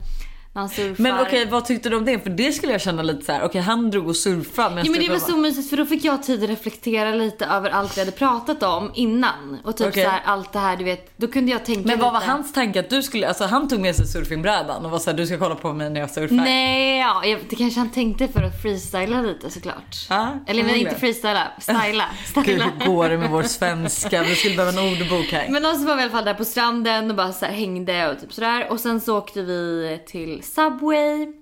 Men 0.97 1.21
okej, 1.21 1.47
vad 1.47 1.65
tyckte 1.65 1.89
du 1.89 1.97
om 1.97 2.05
det? 2.05 2.19
För 2.19 2.31
det 2.31 2.53
skulle 2.53 2.73
jag 2.73 2.81
känna 2.81 3.03
lite 3.03 3.25
så 3.25 3.33
här. 3.33 3.43
okej 3.45 3.61
han 3.61 3.91
drog 3.91 4.09
och 4.09 4.17
surfade 4.17 4.83
Jo 4.85 4.93
men 4.93 5.01
det 5.01 5.09
var 5.09 5.19
så 5.19 5.37
mysigt 5.37 5.71
för 5.71 5.77
då 5.77 5.87
fick 5.87 6.05
jag 6.05 6.23
tid 6.23 6.43
att 6.45 6.51
reflektera 6.51 7.11
lite 7.15 7.47
över 7.47 7.71
allt 7.71 7.97
vi 7.97 8.01
hade 8.01 8.13
pratat 8.13 8.63
om 8.63 8.91
innan. 8.95 9.59
Och 9.65 9.77
typ 9.77 9.87
Okej. 9.89 10.05
så 10.05 10.11
här, 10.11 10.21
allt 10.25 10.53
det 10.53 10.59
här 10.59 10.77
du 10.77 10.85
vet, 10.85 11.13
då 11.17 11.27
kunde 11.29 11.53
jag 11.53 11.65
tänka 11.65 11.83
Men 11.89 11.99
vad 12.01 12.13
var 12.13 12.21
lite. 12.21 12.33
hans 12.33 12.53
tanke 12.53 12.81
att 12.81 12.91
du 12.91 13.03
skulle, 13.03 13.29
alltså 13.29 13.45
han 13.45 13.69
tog 13.69 13.81
med 13.81 13.97
sig 13.97 14.07
surfingbrädan 14.07 14.85
och 14.85 14.91
var 14.91 14.99
såhär 14.99 15.17
du 15.17 15.27
ska 15.27 15.39
kolla 15.39 15.55
på 15.55 15.73
mig 15.73 15.91
när 15.91 16.01
jag 16.01 16.11
surfar. 16.11 16.37
Nej, 16.37 16.99
ja, 16.99 17.23
det 17.51 17.57
kanske 17.57 17.81
han 17.81 17.91
tänkte 17.91 18.29
för 18.29 18.43
att 18.43 18.63
freestyla 18.63 19.23
lite 19.23 19.51
såklart. 19.51 19.97
Ja, 20.09 20.39
Eller 20.47 20.65
men 20.65 20.75
inte 20.75 20.95
freestyla, 20.95 21.49
styla. 21.61 22.05
Gud 22.35 22.45
styla. 22.45 22.65
hur 22.79 22.87
går 22.87 23.09
det 23.09 23.19
med 23.19 23.31
vår 23.31 23.43
svenska? 23.43 24.23
Vi 24.23 24.35
skulle 24.35 24.57
behöva 24.57 24.81
en 24.83 24.93
ordbok 24.93 25.27
här. 25.33 25.47
Men 25.49 25.63
då 25.63 25.73
så 25.73 25.87
var 25.87 25.95
vi 25.95 26.01
i 26.01 26.05
alla 26.05 26.13
fall 26.13 26.25
där 26.25 26.35
på 26.35 26.45
stranden 26.45 27.11
och 27.11 27.17
bara 27.17 27.33
så 27.33 27.45
här 27.47 27.53
hängde 27.53 28.11
och 28.11 28.21
typ 28.21 28.33
sådär. 28.33 28.67
Och 28.71 28.81
sen 28.81 29.01
så 29.01 29.19
åkte 29.19 29.43
vi 29.43 29.99
till 30.07 30.43
Subway. 30.55 31.33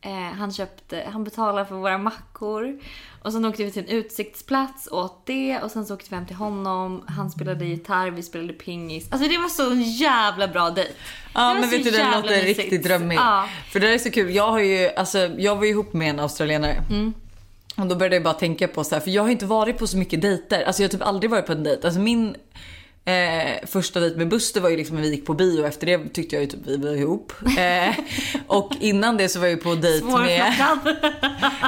Eh, 0.00 0.10
han 0.12 0.52
köpte, 0.52 1.08
han 1.12 1.24
betalade 1.24 1.66
för 1.66 1.74
våra 1.74 1.98
mackor. 1.98 2.78
Och 3.22 3.32
sen 3.32 3.44
åkte 3.44 3.64
vi 3.64 3.70
till 3.70 3.82
en 3.82 3.88
utsiktsplats 3.88 4.88
åt 4.90 5.26
det. 5.26 5.60
Och 5.62 5.70
sen 5.70 5.86
så 5.86 5.94
åkte 5.94 6.10
vi 6.10 6.16
hem 6.16 6.26
till 6.26 6.36
honom. 6.36 7.04
Han 7.08 7.30
spelade 7.30 7.64
gitarr, 7.64 8.10
vi 8.10 8.22
spelade 8.22 8.52
pingis. 8.52 9.12
Alltså 9.12 9.28
det 9.28 9.38
var 9.38 9.48
så 9.48 9.70
en 9.70 9.82
jävla 9.82 10.48
bra 10.48 10.70
dejt. 10.70 10.92
Ja 11.34 11.54
men 11.54 11.70
vet 11.70 11.84
du 11.84 11.90
jävla 11.90 12.20
låter 12.20 12.42
mysigt. 12.42 12.58
riktigt 12.58 12.82
drömmigt. 12.82 13.20
Ja. 13.20 13.48
För 13.70 13.80
det 13.80 13.86
där 13.86 13.94
är 13.94 13.98
så 13.98 14.10
kul. 14.10 14.34
Jag 14.34 14.50
har 14.50 14.58
ju, 14.58 14.90
alltså 14.96 15.18
jag 15.18 15.56
var 15.56 15.64
ju 15.64 15.70
ihop 15.70 15.92
med 15.92 16.10
en 16.10 16.20
australienare. 16.20 16.82
Mm. 16.90 17.14
Och 17.76 17.86
då 17.86 17.94
började 17.96 18.16
jag 18.16 18.22
bara 18.22 18.34
tänka 18.34 18.68
på 18.68 18.84
så 18.84 18.94
här, 18.94 19.02
för 19.02 19.10
jag 19.10 19.22
har 19.22 19.30
inte 19.30 19.46
varit 19.46 19.78
på 19.78 19.86
så 19.86 19.96
mycket 19.96 20.22
dejter. 20.22 20.64
Alltså 20.64 20.82
jag 20.82 20.88
har 20.88 20.92
typ 20.92 21.06
aldrig 21.06 21.30
varit 21.30 21.46
på 21.46 21.52
en 21.52 21.62
dejt. 21.62 21.86
Alltså 21.86 22.00
min 22.00 22.36
eh, 23.04 23.66
första 23.66 24.00
dejt 24.00 24.16
med 24.16 24.28
Buster 24.28 24.60
var 24.60 24.70
ju 24.70 24.76
liksom 24.76 24.96
när 24.96 25.02
vi 25.02 25.10
gick 25.10 25.26
på 25.26 25.34
bio. 25.34 25.66
Efter 25.66 25.86
det 25.86 26.08
tyckte 26.08 26.36
jag 26.36 26.42
ju 26.42 26.50
typ 26.50 26.60
vi 26.66 26.76
var 26.76 26.90
ihop. 26.90 27.32
Eh, 27.58 27.94
och 28.46 28.72
innan 28.80 29.16
det 29.16 29.28
så 29.28 29.38
var 29.38 29.46
jag 29.46 29.56
ju 29.56 29.62
på 29.62 29.74
dejt 29.74 30.06
med... 30.06 30.54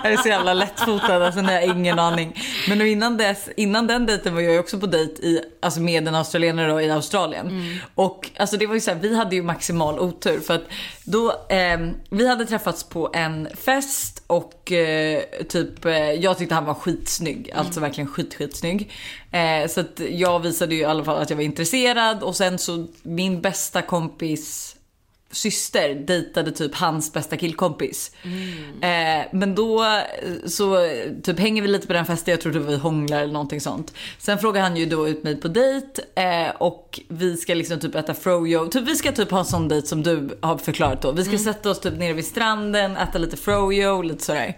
Jag 0.03 0.13
är 0.13 0.17
så 0.17 0.29
jävla 0.29 0.55
lättfotad, 0.55 1.27
alltså 1.27 1.41
jag 1.41 1.61
har 1.61 1.77
ingen 1.77 1.99
aning. 1.99 2.43
Men 2.69 2.83
innan, 2.83 3.17
dess, 3.17 3.49
innan 3.57 3.87
den 3.87 4.07
dejten 4.07 4.35
var 4.35 4.41
jag 4.41 4.53
ju 4.53 4.59
också 4.59 4.79
på 4.81 4.87
dejt 4.87 5.23
i, 5.23 5.41
alltså 5.63 5.81
med 5.81 6.09
en 6.09 6.15
australienare 6.15 6.71
då, 6.71 6.81
i 6.81 6.91
Australien. 6.91 7.79
Och 7.95 8.31
alltså 8.37 8.57
det 8.57 8.67
var 8.67 8.75
ju 8.75 8.81
så 8.81 8.91
här, 8.91 8.99
vi 8.99 9.17
hade 9.17 9.37
ju 9.37 9.43
maximal 9.43 9.99
otur 9.99 10.41
för 10.41 10.55
att 10.55 10.65
då, 11.05 11.31
eh, 11.49 11.79
vi 12.11 12.29
hade 12.29 12.47
träffats 12.47 12.85
på 12.85 13.11
en 13.15 13.49
fest 13.55 14.23
och 14.27 14.73
eh, 14.73 15.23
typ, 15.49 15.85
eh, 15.85 15.93
jag 15.93 16.39
tyckte 16.39 16.55
han 16.55 16.65
var 16.65 16.75
skitsnygg, 16.75 17.51
alltså 17.55 17.81
verkligen 17.81 18.09
skit, 18.09 18.35
skitsnygg. 18.35 18.93
Eh, 19.31 19.69
så 19.69 19.81
att 19.81 20.01
jag 20.11 20.41
visade 20.41 20.75
ju 20.75 20.81
i 20.81 20.85
alla 20.85 21.05
fall 21.05 21.23
att 21.23 21.31
jag 21.31 21.37
var 21.37 21.45
intresserad 21.45 22.23
och 22.23 22.37
sen 22.37 22.59
så 22.59 22.87
min 23.03 23.41
bästa 23.41 23.83
kompis 23.83 24.76
syster 25.31 25.95
dejtade 25.95 26.51
typ 26.51 26.75
hans 26.75 27.13
bästa 27.13 27.37
killkompis. 27.37 28.13
Eh, 28.83 29.27
men 29.33 29.55
då 29.55 29.85
eh, 29.85 30.47
så 30.47 30.85
eh, 30.85 31.13
typ 31.23 31.39
hänger 31.39 31.63
vi 31.63 31.69
lite 31.69 31.87
på 31.87 31.93
den 31.93 32.07
festen, 32.07 32.33
jag 32.33 32.41
tror 32.41 32.53
vi 32.53 32.77
hånglar 32.77 33.21
eller 33.21 33.33
någonting 33.33 33.61
sånt. 33.61 33.95
Sen 34.19 34.39
frågar 34.39 34.63
han 34.63 34.77
ju 34.77 34.87
då 34.87 35.09
ut 35.09 35.23
mig 35.23 35.37
på 35.37 35.49
dejt 35.49 36.03
eh, 36.15 36.51
och 36.59 37.01
vi 37.09 37.37
ska 37.37 37.55
liksom 37.55 37.81
typ 37.81 37.95
äta 37.95 38.15
froyo. 38.15 38.69
Typ 38.69 38.89
vi 38.89 38.97
ska 38.97 39.13
typ 39.13 39.31
ha 39.31 39.39
en 39.39 39.45
sån 39.45 39.69
dejt 39.69 39.87
som 39.87 40.03
du 40.03 40.39
har 40.41 40.59
förklarat 40.59 41.03
då. 41.03 41.13
Vi 41.13 41.25
ska 41.25 41.39
sätta 41.39 41.71
oss 41.71 41.81
typ 41.81 41.99
nere 41.99 42.13
vid 42.13 42.27
stranden, 42.27 42.97
äta 42.97 43.19
lite 43.19 43.37
froyo, 43.37 44.03
lite 44.03 44.25
sådär. 44.25 44.57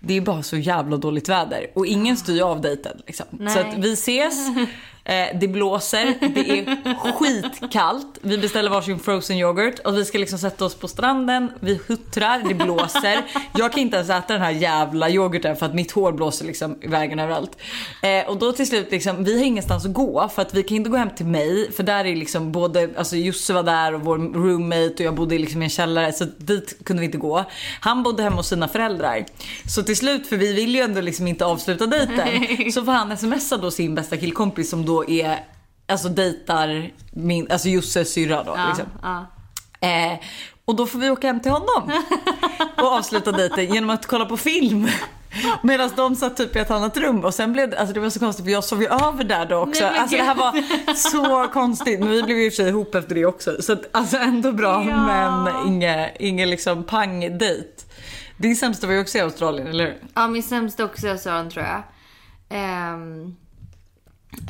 Det 0.00 0.16
är 0.16 0.20
bara 0.20 0.42
så 0.42 0.56
jävla 0.56 0.96
dåligt 0.96 1.28
väder 1.28 1.66
och 1.74 1.86
ingen 1.86 2.16
styr 2.16 2.42
av 2.42 2.60
dejten 2.60 3.02
liksom. 3.06 3.26
Så 3.30 3.36
Nej. 3.36 3.58
att 3.58 3.78
vi 3.78 3.92
ses. 3.92 4.34
Eh, 5.08 5.38
det 5.40 5.48
blåser, 5.48 6.14
det 6.34 6.50
är 6.50 7.12
skitkallt. 7.12 8.18
Vi 8.20 8.38
beställer 8.38 8.70
varsin 8.70 8.98
frozen 8.98 9.36
yoghurt 9.36 9.78
och 9.78 9.96
vi 9.96 10.04
ska 10.04 10.18
liksom 10.18 10.38
sätta 10.38 10.64
oss 10.64 10.74
på 10.74 10.88
stranden. 10.88 11.52
Vi 11.60 11.80
huttrar, 11.88 12.42
det 12.48 12.54
blåser. 12.54 13.22
Jag 13.54 13.72
kan 13.72 13.80
inte 13.80 13.96
ens 13.96 14.10
äta 14.10 14.32
den 14.32 14.42
här 14.42 14.50
jävla 14.50 15.10
yoghurten 15.10 15.56
för 15.56 15.66
att 15.66 15.74
mitt 15.74 15.92
hår 15.92 16.12
blåser 16.12 16.44
liksom 16.44 16.78
i 16.82 16.86
vägen 16.86 17.18
överallt. 17.18 17.58
Eh, 18.02 18.28
och 18.28 18.36
då 18.36 18.52
till 18.52 18.66
slut 18.66 18.90
liksom, 18.90 19.24
vi 19.24 19.38
har 19.38 19.44
ingenstans 19.44 19.86
att 19.86 19.92
gå 19.92 20.28
för 20.28 20.42
att 20.42 20.54
vi 20.54 20.62
kan 20.62 20.76
inte 20.76 20.90
gå 20.90 20.96
hem 20.96 21.10
till 21.16 21.26
mig 21.26 21.72
för 21.72 21.82
där 21.82 22.04
är 22.04 22.16
liksom 22.16 22.52
både, 22.52 22.90
alltså 22.96 23.16
Josse 23.16 23.52
var 23.52 23.62
där 23.62 23.94
och 23.94 24.00
vår 24.00 24.18
roommate 24.18 24.94
och 24.94 25.00
jag 25.00 25.14
bodde 25.14 25.38
liksom 25.38 25.62
i 25.62 25.64
en 25.64 25.70
källare 25.70 26.12
så 26.12 26.24
dit 26.38 26.76
kunde 26.84 27.00
vi 27.00 27.06
inte 27.06 27.18
gå. 27.18 27.44
Han 27.80 28.02
bodde 28.02 28.22
hemma 28.22 28.36
hos 28.36 28.48
sina 28.48 28.68
föräldrar. 28.68 29.26
Så 29.68 29.82
till 29.82 29.96
slut, 29.96 30.26
för 30.26 30.36
vi 30.36 30.52
vill 30.52 30.74
ju 30.74 30.80
ändå 30.80 31.00
liksom 31.00 31.26
inte 31.26 31.44
avsluta 31.44 31.86
dejten, 31.86 32.72
så 32.72 32.84
får 32.84 32.92
han 32.92 33.16
smsa 33.16 33.56
då 33.56 33.70
sin 33.70 33.94
bästa 33.94 34.16
killkompis 34.16 34.70
som 34.70 34.86
då 34.86 34.95
är, 35.04 35.44
alltså 35.88 36.08
dejtar 36.08 36.90
min, 37.12 37.50
alltså 37.50 37.68
Josses 37.68 38.12
syrra 38.12 38.42
då. 38.44 38.54
Ja, 38.56 38.66
Liksom. 38.68 38.86
ja. 39.02 39.26
Eh, 39.88 40.18
och 40.64 40.76
då 40.76 40.86
får 40.86 40.98
vi 40.98 41.10
åka 41.10 41.26
hem 41.26 41.40
till 41.40 41.52
honom 41.52 41.92
och 42.76 42.92
avsluta 42.92 43.32
dejten 43.32 43.74
genom 43.74 43.90
att 43.90 44.06
kolla 44.06 44.24
på 44.26 44.36
film. 44.36 44.88
Medan 45.62 45.90
de 45.96 46.16
satt 46.16 46.36
typ 46.36 46.56
i 46.56 46.58
ett 46.58 46.70
annat 46.70 46.96
rum 46.96 47.24
och 47.24 47.34
sen 47.34 47.52
blev 47.52 47.70
det, 47.70 47.78
alltså 47.78 47.94
det 47.94 48.00
var 48.00 48.10
så 48.10 48.20
konstigt 48.20 48.44
för 48.44 48.52
jag 48.52 48.64
sov 48.64 48.82
ju 48.82 48.88
över 48.88 49.24
där 49.24 49.46
då 49.46 49.56
också. 49.56 49.84
Nej, 49.84 49.98
alltså 49.98 50.16
det 50.16 50.22
här 50.22 50.34
var 50.34 50.94
så 50.94 51.52
konstigt. 51.52 52.00
Men 52.00 52.08
vi 52.10 52.22
blev 52.22 52.38
ju 52.38 52.46
i 52.46 52.48
och 52.48 52.52
för 52.52 52.56
sig 52.56 52.68
ihop 52.68 52.94
efter 52.94 53.14
det 53.14 53.26
också. 53.26 53.62
Så 53.62 53.72
att, 53.72 53.82
alltså 53.92 54.16
ändå 54.16 54.52
bra 54.52 54.84
Ja. 54.88 55.06
men 55.06 55.66
inget 55.66 56.16
inge 56.20 56.46
liksom 56.46 56.84
pang-dejt. 56.84 57.68
Din 58.36 58.56
sämsta 58.56 58.86
var 58.86 58.94
ju 58.94 59.00
också 59.00 59.18
i 59.18 59.20
Australien, 59.20 59.66
eller 59.66 59.84
hur? 59.84 59.96
Ja, 60.14 60.28
min 60.28 60.42
sämsta 60.42 60.84
också 60.84 61.06
är 61.08 61.16
Sören 61.16 61.50
tror 61.50 61.64
jag. 61.64 61.82
Ehm, 62.48 63.36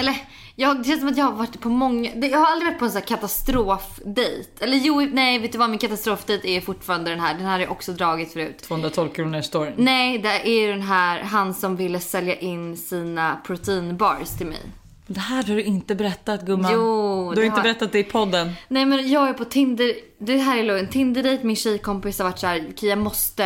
eller, 0.01 0.16
jag, 0.57 0.79
det 0.79 0.85
känns 0.85 1.01
som 1.01 1.09
att 1.09 1.16
jag 1.16 1.25
har 1.25 1.33
varit 1.33 1.61
på 1.61 1.68
många, 1.68 2.11
jag 2.14 2.38
har 2.38 2.46
aldrig 2.53 2.70
varit 2.70 2.79
på 2.79 2.85
en 2.85 2.90
sån 2.90 3.01
här 3.01 3.07
katastrofdejt. 3.07 4.49
Eller 4.61 4.77
jo, 4.77 5.01
nej 5.01 5.38
vet 5.38 5.53
du 5.53 5.59
vad, 5.59 5.70
min 5.70 5.79
katastrofdejt 5.79 6.44
är 6.44 6.61
fortfarande 6.61 7.11
den 7.11 7.20
här. 7.20 7.35
Den 7.35 7.42
här 7.44 7.53
har 7.53 7.59
jag 7.61 7.70
också 7.70 7.92
dragit 7.92 8.33
förut. 8.33 8.59
212 8.62 9.09
kronor 9.09 9.40
storyn. 9.42 9.75
Nej, 9.77 10.18
det 10.18 10.29
är 10.49 10.61
ju 10.61 10.68
den 10.72 10.83
här, 10.83 11.20
han 11.22 11.55
som 11.55 11.77
ville 11.77 12.01
sälja 12.01 12.35
in 12.37 12.77
sina 12.77 13.40
proteinbars 13.46 14.29
till 14.38 14.46
mig. 14.46 14.61
Det 15.07 15.20
här 15.20 15.37
har 15.37 15.55
du 15.55 15.62
inte 15.62 15.94
berättat 15.94 16.42
gumman. 16.42 16.70
Jo, 16.75 17.33
du 17.35 17.40
har 17.40 17.44
inte 17.46 17.57
har- 17.59 17.62
berättat 17.62 17.92
det 17.92 17.99
i 17.99 18.05
podden. 18.05 18.53
Nej 18.68 18.87
men 18.87 19.11
jag 19.11 19.29
är 19.29 19.33
på 19.33 19.44
Tinder, 19.44 19.92
det 20.18 20.37
här 20.38 20.57
är 20.59 20.79
en 20.79 20.88
Tinder-dejt, 20.88 21.44
min 21.46 21.57
tjejkompis 21.57 22.18
har 22.18 22.25
varit 22.25 22.38
såhär, 22.38 22.64
Kia 22.77 22.88
jag 22.90 22.99
måste, 22.99 23.44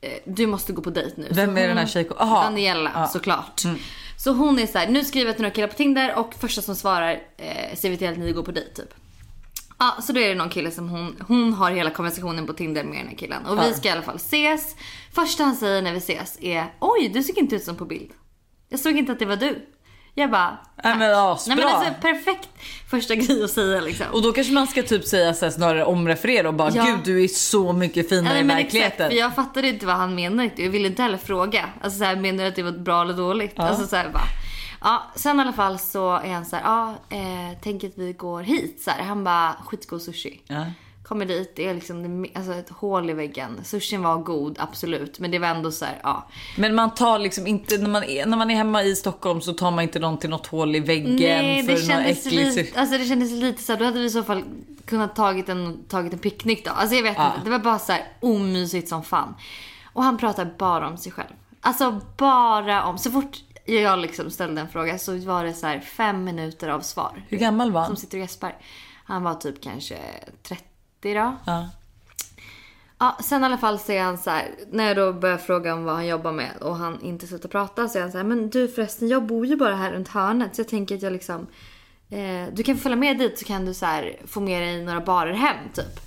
eh, 0.00 0.10
du 0.24 0.46
måste 0.46 0.72
gå 0.72 0.82
på 0.82 0.90
dejt 0.90 1.14
nu. 1.16 1.26
Vem 1.30 1.54
Så 1.56 1.62
är 1.62 1.68
den 1.68 1.78
här 1.78 1.86
tjejko- 1.86 2.14
Aha. 2.18 2.42
Daniela 2.42 2.90
Ja. 2.94 3.38
Mm. 3.64 3.78
Så 4.24 4.32
hon 4.32 4.58
är 4.58 4.66
så 4.66 4.78
här, 4.78 4.88
nu 4.88 5.04
skriver 5.04 5.26
jag 5.26 5.36
till 5.36 5.42
några 5.42 5.54
killar 5.54 5.68
på 5.68 5.74
Tinder 5.74 6.14
och 6.14 6.34
första 6.34 6.62
som 6.62 6.76
svarar 6.76 7.22
eh, 7.36 7.76
ser 7.76 7.90
vi 7.90 7.96
till 7.96 8.08
att 8.08 8.18
ni 8.18 8.32
går 8.32 8.42
på 8.42 8.52
dejt 8.52 8.74
typ. 8.74 8.94
Ja, 9.78 9.96
så 10.02 10.12
då 10.12 10.20
är 10.20 10.28
det 10.28 10.34
någon 10.34 10.48
kille 10.48 10.70
som 10.70 10.88
hon, 10.88 11.16
hon 11.28 11.52
har 11.52 11.70
hela 11.70 11.90
konversationen 11.90 12.46
på 12.46 12.52
Tinder 12.52 12.84
med 12.84 12.98
den 12.98 13.08
här 13.08 13.16
killen. 13.16 13.46
Och 13.46 13.62
vi 13.62 13.74
ska 13.74 13.88
i 13.88 13.90
alla 13.90 14.02
fall 14.02 14.16
ses. 14.16 14.76
Första 15.12 15.44
han 15.44 15.56
säger 15.56 15.82
när 15.82 15.92
vi 15.92 15.98
ses 15.98 16.38
är, 16.40 16.74
oj 16.80 17.08
du 17.08 17.22
såg 17.22 17.38
inte 17.38 17.56
ut 17.56 17.64
som 17.64 17.76
på 17.76 17.84
bild. 17.84 18.10
Jag 18.68 18.80
såg 18.80 18.98
inte 18.98 19.12
att 19.12 19.18
det 19.18 19.26
var 19.26 19.36
du. 19.36 19.66
Jag 20.14 20.30
bara, 20.30 20.58
Nej 20.84 20.96
men 20.98 21.14
asbra. 21.14 21.54
nej 21.54 21.64
men 21.64 21.74
alltså 21.74 21.94
perfekt 22.00 22.48
första 22.90 23.14
grej 23.14 23.44
att 23.44 23.50
säga 23.50 23.80
liksom. 23.80 24.06
Och 24.12 24.22
då 24.22 24.32
kanske 24.32 24.52
man 24.52 24.66
ska 24.66 24.82
typ 24.82 25.04
säga 25.04 25.34
så 25.34 25.44
här, 25.44 25.52
snarare 25.52 25.84
omreferera 25.84 26.48
och 26.48 26.54
bara 26.54 26.70
Ja. 26.74 26.84
gud 26.84 26.98
du 27.04 27.24
är 27.24 27.28
så 27.28 27.72
mycket 27.72 28.08
finare 28.08 28.26
Ja, 28.26 28.32
nej, 28.32 28.40
i 28.40 28.44
men 28.44 28.56
verkligheten. 28.56 28.92
Exakt, 29.06 29.12
för 29.12 29.18
jag 29.18 29.34
fattade 29.34 29.68
inte 29.68 29.86
vad 29.86 29.96
han 29.96 30.14
menade. 30.14 30.50
Jag 30.56 30.70
ville 30.70 30.88
inte 30.88 31.02
heller 31.02 31.18
fråga. 31.18 31.68
Alltså 31.82 31.98
så 31.98 32.04
här, 32.04 32.16
menar 32.16 32.42
du 32.44 32.48
att 32.48 32.56
det 32.56 32.62
var 32.62 32.72
bra 32.72 33.02
eller 33.02 33.14
dåligt? 33.14 33.58
Alltså 33.58 33.86
så 33.86 33.96
här, 33.96 34.08
bara. 34.08 34.22
Ja, 34.80 35.02
sen 35.16 35.38
i 35.38 35.42
alla 35.42 35.52
fall 35.52 35.78
så 35.78 36.14
är 36.16 36.32
han 36.32 36.44
så 36.46 36.56
här, 36.56 36.62
ja, 36.64 36.94
eh, 37.16 37.58
tänk 37.62 37.84
att 37.84 37.92
vi 37.98 38.12
går 38.12 38.42
hit. 38.42 38.82
Så 38.84 38.90
här. 38.90 39.02
Han 39.02 39.24
bara, 39.24 39.56
skitgod 39.66 40.02
sushi. 40.02 40.40
Ja. 40.46 40.64
Kommer 41.04 41.26
dit, 41.26 41.52
det 41.56 41.68
är 41.68 41.74
liksom 41.74 42.26
alltså 42.34 42.52
ett 42.54 42.70
hål 42.70 43.10
i 43.10 43.12
väggen. 43.12 43.60
Sushin 43.64 44.02
var 44.02 44.16
god, 44.16 44.56
absolut. 44.60 45.18
Men 45.18 45.30
det 45.30 45.38
var 45.38 45.48
ändå 45.48 45.70
så 45.70 45.84
här, 45.84 46.00
ja. 46.02 46.28
Men 46.56 46.74
man 46.74 46.94
tar 46.94 47.18
liksom 47.18 47.46
inte, 47.46 47.78
när 47.78 47.88
man, 47.90 48.04
är, 48.04 48.26
när 48.26 48.36
man 48.36 48.50
är 48.50 48.54
hemma 48.54 48.82
i 48.82 48.96
Stockholm 48.96 49.40
så 49.40 49.52
tar 49.52 49.70
man 49.70 49.82
inte 49.84 49.98
någon 49.98 50.18
till 50.18 50.30
något 50.30 50.46
hål 50.46 50.76
i 50.76 50.80
väggen 50.80 51.16
Nej, 51.16 51.62
för 51.62 51.72
det 51.72 51.78
kändes, 51.82 52.24
lite, 52.24 52.80
alltså 52.80 52.98
det 52.98 53.04
kändes 53.04 53.30
lite 53.32 53.62
så 53.62 53.72
här, 53.72 53.78
då 53.78 53.84
hade 53.84 53.98
vi 53.98 54.04
i 54.04 54.10
så 54.10 54.22
fall 54.22 54.42
kunnat 54.84 55.16
tagit 55.16 55.48
en, 55.48 55.84
tagit 55.88 56.12
en 56.12 56.18
picknick 56.18 56.64
då. 56.64 56.70
Alltså 56.70 56.96
jag 56.96 57.02
vet 57.02 57.16
Ja. 57.16 57.26
inte, 57.34 57.44
det 57.44 57.50
var 57.50 57.58
bara 57.58 57.78
så 57.78 57.92
här 57.92 58.04
omysigt 58.20 58.88
som 58.88 59.02
fan. 59.04 59.34
Och 59.92 60.02
han 60.02 60.18
pratar 60.18 60.54
bara 60.58 60.88
om 60.88 60.96
sig 60.96 61.12
själv. 61.12 61.28
Alltså 61.60 62.00
bara 62.16 62.84
om, 62.84 62.98
så 62.98 63.10
fort 63.10 63.36
jag 63.64 63.98
liksom 63.98 64.30
ställde 64.30 64.60
en 64.60 64.68
fråga 64.68 64.98
så 64.98 65.16
var 65.16 65.44
det 65.44 65.54
så 65.54 65.66
här 65.66 65.80
fem 65.80 66.24
minuter 66.24 66.68
av 66.68 66.80
svar. 66.80 67.24
Hur 67.28 67.38
gammal 67.38 67.72
var 67.72 67.82
Som 67.84 67.90
han? 67.90 67.96
sitter 67.96 68.18
och 68.18 68.22
gäspar. 68.22 68.56
Han 69.04 69.22
var 69.22 69.34
typ 69.34 69.62
kanske 69.62 69.98
30 70.42 70.64
då. 71.02 71.36
Ja. 71.46 71.68
Ja, 72.98 73.18
sen 73.20 73.42
i 73.42 73.44
alla 73.44 73.58
fall 73.58 73.78
så 73.78 73.92
är 73.92 74.02
han 74.02 74.18
så 74.18 74.30
här, 74.30 74.50
när 74.70 74.88
jag 74.88 74.96
då 74.96 75.12
börjar 75.12 75.38
fråga 75.38 75.74
om 75.74 75.84
vad 75.84 75.94
han 75.94 76.06
jobbar 76.06 76.32
med 76.32 76.56
och 76.60 76.76
han 76.76 77.00
inte 77.00 77.26
slutar 77.26 77.48
prata 77.48 77.88
så 77.88 77.98
är 77.98 78.02
han 78.02 78.12
så 78.12 78.18
här, 78.18 78.24
men 78.24 78.50
du 78.50 78.68
förresten 78.68 79.08
jag 79.08 79.26
bor 79.26 79.46
ju 79.46 79.56
bara 79.56 79.74
här 79.74 79.92
runt 79.92 80.08
hörnet 80.08 80.56
så 80.56 80.60
jag 80.60 80.68
tänker 80.68 80.94
att 80.94 81.02
jag 81.02 81.12
liksom, 81.12 81.46
eh, 82.10 82.52
du 82.52 82.62
kan 82.62 82.76
följa 82.76 82.96
med 82.96 83.18
dit 83.18 83.38
så 83.38 83.44
kan 83.44 83.64
du 83.64 83.74
så 83.74 83.86
här 83.86 84.16
få 84.26 84.40
med 84.40 84.62
dig 84.62 84.84
några 84.84 85.00
barer 85.00 85.32
hem 85.32 85.56
typ. 85.74 86.00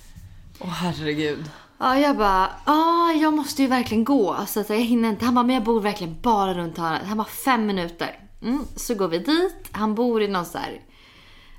Åh 0.60 0.70
herregud. 0.70 1.50
Ja, 1.78 2.00
jag 2.00 2.18
bara, 2.18 2.50
ja 2.66 3.12
jag 3.12 3.34
måste 3.34 3.62
ju 3.62 3.68
verkligen 3.68 4.04
gå 4.04 4.38
så 4.48 4.60
att 4.60 4.70
jag 4.70 4.78
hinner 4.78 5.10
inte. 5.10 5.26
Han 5.26 5.36
bara, 5.36 5.44
men 5.44 5.56
jag 5.56 5.64
bor 5.64 5.82
verkligen 5.82 6.22
bara 6.22 6.54
runt 6.54 6.78
hörnet. 6.78 7.08
Han 7.08 7.18
bara, 7.18 7.28
fem 7.28 7.66
minuter. 7.66 8.20
Mm, 8.42 8.66
så 8.76 8.96
går 8.96 9.08
vi 9.08 9.20
dit. 9.20 9.70
Han 9.72 9.96
bor 9.96 10.22
i 10.22 10.28
någon 10.28 10.46
så 10.46 10.58
här 10.58 10.82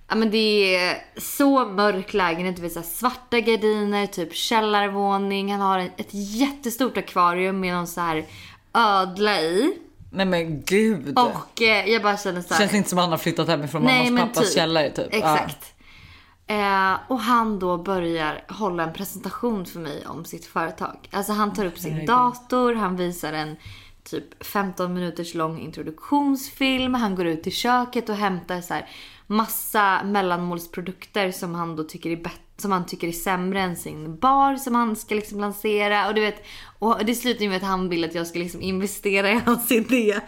Ja 0.08 0.14
men 0.14 0.30
det 0.30 0.76
är 0.76 1.04
så 1.20 1.64
mörk 1.64 2.14
lägenhet, 2.14 2.58
här 2.58 2.82
svarta 2.82 3.40
gardiner, 3.40 4.06
typ 4.06 4.34
källarvåning. 4.34 5.52
Han 5.52 5.60
har 5.60 5.78
ett 5.78 6.08
jättestort 6.10 6.96
akvarium 6.96 7.60
med 7.60 7.74
någon 7.74 7.86
så 7.86 8.00
här 8.00 8.24
ödla 8.72 9.40
i. 9.40 9.78
Nej 10.10 10.26
men 10.26 10.62
gud. 10.62 11.18
Och 11.18 11.62
eh, 11.62 11.88
jag 11.88 12.02
bara 12.02 12.16
känner 12.16 12.42
så 12.42 12.54
här. 12.54 12.60
Känns 12.60 12.74
inte 12.74 12.88
som 12.88 12.98
att 12.98 13.04
han 13.04 13.10
har 13.10 13.18
flyttat 13.18 13.48
hemifrån 13.48 13.82
Nej, 13.82 14.10
mammas 14.10 14.28
pappas 14.28 14.48
typ. 14.48 14.58
källare 14.58 14.90
typ. 14.90 15.06
Exakt. 15.10 15.72
Eh, 16.46 16.94
och 17.08 17.20
han 17.20 17.58
då 17.58 17.78
börjar 17.78 18.44
hålla 18.48 18.82
en 18.82 18.92
presentation 18.92 19.66
för 19.66 19.80
mig 19.80 20.06
om 20.06 20.24
sitt 20.24 20.46
företag. 20.46 21.08
Alltså 21.10 21.32
han 21.32 21.54
tar 21.54 21.64
upp 21.64 21.78
sin 21.78 22.06
dator, 22.06 22.74
han 22.74 22.96
visar 22.96 23.32
en 23.32 23.56
typ 24.06 24.44
15 24.44 24.94
minuters 24.94 25.34
lång 25.34 25.60
introduktionsfilm. 25.60 26.94
Han 26.94 27.14
går 27.14 27.26
ut 27.26 27.46
i 27.46 27.50
köket 27.50 28.08
och 28.08 28.16
hämtar 28.16 28.60
så 28.60 28.74
här 28.74 28.88
massa 29.26 30.04
mellanmålsprodukter 30.04 31.30
som 31.30 31.54
han 31.54 31.76
då 31.76 31.84
tycker 31.84 32.10
är 32.10 32.16
bättre 32.16 32.45
som 32.58 32.72
han 32.72 32.86
tycker 32.86 33.08
är 33.08 33.12
sämre 33.12 33.60
än 33.60 33.76
sin 33.76 34.18
bar 34.18 34.56
som 34.56 34.74
han 34.74 34.96
ska 34.96 35.14
liksom 35.14 35.40
lansera. 35.40 36.08
Och 36.08 36.14
du 36.14 36.20
vet, 36.20 36.44
och 36.78 37.04
det 37.04 37.14
slutar 37.14 37.42
ju 37.42 37.48
med 37.48 37.56
att 37.56 37.62
han 37.62 37.88
vill 37.88 38.04
att 38.04 38.14
jag 38.14 38.26
ska 38.26 38.38
liksom 38.38 38.62
investera 38.62 39.30
i 39.30 39.40
hans 39.46 39.70
idé. 39.72 40.20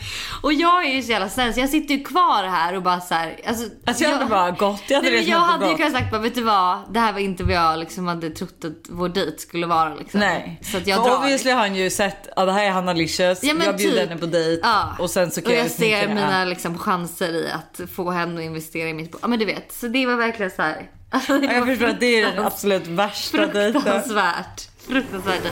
Och 0.43 0.53
jag 0.53 0.85
är 0.85 0.91
ju 0.95 1.03
så 1.03 1.11
jävla 1.11 1.29
så 1.29 1.41
jag 1.41 1.69
sitter 1.69 1.95
ju 1.95 2.05
kvar 2.05 2.45
här 2.45 2.77
och 2.77 2.83
bara 2.83 3.01
så 3.01 3.15
här, 3.15 3.41
alltså, 3.47 3.69
Alltså 3.87 4.05
jag 4.05 4.11
hade 4.13 4.27
bara 4.27 4.51
gått. 4.51 4.83
Jag 4.89 4.97
hade 4.97 5.11
Nej, 5.11 5.31
jag 5.31 5.39
hade 5.39 5.69
ju 5.71 5.77
kunnat 5.77 5.93
sagt 5.93 6.11
bara, 6.11 6.21
vet 6.21 6.35
du 6.35 6.43
vad? 6.43 6.79
Det 6.95 7.01
här 7.01 7.13
var 7.13 7.21
inte 7.21 7.45
vad 7.45 7.53
jag 7.55 7.79
liksom 7.79 8.07
hade 8.07 8.31
trott 8.31 8.65
att 8.65 8.89
vår 8.89 9.09
dejt 9.09 9.39
skulle 9.39 9.67
vara 9.67 9.95
liksom. 9.95 10.21
Nej. 10.21 10.61
Så 10.63 10.77
att 10.77 10.87
jag 10.87 11.03
För 11.03 11.11
drar. 11.11 11.19
obviously 11.19 11.51
har 11.51 11.59
han 11.61 11.75
ju 11.77 11.91
sett, 11.91 12.29
ja 12.37 12.45
det 12.45 12.53
här 12.53 12.65
är 12.65 12.71
Hanna 12.71 12.93
Licious, 12.93 13.43
Ja, 13.43 13.55
jag 13.65 13.77
bjuder 13.77 13.99
typ. 14.01 14.09
henne 14.09 14.21
på 14.21 14.27
dejt 14.27 14.61
Ja. 14.63 14.97
och 14.99 15.11
sen 15.11 15.31
så 15.31 15.41
kan 15.43 15.53
och 15.53 15.59
jag 15.59 15.67
utnyttja 15.67 16.01
ser 16.01 16.09
mina 16.09 16.45
liksom, 16.45 16.79
chanser 16.79 17.33
i 17.33 17.51
att 17.51 17.81
få 17.91 18.11
henne 18.11 18.41
att 18.41 18.45
investera 18.47 18.89
i 18.89 18.95
mitt 18.95 19.15
Ja 19.23 19.29
men 19.29 19.39
du 19.39 19.45
vet, 19.45 19.73
så 19.73 19.89
det 19.89 20.07
var 20.07 20.17
verkligen 20.17 20.51
så 20.51 20.63
här. 20.63 20.91
Alltså, 21.11 21.37
Jag 21.43 21.67
förstår 21.67 21.87
att 21.87 22.01
det 22.01 22.21
är 22.21 22.27
den 22.27 22.45
absolut 22.45 22.87
värsta 22.87 23.47
dejten. 23.47 23.73
Fruktansvärt. 23.83 24.69
Fruktansvärt 24.87 25.43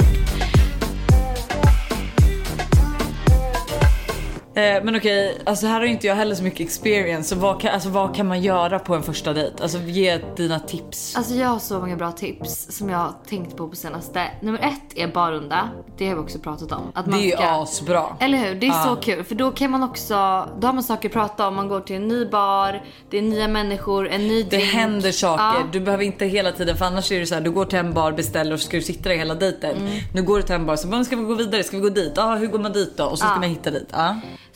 Eh, 4.57 4.85
men 4.85 4.97
okej, 4.97 5.39
alltså 5.47 5.67
här 5.67 5.75
har 5.75 5.87
ju 5.87 5.93
inte 5.93 6.07
jag 6.07 6.15
heller 6.15 6.35
så 6.35 6.43
mycket 6.43 6.61
experience. 6.61 7.29
Så 7.29 7.37
vad 7.37 7.61
kan, 7.61 7.75
alltså, 7.75 7.89
vad 7.89 8.15
kan 8.17 8.27
man 8.27 8.41
göra 8.43 8.79
på 8.79 8.95
en 8.95 9.03
första 9.03 9.33
dejt? 9.33 9.63
Alltså 9.63 9.79
ge 9.79 10.19
dina 10.37 10.61
tips. 10.61 11.17
Alltså 11.17 11.35
jag 11.35 11.49
har 11.49 11.59
så 11.59 11.79
många 11.81 11.97
bra 11.97 12.13
tips 12.13 12.67
som 12.71 12.89
jag 12.91 12.99
har 12.99 13.13
tänkt 13.29 13.57
på 13.57 13.69
på 13.69 13.77
senaste. 13.77 14.23
Nummer 14.41 14.59
ett 14.59 14.99
är 14.99 15.09
barunda. 15.09 15.69
Det 15.99 16.09
har 16.09 16.15
vi 16.15 16.21
också 16.21 16.39
pratat 16.39 16.73
om. 16.73 16.93
Att 16.95 17.05
det 17.05 17.11
man 17.11 17.21
är 17.21 17.25
ju 17.25 17.31
ska... 17.31 17.45
asbra. 17.45 18.17
Eller 18.21 18.39
hur? 18.39 18.55
Det 18.55 18.67
är 18.67 18.71
Ja. 18.71 18.85
så 18.85 18.97
kul 18.97 19.25
för 19.25 19.35
då 19.35 19.51
kan 19.51 19.71
man 19.71 19.83
också, 19.83 20.15
då 20.61 20.67
har 20.67 20.73
man 20.73 20.83
saker 20.83 21.09
att 21.09 21.13
prata 21.13 21.49
om. 21.49 21.55
Man 21.55 21.69
går 21.69 21.81
till 21.81 21.97
en 21.97 22.09
ny 22.09 22.25
bar, 22.27 22.83
det 23.11 23.19
är 23.19 23.23
nya 23.23 23.49
människor, 23.49 24.09
en 24.09 24.29
ny 24.29 24.43
Det 24.43 24.49
drink. 24.57 24.73
händer 24.73 25.13
saker. 25.13 25.45
Ja. 25.45 25.55
Du 25.73 25.81
behöver 25.81 26.05
inte 26.05 26.25
hela 26.27 26.53
tiden 26.53 26.77
för 26.77 26.85
annars 26.85 27.13
är 27.13 27.21
det 27.21 27.27
så 27.27 27.35
här, 27.35 27.43
du 27.43 27.51
går 27.51 27.65
till 27.65 27.79
en 27.79 27.93
bar, 27.95 28.13
beställer 28.13 28.53
och 28.53 28.61
så 28.61 28.67
ska 28.67 28.77
du 28.77 28.83
sitta 28.83 29.09
där 29.09 29.17
hela 29.17 29.35
dejten. 29.35 29.77
Mm. 29.77 29.93
Nu 30.15 30.23
går 30.23 30.37
du 30.37 30.43
till 30.43 30.55
en 30.55 30.67
bar, 30.67 30.77
så 30.77 30.89
bara, 30.89 31.05
ska 31.05 31.17
vi 31.17 31.25
gå 31.25 31.35
vidare? 31.35 31.63
Ska 31.63 31.77
vi 31.77 31.83
gå 31.83 31.89
dit? 31.89 32.13
Ja, 32.17 32.35
hur 32.35 32.47
går 32.47 32.59
man 32.59 32.73
dit 32.73 32.97
då? 32.97 33.05
Och 33.05 33.19
så 33.19 33.27
ska 33.27 33.35
man 33.35 33.43
hitta 33.43 33.71
dit. 33.71 33.89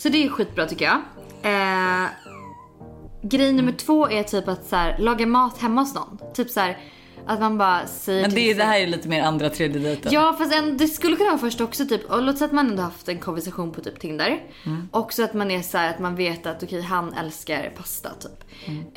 Så 0.03 0.09
det 0.09 0.25
är 0.25 0.29
skitbra 0.29 0.67
tycker 0.67 0.85
jag. 0.85 0.99
Eh, 1.43 2.09
grej 3.23 3.53
nummer 3.53 3.73
två 3.73 4.09
är 4.09 4.23
typ 4.23 4.49
att 4.49 4.67
så 4.67 4.77
här, 4.77 4.99
laga 4.99 5.27
mat 5.27 5.59
hemma 5.59 5.81
hos 5.81 5.95
någon. 5.95 6.19
Typ 6.35 6.51
så 6.51 6.61
här, 6.61 6.79
att 7.31 7.41
man 7.41 7.59
bara 7.59 7.87
säger 7.87 8.21
Men 8.23 8.31
till 8.31 8.39
det, 8.45 8.51
är- 8.51 8.55
det 8.55 8.65
här 8.65 8.81
är 8.81 8.87
lite 8.87 9.09
mer 9.09 9.23
andra 9.23 9.51
tredje 9.51 9.79
dejten. 9.81 10.13
Ja 10.13 10.35
fast 10.39 10.55
en, 10.55 10.77
det 10.77 10.87
skulle 10.89 11.17
kunna 11.17 11.31
vara 11.31 11.39
först 11.39 11.61
också 11.61 11.87
typ, 11.87 12.11
och 12.11 12.23
låt 12.23 12.39
säga 12.39 12.47
att 12.47 12.53
man 12.53 12.71
ändå 12.71 12.83
haft 12.83 13.09
en 13.09 13.19
konversation 13.19 13.73
på 13.73 13.81
typ 13.81 14.01
Tinder. 14.01 14.41
Och 14.91 15.13
så 15.13 15.25
att 15.25 15.35
man 15.35 15.51
är 15.51 15.63
så 15.63 15.79
här, 15.79 15.91
att 15.91 15.99
man 15.99 16.17
vet 16.17 16.47
att 16.47 16.63
okej 16.63 16.83
han 16.83 17.13
älskar 17.15 17.73
pasta 17.77 18.11
typ. 18.21 18.45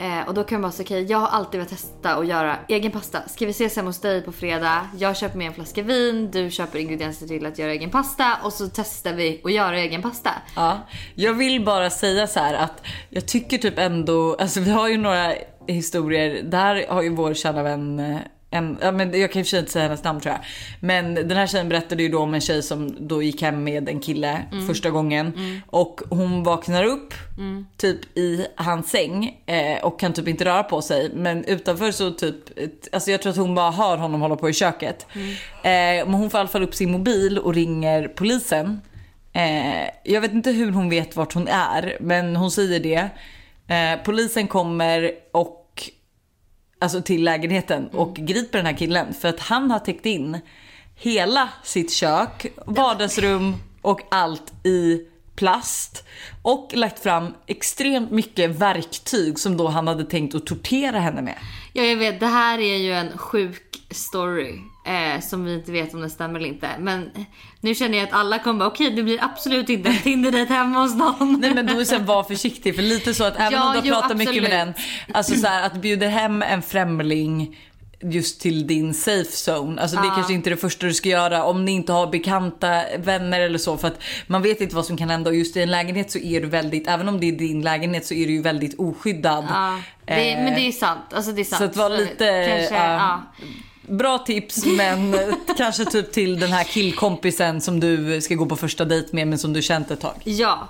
Eh, 0.01 0.27
och 0.27 0.33
då 0.33 0.43
kan 0.43 0.61
man 0.61 0.69
bara 0.69 0.71
säga 0.75 0.85
okej 0.85 1.03
jag 1.11 1.17
har 1.17 1.27
alltid 1.27 1.59
velat 1.59 1.69
testa 1.69 2.15
att 2.15 2.27
göra 2.27 2.57
egen 2.67 2.91
pasta. 2.91 3.27
Ska 3.27 3.45
vi 3.45 3.51
ses 3.51 3.75
hemma 3.75 3.89
hos 3.89 3.99
dig 3.99 4.21
på 4.21 4.31
fredag? 4.31 4.87
Jag 4.97 5.17
köper 5.17 5.37
med 5.37 5.47
en 5.47 5.53
flaska 5.53 5.81
vin, 5.83 6.31
du 6.31 6.51
köper 6.51 6.79
ingredienser 6.79 7.27
till 7.27 7.45
att 7.45 7.59
göra 7.59 7.71
egen 7.71 7.89
pasta 7.89 8.37
och 8.43 8.53
så 8.53 8.67
testar 8.73 9.13
vi 9.13 9.41
att 9.43 9.51
göra 9.53 9.79
egen 9.79 10.01
pasta. 10.01 10.29
Ja, 10.55 10.77
jag 11.15 11.33
vill 11.33 11.65
bara 11.65 11.89
säga 11.89 12.27
så 12.27 12.39
här 12.39 12.53
att 12.53 12.83
jag 13.09 13.25
tycker 13.25 13.57
typ 13.57 13.79
ändå, 13.79 14.35
alltså 14.39 14.59
vi 14.59 14.71
har 14.71 14.87
ju 14.87 14.97
några 14.97 15.33
historier, 15.67 16.43
där 16.43 16.85
har 16.89 17.01
ju 17.01 17.09
vår 17.09 17.33
kära 17.33 17.63
vän 17.63 17.99
eh, 17.99 18.17
en, 18.53 18.77
ja, 18.81 18.91
men 18.91 19.19
jag 19.19 19.31
kan 19.31 19.39
i 19.39 19.43
och 19.43 19.45
för 19.45 19.49
sig 19.49 19.59
inte 19.59 19.71
säga 19.71 19.83
hennes 19.83 20.03
namn 20.03 20.19
tror 20.21 20.33
jag. 20.33 20.41
Men 20.79 21.15
den 21.15 21.31
här 21.31 21.47
tjejen 21.47 21.69
berättade 21.69 22.03
ju 22.03 22.09
då 22.09 22.19
om 22.19 22.33
en 22.33 22.41
tjej 22.41 22.63
som 22.63 23.07
då 23.07 23.23
gick 23.23 23.41
hem 23.41 23.63
med 23.63 23.89
en 23.89 23.99
kille 23.99 24.43
första 24.67 24.89
gången. 24.89 25.33
Och 25.67 26.01
hon 26.09 26.43
vaknar 26.43 26.83
upp 26.83 27.13
typ 27.77 28.17
i 28.17 28.45
hans 28.55 28.89
säng 28.89 29.41
eh, 29.45 29.83
och 29.83 29.99
kan 29.99 30.13
typ 30.13 30.27
inte 30.27 30.45
röra 30.45 30.63
på 30.63 30.81
sig. 30.81 31.11
Men 31.13 31.45
utanför 31.45 31.91
så 31.91 32.11
typ, 32.11 32.35
alltså 32.91 33.11
jag 33.11 33.21
tror 33.21 33.31
att 33.31 33.37
hon 33.37 33.55
bara 33.55 33.71
hör 33.71 33.97
honom 33.97 34.21
hålla 34.21 34.35
på 34.35 34.49
i 34.49 34.53
köket. 34.53 35.07
Eh, 35.63 36.05
men 36.05 36.13
hon 36.13 36.29
får 36.29 36.37
i 36.37 36.41
alla 36.41 36.49
fall 36.49 36.63
upp 36.63 36.75
sin 36.75 36.91
mobil 36.91 37.39
och 37.39 37.53
ringer 37.53 38.07
polisen. 38.07 38.81
Eh, 39.33 39.89
jag 40.03 40.21
vet 40.21 40.33
inte 40.33 40.51
hur 40.51 40.71
hon 40.71 40.89
vet 40.89 41.15
vart 41.15 41.33
hon 41.33 41.47
är, 41.47 41.97
men 41.99 42.35
hon 42.35 42.51
säger 42.51 42.79
det. 42.79 43.09
Eh, 43.67 44.03
polisen 44.03 44.47
kommer 44.47 45.11
och 45.31 45.89
alltså 46.79 47.01
till 47.01 47.23
lägenheten 47.23 47.87
och 47.87 48.15
griper 48.15 48.57
den 48.57 48.65
här 48.65 48.77
killen 48.77 49.13
för 49.13 49.29
att 49.29 49.39
han 49.39 49.71
har 49.71 49.79
täckt 49.79 50.05
in 50.05 50.39
hela 50.95 51.49
sitt 51.63 51.93
kök, 51.93 52.45
vardagsrum 52.65 53.55
och 53.81 54.01
allt 54.11 54.65
i 54.65 55.07
plast 55.35 56.03
och 56.41 56.71
lagt 56.73 56.99
fram 56.99 57.33
extremt 57.47 58.11
mycket 58.11 58.49
verktyg 58.49 59.39
som 59.39 59.57
då 59.57 59.67
han 59.67 59.87
hade 59.87 60.03
tänkt 60.03 60.35
att 60.35 60.45
tortera 60.45 60.99
henne 60.99 61.21
med. 61.21 61.37
Ja, 61.73 61.83
jag 61.83 61.97
vet. 61.97 62.19
Det 62.19 62.27
här 62.27 62.59
är 62.59 62.77
ju 62.77 62.93
en 62.93 63.17
sjuk 63.17 63.87
story. 63.91 64.59
Eh, 64.85 65.21
som 65.21 65.45
vi 65.45 65.53
inte 65.53 65.71
vet 65.71 65.93
om 65.93 66.01
det 66.01 66.09
stämmer 66.09 66.39
eller 66.39 66.49
inte. 66.49 66.69
Men 66.79 67.11
nu 67.61 67.75
känner 67.75 67.97
jag 67.97 68.07
att 68.07 68.13
alla 68.13 68.39
kommer 68.39 68.59
bara, 68.59 68.69
okej 68.69 68.91
det 68.91 69.03
blir 69.03 69.23
absolut 69.23 69.69
inte 69.69 69.89
en 69.89 69.97
Tinder-dejt 69.97 70.53
hemma 70.53 70.79
hos 70.81 70.95
någon. 70.95 71.39
Nej 71.41 71.53
men 71.53 71.67
då 71.67 71.73
är 71.73 71.99
det 71.99 72.05
var 72.05 72.23
försiktig 72.23 72.75
för 72.75 72.81
lite 72.81 73.13
så 73.13 73.23
att 73.23 73.35
även 73.35 73.53
Ja, 73.53 73.67
om 73.67 73.73
du 73.73 73.79
har 73.79 73.85
jo, 73.85 73.93
pratat 73.93 74.17
mycket 74.17 74.43
med 74.43 74.51
den, 74.51 74.69
absolut. 74.69 75.15
alltså 75.15 75.35
så 75.35 75.47
här, 75.47 75.65
att 75.65 75.73
bjuda 75.73 76.07
hem 76.07 76.41
en 76.41 76.61
främling 76.61 77.57
just 78.01 78.41
till 78.41 78.67
din 78.67 78.93
safe 78.93 79.51
zone. 79.51 79.81
Alltså 79.81 79.97
det 79.97 80.07
är 80.07 80.15
kanske 80.15 80.33
inte 80.33 80.49
det 80.49 80.57
första 80.57 80.85
du 80.85 80.93
ska 80.93 81.09
göra 81.09 81.43
om 81.43 81.65
ni 81.65 81.71
inte 81.71 81.93
har 81.93 82.07
bekanta 82.07 82.83
vänner 82.97 83.39
eller 83.39 83.57
så 83.57 83.77
för 83.77 83.87
att 83.87 84.03
man 84.27 84.41
vet 84.41 84.61
inte 84.61 84.75
vad 84.75 84.85
som 84.85 84.97
kan 84.97 85.09
hända 85.09 85.29
och 85.29 85.35
just 85.35 85.57
i 85.57 85.61
en 85.61 85.71
lägenhet 85.71 86.11
så 86.11 86.19
är 86.19 86.41
du 86.41 86.47
väldigt, 86.47 86.87
även 86.87 87.09
om 87.09 87.19
det 87.19 87.27
är 87.27 87.31
din 87.31 87.61
lägenhet 87.61 88.05
så 88.05 88.13
är 88.13 88.27
du 88.27 88.33
ju 88.33 88.41
väldigt 88.41 88.79
oskyddad. 88.79 89.45
Ja, 89.49 89.79
det, 90.05 90.31
Eh, 90.31 90.43
men 90.43 90.53
det 90.53 90.67
är 90.67 90.71
sant. 90.71 91.13
Alltså 91.13 91.31
det 91.31 91.41
är 91.41 91.43
sant. 91.43 91.59
så 91.59 91.65
att 91.65 91.75
vara 91.75 91.89
lite, 91.89 92.47
Kanske, 92.49 92.75
ja. 92.75 92.93
ja. 92.93 93.45
Bra 93.87 94.17
tips 94.17 94.65
men 94.65 95.15
kanske 95.57 95.85
typ 95.85 96.11
till 96.11 96.39
den 96.39 96.51
här 96.51 96.63
killkompisen 96.63 97.61
som 97.61 97.79
du 97.79 98.21
ska 98.21 98.35
gå 98.35 98.45
på 98.45 98.55
första 98.55 98.85
dejt 98.85 99.09
med 99.11 99.27
men 99.27 99.39
som 99.39 99.53
du 99.53 99.61
känt 99.61 99.91
ett 99.91 99.99
tag. 99.99 100.21
Ja. 100.23 100.67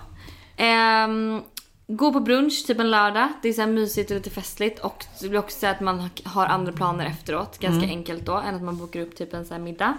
Ehm, 0.57 1.41
gå 1.87 2.13
på 2.13 2.19
brunch 2.19 2.67
typ 2.67 2.79
en 2.79 2.91
lördag. 2.91 3.27
Det 3.41 3.49
är 3.49 3.53
så 3.53 3.61
här 3.61 3.67
mysigt 3.67 4.11
och 4.11 4.17
lite 4.17 4.29
festligt. 4.29 4.79
Och 4.79 5.05
det 5.21 5.29
blir 5.29 5.39
också 5.39 5.59
så 5.59 5.67
att 5.67 5.81
man 5.81 6.09
har 6.23 6.45
andra 6.45 6.71
planer 6.71 7.05
efteråt. 7.05 7.59
Ganska 7.59 7.87
enkelt 7.87 8.25
då. 8.25 8.33
Än 8.33 8.55
att 8.55 8.63
man 8.63 8.77
bokar 8.77 8.99
upp 8.99 9.15
typ 9.15 9.33
en 9.33 9.45
så 9.45 9.53
här 9.53 9.61
middag. 9.61 9.97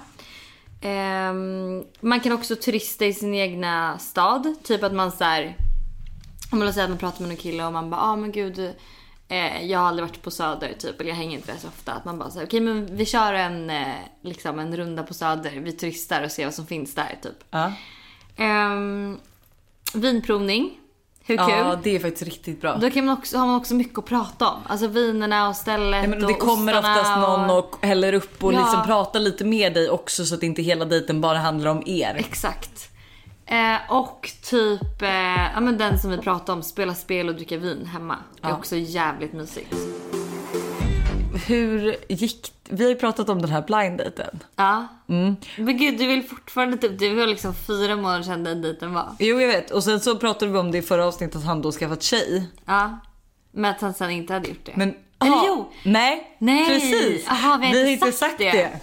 Ehm, 0.83 1.85
man 2.01 2.21
kan 2.21 2.33
också 2.33 2.57
turista 2.57 3.07
i 3.07 3.13
sin 3.13 3.35
egna 3.35 3.99
stad. 3.99 4.55
Typ 4.63 4.83
att 4.83 4.95
man 4.95 5.13
så 5.13 5.25
här. 5.25 5.57
Om 6.53 6.59
man 6.59 6.73
säger 6.73 6.85
att 6.85 6.91
man 6.91 6.99
pratar 6.99 7.21
med 7.21 7.29
någon 7.29 7.37
kille 7.37 7.65
och 7.67 7.73
man 7.73 7.91
bara, 7.91 8.01
ah 8.01 8.17
men 8.17 8.33
gud. 8.33 8.75
Eh, 9.29 9.67
jag 9.67 9.79
har 9.79 9.87
aldrig 9.87 10.09
varit 10.09 10.23
på 10.23 10.31
Söder 10.31 10.73
typ, 10.79 11.01
eller 11.01 11.11
jag 11.11 11.17
hänger 11.17 11.37
inte 11.37 11.53
där 11.53 11.59
så 11.59 11.69
ofta. 11.69 11.93
Att 11.93 12.05
man 12.05 12.19
bara 12.19 12.31
säger, 12.31 12.47
okej 12.47 12.61
men 12.61 12.97
vi 12.97 13.07
kör 13.07 13.33
en, 13.35 13.71
eh, 13.71 13.87
liksom 14.23 14.59
en 14.59 14.77
runda 14.77 15.03
på 15.03 15.15
Söder. 15.15 15.51
Vi 15.51 15.73
turistar 15.73 16.23
och 16.23 16.31
ser 16.31 16.45
vad 16.45 16.55
som 16.55 16.67
finns 16.67 16.95
där 16.95 17.19
typ. 17.23 17.45
Ja, 17.51 17.73
Ehm, 18.37 19.19
vinprovning. 19.95 20.71
Hur 21.27 21.37
kul? 21.37 21.47
ja 21.49 21.79
det 21.83 21.97
är 21.97 22.01
faktiskt 22.01 22.23
riktigt 22.23 22.61
bra. 22.61 22.77
Då 22.77 22.91
kan 22.91 23.05
man 23.07 23.19
också, 23.19 23.39
har 23.39 23.47
man 23.47 23.57
också 23.57 23.75
mycket 23.75 23.99
att 23.99 24.05
prata 24.05 24.49
om. 24.49 24.61
Alltså 24.67 24.87
vinerna 24.87 25.49
och 25.49 25.57
stället 25.57 26.03
Ja, 26.03 26.09
men 26.09 26.23
och 26.23 26.29
det 26.29 26.35
kommer 26.35 26.79
oftast 26.79 27.11
någon 27.17 27.51
och 27.51 27.77
häller 27.83 28.13
upp 28.13 28.45
och 28.45 28.53
Ja. 28.55 28.59
liksom 28.61 28.83
pratar 28.87 29.21
lite 29.21 29.45
med 29.45 29.75
dig 29.75 29.91
också 29.91 30.25
så 30.25 30.35
att 30.35 30.43
inte 30.43 30.63
hela 30.63 30.85
dejten 30.85 31.21
bara 31.21 31.39
handlar 31.39 31.71
om 31.71 31.83
er. 31.87 32.15
Exakt. 32.19 32.91
Eh, 33.47 33.77
och 33.93 34.31
typ, 34.43 35.03
eh, 35.03 35.09
ja 35.55 35.61
men 35.61 35.79
den 35.79 35.99
som 35.99 36.11
vi 36.11 36.19
pratade 36.19 36.53
om, 36.53 36.63
spela 36.63 36.95
spel 36.95 37.29
och 37.29 37.35
dricka 37.35 37.57
vin 37.57 37.87
hemma. 37.87 38.17
Det 38.41 38.47
är 38.47 38.51
Ja. 38.51 38.57
också 38.59 38.77
jävligt 38.77 39.33
mysigt. 39.33 39.75
Hur 41.47 41.97
gick 42.09 42.51
Vi 42.69 42.83
har 42.85 42.91
ju 42.91 42.97
pratat 42.97 43.29
om 43.29 43.43
den 43.43 43.51
här 43.51 43.63
blind 43.63 43.99
daten. 43.99 44.39
Ja. 44.57 44.87
Mm. 45.09 45.37
Men 45.59 45.77
gud 45.77 45.99
du 45.99 46.07
vill 46.07 46.23
fortfarande 46.23 46.77
typ, 46.77 46.99
det 46.99 47.15
var 47.15 47.27
liksom 47.27 47.55
fyra 47.55 47.97
månader 47.97 48.23
sedan 48.23 48.45
den 48.45 48.63
dejten 48.63 48.95
var. 48.95 49.09
Jo 49.19 49.41
jag 49.41 49.49
vet 49.49 49.71
och 49.71 49.85
sen 49.85 50.01
så 50.01 50.17
pratade 50.19 50.53
vi 50.53 50.59
om 50.59 50.71
det 50.71 50.79
i 50.79 50.83
förra 50.83 51.07
avsnittet 51.07 51.37
att 51.37 51.45
han 51.45 51.63
då 51.63 51.73
skaffat 51.73 52.03
tjej. 52.03 52.49
Ja. 52.65 52.99
Men 53.53 53.71
att 53.71 53.81
han 53.81 53.95
sen 53.95 54.11
inte 54.11 54.33
hade 54.33 54.49
gjort 54.49 54.65
det. 54.65 54.73
Men 54.77 54.95
Eller 55.21 55.33
aha, 55.33 55.45
jo. 55.47 55.73
Nej, 55.85 56.37
Nej. 56.39 56.67
precis. 56.67 57.29
Aha, 57.29 57.57
vi 57.61 57.67
har 57.83 57.87
inte 57.89 58.07
sagt 58.07 58.19
sagt 58.19 58.39
det. 58.39 58.53
det. 58.53 58.81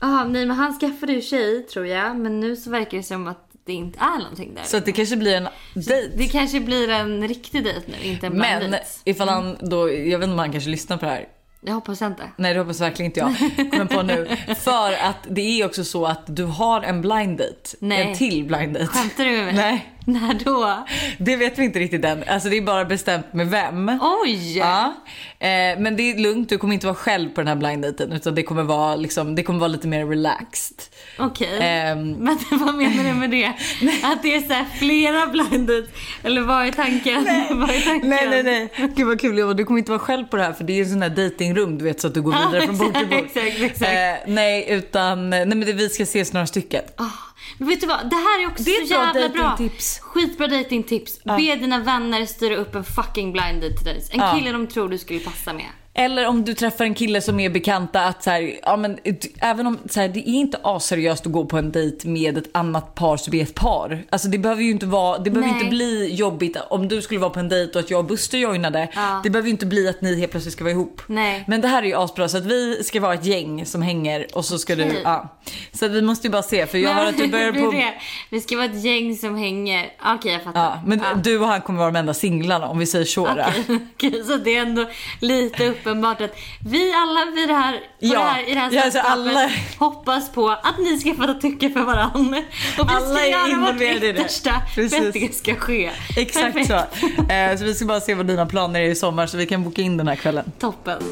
Jaha, 0.00 0.24
nej 0.24 0.46
men 0.46 0.56
han 0.56 0.78
skaffade 0.80 1.12
ju 1.12 1.20
tjej 1.20 1.62
tror 1.62 1.86
jag. 1.86 2.16
Men 2.16 2.40
nu 2.40 2.56
så 2.56 2.70
verkar 2.70 2.96
det 2.96 3.02
som 3.02 3.26
att 3.28 3.43
det 3.66 3.72
inte 3.72 3.98
är 3.98 4.18
någonting 4.18 4.54
där. 4.54 4.62
Så 4.62 4.76
att 4.76 4.84
det 4.84 4.92
kanske 4.92 5.16
blir 5.16 5.36
en 5.36 5.48
dejt. 5.74 6.16
Det 6.16 6.28
kanske 6.28 6.60
blir 6.60 6.88
en 6.90 7.28
riktig 7.28 7.64
dejt 7.64 7.82
nu, 7.86 8.08
inte 8.08 8.26
en 8.26 8.32
blind 8.32 8.70
Men 8.70 8.74
ifall 9.04 9.28
han 9.28 9.56
då, 9.60 9.90
jag 9.90 10.18
vet 10.18 10.24
inte 10.24 10.32
om 10.32 10.38
han 10.38 10.52
kanske 10.52 10.70
lyssnar 10.70 10.96
på 10.96 11.04
det 11.04 11.10
här. 11.10 11.28
Jag 11.66 11.74
hoppas 11.74 12.02
inte. 12.02 12.22
Nej 12.36 12.54
det 12.54 12.60
hoppas 12.60 12.80
verkligen 12.80 13.10
inte 13.10 13.20
jag. 13.20 13.38
Kommer 13.70 13.84
på 13.84 14.02
nu. 14.02 14.36
För 14.54 14.92
att 14.92 15.26
det 15.30 15.40
är 15.40 15.66
också 15.66 15.84
så 15.84 16.06
att 16.06 16.22
du 16.26 16.44
har 16.44 16.82
en 16.82 17.00
blind 17.00 17.38
date. 17.38 17.76
Nej. 17.78 18.02
En 18.02 18.16
till 18.16 18.44
blind 18.44 18.74
date. 18.74 18.86
Skämtar 18.86 19.24
du 19.24 19.30
med 19.30 19.44
mig? 19.44 19.54
Nej. 19.54 19.93
När 20.06 20.44
då? 20.44 20.84
Det 21.18 21.36
vet 21.36 21.58
vi 21.58 21.64
inte 21.64 21.78
riktigt 21.78 22.04
än. 22.04 22.24
Alltså 22.26 22.48
det 22.48 22.56
är 22.56 22.62
bara 22.62 22.84
bestämt 22.84 23.32
med 23.32 23.50
vem. 23.50 23.98
Oj! 24.22 24.58
Ja. 24.58 24.94
Eh, 25.38 25.78
men 25.78 25.96
det 25.96 26.02
är 26.02 26.18
lugnt, 26.18 26.48
du 26.48 26.58
kommer 26.58 26.74
inte 26.74 26.86
vara 26.86 26.96
själv 26.96 27.28
på 27.28 27.40
den 27.40 27.48
här 27.48 27.56
blind 27.56 27.82
daten 27.82 28.12
utan 28.12 28.34
det 28.34 28.42
kommer 28.42 28.62
vara, 28.62 28.96
liksom, 28.96 29.34
det 29.34 29.42
kommer 29.42 29.58
vara 29.58 29.68
lite 29.68 29.88
mer 29.88 30.06
relaxed. 30.06 30.76
Okej. 31.18 31.58
Ehm. 31.60 32.12
Men 32.18 32.38
vad 32.50 32.74
menar 32.74 33.04
du 33.04 33.14
med 33.14 33.30
det? 33.30 33.46
Att 34.02 34.22
det 34.22 34.34
är 34.34 34.40
så 34.40 34.52
här 34.52 34.66
flera 34.78 35.26
blind 35.26 35.68
dates? 35.68 35.90
Eller 36.22 36.40
vad 36.40 36.66
är 36.66 36.72
tanken? 36.72 37.24
vad 37.50 37.70
är 37.70 37.80
tanken? 37.80 38.10
Nej 38.10 38.28
nej 38.30 38.42
nej, 38.42 38.90
gud 38.96 39.06
vad 39.06 39.20
kul 39.20 39.38
Eva. 39.38 39.54
Du 39.54 39.64
kommer 39.64 39.78
inte 39.78 39.90
vara 39.90 40.00
själv 40.00 40.24
på 40.24 40.36
det 40.36 40.42
här 40.42 40.52
för 40.52 40.64
det 40.64 40.72
är 40.72 40.82
en 40.82 40.90
sån 40.90 41.02
här 41.02 41.10
datingrum 41.10 41.78
du 41.78 41.84
vet 41.84 42.00
så 42.00 42.06
att 42.06 42.14
du 42.14 42.22
går 42.22 42.32
vidare 42.32 42.66
från 42.66 42.78
bord 42.78 42.94
till 42.94 43.06
bord. 43.06 43.18
exakt, 43.18 43.60
exakt. 43.60 43.92
Eh, 43.92 44.32
nej 44.32 44.66
utan, 44.68 45.30
nej 45.30 45.46
men 45.46 45.60
det, 45.60 45.72
vi 45.72 45.88
ska 45.88 46.02
ses 46.02 46.32
några 46.32 46.46
stycken. 46.46 46.82
Ah, 46.96 47.33
men 47.58 47.68
vet 47.68 47.80
du 47.80 47.86
vad? 47.86 48.10
Det 48.10 48.16
här 48.16 48.42
är 48.42 48.46
också 48.46 48.62
Det 48.64 48.70
är 48.76 48.86
så 48.86 48.92
jävla 48.94 49.28
bra. 49.28 49.42
datingtips. 49.42 49.98
Skitbra 50.00 50.46
datingtips. 50.46 51.24
Be 51.24 51.56
dina 51.56 51.78
vänner 51.78 52.26
styra 52.26 52.56
upp 52.56 52.74
en 52.74 52.84
fucking 52.84 53.32
blind 53.32 53.62
date 53.62 53.74
till 53.76 53.84
dig. 53.84 54.04
En 54.10 54.20
Ja. 54.20 54.34
kille 54.38 54.52
de 54.52 54.66
tror 54.66 54.88
du 54.88 54.98
skulle 54.98 55.20
passa 55.20 55.52
med. 55.52 55.66
Eller 55.96 56.26
om 56.28 56.44
du 56.44 56.54
träffar 56.54 56.84
en 56.84 56.94
kille 56.94 57.20
som 57.20 57.40
är 57.40 57.50
bekanta 57.50 58.04
att 58.04 58.22
så 58.22 58.30
här, 58.30 58.54
ja 58.62 58.76
men 58.76 58.98
även 59.40 59.66
om 59.66 59.78
så 59.90 60.00
här, 60.00 60.08
det 60.08 60.20
är 60.20 60.34
inte 60.34 60.58
aseriöst 60.62 61.26
att 61.26 61.32
gå 61.32 61.44
på 61.44 61.58
en 61.58 61.72
dejt 61.72 62.08
med 62.08 62.38
ett 62.38 62.48
annat 62.52 62.94
par 62.94 63.16
som 63.16 63.34
är 63.34 63.42
ett 63.42 63.54
par. 63.54 64.04
Alltså 64.10 64.28
det 64.28 64.38
behöver 64.38 64.62
ju 64.62 64.70
inte 64.70 64.86
vara, 64.86 65.18
det 65.18 65.30
behöver 65.30 65.52
Nej. 65.52 65.60
inte 65.60 65.70
bli 65.70 66.14
jobbigt 66.14 66.56
om 66.70 66.88
du 66.88 67.02
skulle 67.02 67.20
vara 67.20 67.30
på 67.30 67.40
en 67.40 67.48
dejt 67.48 67.78
och 67.78 67.84
att 67.84 67.90
jag 67.90 67.98
och 67.98 68.04
Buster 68.04 68.38
joinade. 68.38 68.88
Ja. 68.94 69.20
Det 69.24 69.30
behöver 69.30 69.46
ju 69.46 69.52
inte 69.52 69.66
bli 69.66 69.88
att 69.88 70.00
ni 70.00 70.20
helt 70.20 70.30
plötsligt 70.30 70.52
ska 70.54 70.64
vara 70.64 70.72
ihop. 70.72 71.02
Nej. 71.06 71.44
Men 71.46 71.60
det 71.60 71.68
här 71.68 71.82
är 71.82 71.86
ju 71.86 71.94
asbra 71.94 72.28
så 72.28 72.38
att 72.38 72.46
vi 72.46 72.84
ska 72.84 73.00
vara 73.00 73.14
ett 73.14 73.24
gäng 73.24 73.66
som 73.66 73.82
hänger 73.82 74.26
och 74.32 74.44
så 74.44 74.58
ska 74.58 74.76
du, 74.76 74.84
Okej. 74.84 75.00
ja. 75.04 75.38
Så 75.72 75.88
vi 75.88 76.02
måste 76.02 76.26
ju 76.26 76.30
bara 76.30 76.42
se 76.42 76.66
för 76.66 76.78
jag 76.78 76.94
har 76.94 77.06
att 77.06 77.18
du 77.18 77.28
börjar 77.28 77.52
på 77.64 77.70
det. 77.70 77.94
Vi 78.30 78.40
ska 78.40 78.56
vara 78.56 78.66
ett 78.66 78.84
gäng 78.84 79.16
som 79.16 79.36
hänger. 79.36 79.92
Okej 80.04 80.32
jag 80.32 80.42
fattar. 80.42 80.60
Ja, 80.60 80.82
men 80.86 81.00
du 81.22 81.38
och 81.38 81.46
han 81.46 81.60
kommer 81.60 81.78
vara 81.78 81.90
de 81.90 81.98
enda 81.98 82.14
singlarna 82.14 82.68
om 82.68 82.78
vi 82.78 82.86
säger 82.86 83.04
så. 83.04 83.28
Okej, 83.28 83.54
okej, 83.94 84.24
så 84.24 84.36
det 84.36 84.56
är 84.56 84.62
ändå 84.62 84.86
lite 85.20 85.74
uppenbart 85.86 86.20
att 86.20 86.36
vi 86.66 86.92
alla 86.92 87.30
vid 87.34 87.48
det 87.48 87.54
här, 87.54 87.80
Ja. 87.98 88.18
det 88.18 88.24
här, 88.24 88.48
i 88.50 88.54
det 88.54 88.60
här 88.60 88.70
Ja, 88.72 88.82
alltså 88.84 88.98
alla- 89.00 89.50
hoppas 89.78 90.32
på 90.32 90.48
att 90.50 90.78
ni 90.78 90.98
ska 90.98 91.14
fatta 91.14 91.34
tycke 91.34 91.70
för 91.70 91.80
varandra. 91.84 92.38
Och 92.78 92.88
vi 92.90 92.94
Alla 92.94 93.16
ska 93.16 93.26
göra 93.26 93.72
vårt 93.72 93.80
yttersta 93.82 94.52
för 94.74 94.84
att 94.84 95.12
det 95.12 95.34
ska 95.34 95.54
ske. 95.54 95.90
Exakt 96.16 96.54
Perfekt. 96.54 96.66
så. 96.68 97.32
Eh, 97.32 97.56
så 97.58 97.64
vi 97.64 97.74
ska 97.74 97.84
bara 97.86 98.00
se 98.00 98.14
vad 98.14 98.26
dina 98.26 98.46
planer 98.46 98.80
är 98.80 98.84
i 98.88 98.94
sommar 98.94 99.26
så 99.26 99.36
vi 99.36 99.46
kan 99.46 99.64
boka 99.64 99.82
in 99.82 99.96
den 99.96 100.08
här 100.08 100.16
kvällen. 100.16 100.52
Toppen. 100.58 101.02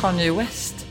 Kanye 0.00 0.30
West 0.32 0.86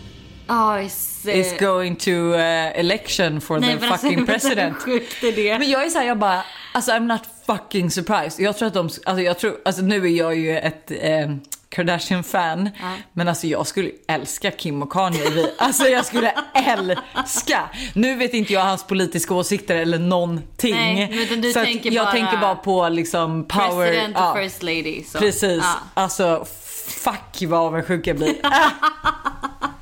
Ja, 0.48 0.80
eh, 0.80 0.90
is 1.28 1.60
going 1.60 1.96
to 1.96 2.12
uh, 2.12 2.80
election 2.80 3.42
for 3.42 3.60
nej, 3.60 3.78
the 3.78 3.86
alltså, 3.86 4.08
fucking 4.08 4.20
hur 4.20 4.26
president. 4.26 4.78
sjukt 4.78 5.24
är 5.24 5.32
det? 5.32 5.60
Men 5.60 5.70
jag 5.70 5.86
är 5.86 5.90
såhär, 5.90 6.08
jag 6.08 6.18
bara, 6.20 6.44
alltså 6.72 6.92
I'm 6.92 7.08
not 7.08 7.22
fucking 7.46 7.92
surprised. 7.92 8.46
Jag 8.46 8.58
tror 8.58 8.68
att 8.68 8.74
de, 8.74 8.90
alltså 9.06 9.22
jag 9.22 9.40
tror, 9.40 9.56
alltså 9.66 9.82
nu 9.82 10.06
är 10.06 10.10
jag 10.10 10.36
ju 10.36 10.58
ett 10.58 10.92
eh, 10.92 11.30
Kardashian-fan. 11.70 12.70
Ja. 12.80 12.92
Men 13.14 13.28
alltså 13.28 13.48
jag 13.48 13.68
skulle 13.68 13.92
älska 14.08 14.52
Kim 14.52 14.82
och 14.82 14.92
Kanye. 14.92 15.50
Alltså 15.58 15.88
jag 15.88 16.06
skulle 16.06 16.34
älska. 16.54 17.70
Nu 17.94 18.16
vet 18.16 18.34
inte 18.34 18.54
jag 18.54 18.62
hans 18.62 18.84
politiska 18.84 19.34
åsikter 19.34 19.76
eller 19.76 20.00
någonting. 20.00 20.74
Nej, 20.74 21.30
du 21.42 21.54
så 21.54 21.64
tänker 21.64 21.92
jag 21.92 22.06
bara 22.06 22.12
tänker 22.12 22.38
bara 22.38 22.56
på 22.56 22.90
liksom 22.90 23.48
power. 23.48 23.86
President 23.86 24.18
och 24.18 24.22
ja, 24.22 24.36
first 24.44 24.64
lady. 24.64 25.04
Så. 25.04 25.20
Precis. 25.20 25.64
Ja. 25.64 25.76
Alltså 25.94 26.46
fuck 26.88 27.50
vad 27.50 27.60
avundsjuk 27.60 28.08
jag 28.08 28.16
blir. 28.16 28.36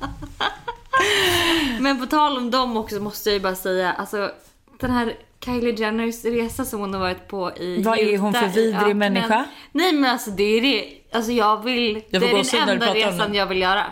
Men 1.80 2.00
på 2.00 2.06
tal 2.06 2.36
om 2.36 2.50
dem 2.50 2.76
också 2.76 3.00
måste 3.00 3.28
jag 3.30 3.34
ju 3.34 3.40
bara 3.40 3.54
säga, 3.54 3.92
alltså 3.92 4.30
den 4.80 4.90
här 4.90 5.16
Kylie 5.44 5.74
Jenners 5.74 6.24
resa 6.24 6.64
som 6.64 6.80
hon 6.80 6.94
har 6.94 7.00
varit 7.00 7.28
på 7.28 7.52
i 7.56 7.82
Vad 7.82 7.98
är 7.98 8.18
hon 8.18 8.32
för 8.32 8.46
vidrig 8.46 8.74
öknen. 8.74 8.98
människa? 8.98 9.44
Nej 9.72 9.92
men 9.92 10.10
alltså 10.10 10.30
det 10.30 10.44
är 10.44 10.62
det, 10.62 10.94
alltså 11.12 11.32
jag 11.32 11.64
vill, 11.64 12.02
Jag 12.10 12.22
det 12.22 12.30
är 12.30 12.34
den 12.58 12.66
du 12.66 12.72
enda 12.72 12.94
resan 12.94 13.34
jag 13.34 13.46
vill 13.46 13.60
göra. 13.60 13.84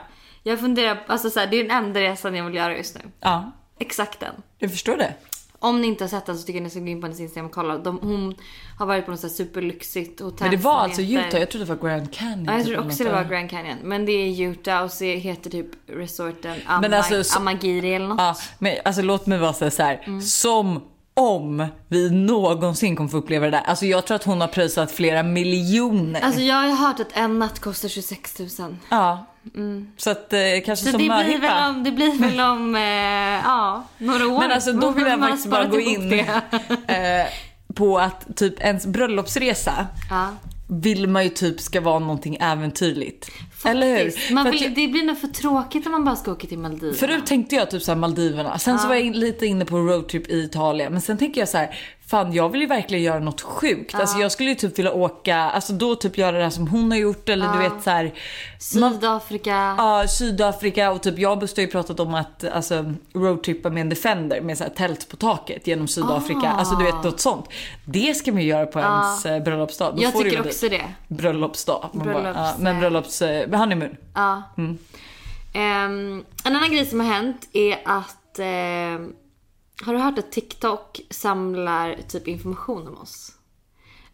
Jag 0.42 0.60
funderar, 0.60 1.04
alltså 1.06 1.30
så 1.30 1.40
här, 1.40 1.46
det 1.46 1.56
är 1.56 1.62
den 1.62 1.84
enda 1.84 2.00
resan 2.00 2.34
jag 2.34 2.44
vill 2.44 2.54
göra 2.54 2.76
just 2.76 2.94
nu. 2.94 3.00
ja, 3.20 3.52
Exakt 3.78 4.20
den. 4.20 4.34
jag 4.58 4.70
förstår 4.70 4.96
det. 4.96 5.14
Om 5.62 5.80
ni 5.80 5.86
inte 5.86 6.04
har 6.04 6.08
sett 6.08 6.26
den 6.26 6.38
så 6.38 6.46
tycker 6.46 6.58
jag 6.58 6.64
ni 6.64 6.70
ska 6.70 6.80
gå 6.80 6.86
in 6.86 7.00
på 7.00 7.06
hennes 7.06 7.20
Instagram 7.20 7.46
och 7.46 7.52
kolla. 7.52 7.78
De, 7.78 7.98
hon 8.02 8.34
har 8.78 8.86
varit 8.86 9.04
på 9.04 9.10
något 9.10 9.20
så 9.20 9.28
superlyxigt 9.28 10.20
hotell. 10.20 10.48
Men 10.48 10.50
det 10.58 10.64
var 10.64 10.74
alltså 10.80 11.02
heter- 11.02 11.26
Utah, 11.28 11.40
jag 11.40 11.50
trodde 11.50 11.64
det 11.66 11.74
var 11.74 11.88
Grand 11.88 12.12
Canyon. 12.12 12.44
Ja, 12.44 12.52
jag 12.52 12.60
typ, 12.60 12.66
tror 12.66 12.78
eller 12.78 12.88
också 12.90 13.04
det 13.04 13.12
var. 13.12 13.24
Grand 13.24 13.50
Canyon. 13.50 13.78
Men 13.82 14.06
det 14.06 14.12
är 14.12 14.40
Utah 14.50 14.82
och 14.84 14.90
så 14.90 15.04
heter 15.04 15.50
typ 15.50 15.66
resorten 15.86 16.56
Men 16.80 16.94
alltså, 16.94 17.24
så- 17.24 17.38
Amagiri 17.38 17.94
eller 17.94 18.08
något. 18.08 18.18
Ja, 18.20 18.36
men 18.58 18.76
alltså 18.84 19.02
låt 19.02 19.26
mig 19.26 19.38
vara 19.38 19.52
så 19.52 19.70
så 19.70 19.82
här. 19.82 20.02
Mm. 20.06 20.20
som 20.20 20.80
om 21.14 21.66
vi 21.88 22.10
någonsin 22.10 22.96
kommer 22.96 23.10
få 23.10 23.16
uppleva 23.16 23.44
det 23.46 23.50
där. 23.50 23.60
Alltså 23.60 23.86
jag 23.86 24.06
tror 24.06 24.14
att 24.14 24.24
hon 24.24 24.40
har 24.40 24.48
pröjsat 24.48 24.90
flera 24.92 25.22
miljoner. 25.22 26.20
Alltså 26.20 26.40
jag 26.40 26.56
har 26.56 26.76
hört 26.86 27.00
att 27.00 27.12
en 27.16 27.38
natt 27.38 27.58
kostar 27.60 27.88
26 27.88 28.38
000. 28.58 28.76
ja. 28.90 29.26
Så 29.96 30.10
att 30.10 30.32
eh, 30.32 30.38
kanske 30.64 30.84
Så 30.84 30.90
som 30.90 30.98
det 31.00 31.24
blir, 31.24 31.38
väl 31.38 31.70
om, 31.70 31.84
det 31.84 31.92
blir 31.92 32.18
väl 32.20 32.40
om 32.40 32.74
eh, 32.76 32.82
ja, 33.44 33.84
några 33.98 34.26
år. 34.28 34.38
Men 34.40 34.50
alltså 34.50 34.72
då 34.72 34.90
vill 34.90 35.06
jag 35.06 35.20
faktiskt 35.20 35.46
bara 35.50 35.64
gå 35.64 35.80
in 35.80 36.12
eh, 36.12 36.26
på 37.74 37.98
att 37.98 38.36
typ 38.36 38.60
ens 38.60 38.86
bröllopsresa 38.86 39.86
Ja. 40.10 40.28
vill 40.68 41.08
man 41.08 41.24
ju 41.24 41.28
typ 41.30 41.60
ska 41.60 41.80
vara 41.80 41.98
någonting 41.98 42.36
äventyrligt. 42.40 43.30
Eller 43.64 43.86
hur? 43.98 44.04
Faktiskt. 44.10 44.30
Man 44.30 44.46
att 44.46 44.52
vill, 44.52 44.62
jag- 44.62 44.74
det 44.74 44.88
blir 44.88 45.02
nog 45.04 45.18
för 45.20 45.28
tråkigt 45.28 45.86
om 45.86 45.92
man 45.92 46.04
bara 46.04 46.16
ska 46.16 46.32
åka 46.32 46.46
till 46.46 46.58
Maldiverna. 46.58 46.94
Förut 46.98 47.26
tänkte 47.26 47.54
jag 47.54 47.70
typ 47.70 47.82
såhär 47.82 47.98
Maldiverna, 47.98 48.58
sen 48.58 48.78
så 48.78 48.88
var 48.88 48.94
jag 48.94 49.04
in, 49.04 49.12
lite 49.12 49.46
inne 49.46 49.64
på 49.64 49.76
roadtrip 49.78 50.28
i 50.30 50.38
Italien. 50.42 50.92
Men 50.92 51.00
sen 51.02 51.18
tänker 51.18 51.40
jag 51.40 51.48
så 51.48 51.58
här: 51.58 51.74
fan 52.12 52.32
jag 52.32 52.48
vill 52.48 52.60
ju 52.60 52.66
verkligen 52.66 53.04
göra 53.04 53.18
något 53.18 53.40
sjukt. 53.40 53.94
Alltså 53.94 54.18
jag 54.18 54.32
skulle 54.32 54.48
ju 54.48 54.54
typ 54.54 54.78
vilja 54.78 54.92
åka, 54.92 55.36
alltså 55.36 55.72
då 55.72 55.94
typ 55.94 56.18
göra 56.18 56.36
det 56.36 56.42
här 56.42 56.50
som 56.50 56.68
hon 56.68 56.90
har 56.90 56.98
gjort 56.98 57.28
eller 57.28 57.52
du 57.52 57.58
vet 57.58 57.82
så 57.82 57.90
här. 57.90 58.04
man- 58.80 58.92
Sydafrika. 58.92 59.74
Ja, 59.78 60.04
Sydafrika 60.08 60.90
och 60.92 61.02
typ 61.02 61.18
jag 61.18 61.32
och 61.32 61.38
Buster 61.38 61.62
har 61.62 61.66
ju 61.66 61.72
pratat 61.72 62.00
om 62.00 62.14
att 62.14 62.44
alltså, 62.44 62.94
roadtrippa 63.14 63.70
med 63.70 63.80
en 63.80 63.88
Defender 63.88 64.40
med 64.40 64.58
så 64.58 64.64
här 64.64 64.70
tält 64.70 65.08
på 65.08 65.16
taket 65.16 65.66
genom 65.66 65.88
Sydafrika. 65.88 66.40
Ah. 66.54 66.58
Alltså 66.58 66.74
du 66.74 66.84
vet 66.84 67.04
något 67.04 67.20
sånt. 67.20 67.48
Det 67.84 68.14
ska 68.14 68.32
man 68.32 68.42
ju 68.42 68.48
göra 68.48 68.66
på 68.66 68.78
ens 68.80 69.26
eh, 69.26 69.42
bröllopsdag. 69.42 69.96
Då 69.96 70.02
jag 70.02 70.12
tycker 70.18 70.46
också 70.46 70.68
det. 70.68 70.82
Bröllopsdag. 71.08 71.90
Man 71.92 72.06
bara, 72.06 72.14
Bröllops- 72.18 72.34
ja, 72.36 72.54
men 72.58 72.80
bröllops... 72.80 73.22
Eh, 73.22 73.58
honeymoon. 73.58 73.96
Ja. 74.14 74.42
Mm. 74.58 74.78
Ehm, 75.54 76.24
en 76.44 76.56
annan 76.56 76.70
grej 76.70 76.86
som 76.86 77.00
har 77.00 77.06
hänt 77.06 77.48
är 77.52 77.78
att 77.84 78.38
ehm, 78.38 79.12
har 79.82 79.92
du 79.92 79.98
hört 79.98 80.18
att 80.18 80.32
TikTok 80.32 81.00
samlar 81.10 81.96
typ 82.08 82.28
information 82.28 82.88
om 82.88 82.98
oss? 82.98 83.32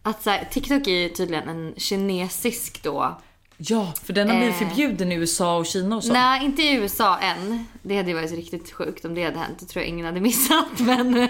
Att 0.02 0.22
så 0.22 0.30
här, 0.30 0.48
TikTok 0.52 0.86
är 0.86 0.90
ju 0.90 1.08
tydligen 1.08 1.48
en 1.48 1.74
kinesisk 1.76 2.82
då. 2.82 3.18
Ja, 3.56 3.92
för 4.04 4.12
den 4.12 4.28
har 4.28 4.36
blivit 4.36 4.62
Eh. 4.62 4.68
förbjuden 4.68 5.12
i 5.12 5.14
USA 5.14 5.56
och 5.56 5.66
Kina 5.66 5.96
och 5.96 6.04
så. 6.04 6.12
Nej, 6.12 6.44
inte 6.44 6.62
i 6.62 6.74
USA 6.74 7.18
än. 7.18 7.64
Det 7.82 7.96
hade 7.96 8.08
ju 8.08 8.14
varit 8.14 8.32
riktigt 8.32 8.72
sjukt 8.72 9.04
om 9.04 9.14
det 9.14 9.24
hade 9.24 9.38
hänt. 9.38 9.58
Det 9.60 9.66
tror 9.66 9.82
jag 9.82 9.88
ingen 9.88 10.06
hade 10.06 10.20
missat. 10.20 10.66
Men... 10.78 11.28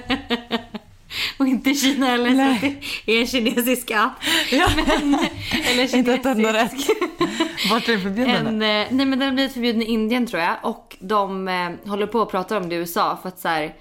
och 1.39 1.47
inte 1.47 1.71
i 1.71 1.75
Kina 1.75 2.07
heller. 2.07 2.51
Att 2.55 2.61
det 3.07 3.13
är 3.13 3.21
en 3.21 3.27
kinesisk 3.27 3.91
app. 3.91 4.13
Ja. 4.51 4.69
Men, 4.77 5.19
eller 5.67 5.97
Inte 5.97 6.13
ett 6.13 6.27
enda 6.27 6.53
rätt. 6.53 6.71
kinesisk. 6.71 7.71
Vart 7.71 7.89
är 7.89 7.93
den 7.93 8.03
förbjuden? 8.03 8.47
En, 8.47 8.63
eh, 8.63 8.87
nej 8.91 9.07
men 9.07 9.11
den 9.11 9.23
har 9.23 9.33
blivit 9.33 9.53
förbjuden 9.53 9.83
i 9.83 9.85
Indien 9.85 10.27
tror 10.27 10.43
jag. 10.43 10.57
Och 10.63 10.97
de 11.01 11.49
eh, 11.49 11.71
håller 11.91 12.07
på 12.07 12.23
att 12.23 12.31
prata 12.31 12.57
om 12.57 12.69
det 12.69 12.75
i 12.75 12.79
USA 12.79 13.19
för 13.23 13.29
att 13.29 13.41
så 13.41 13.49
här, 13.49 13.75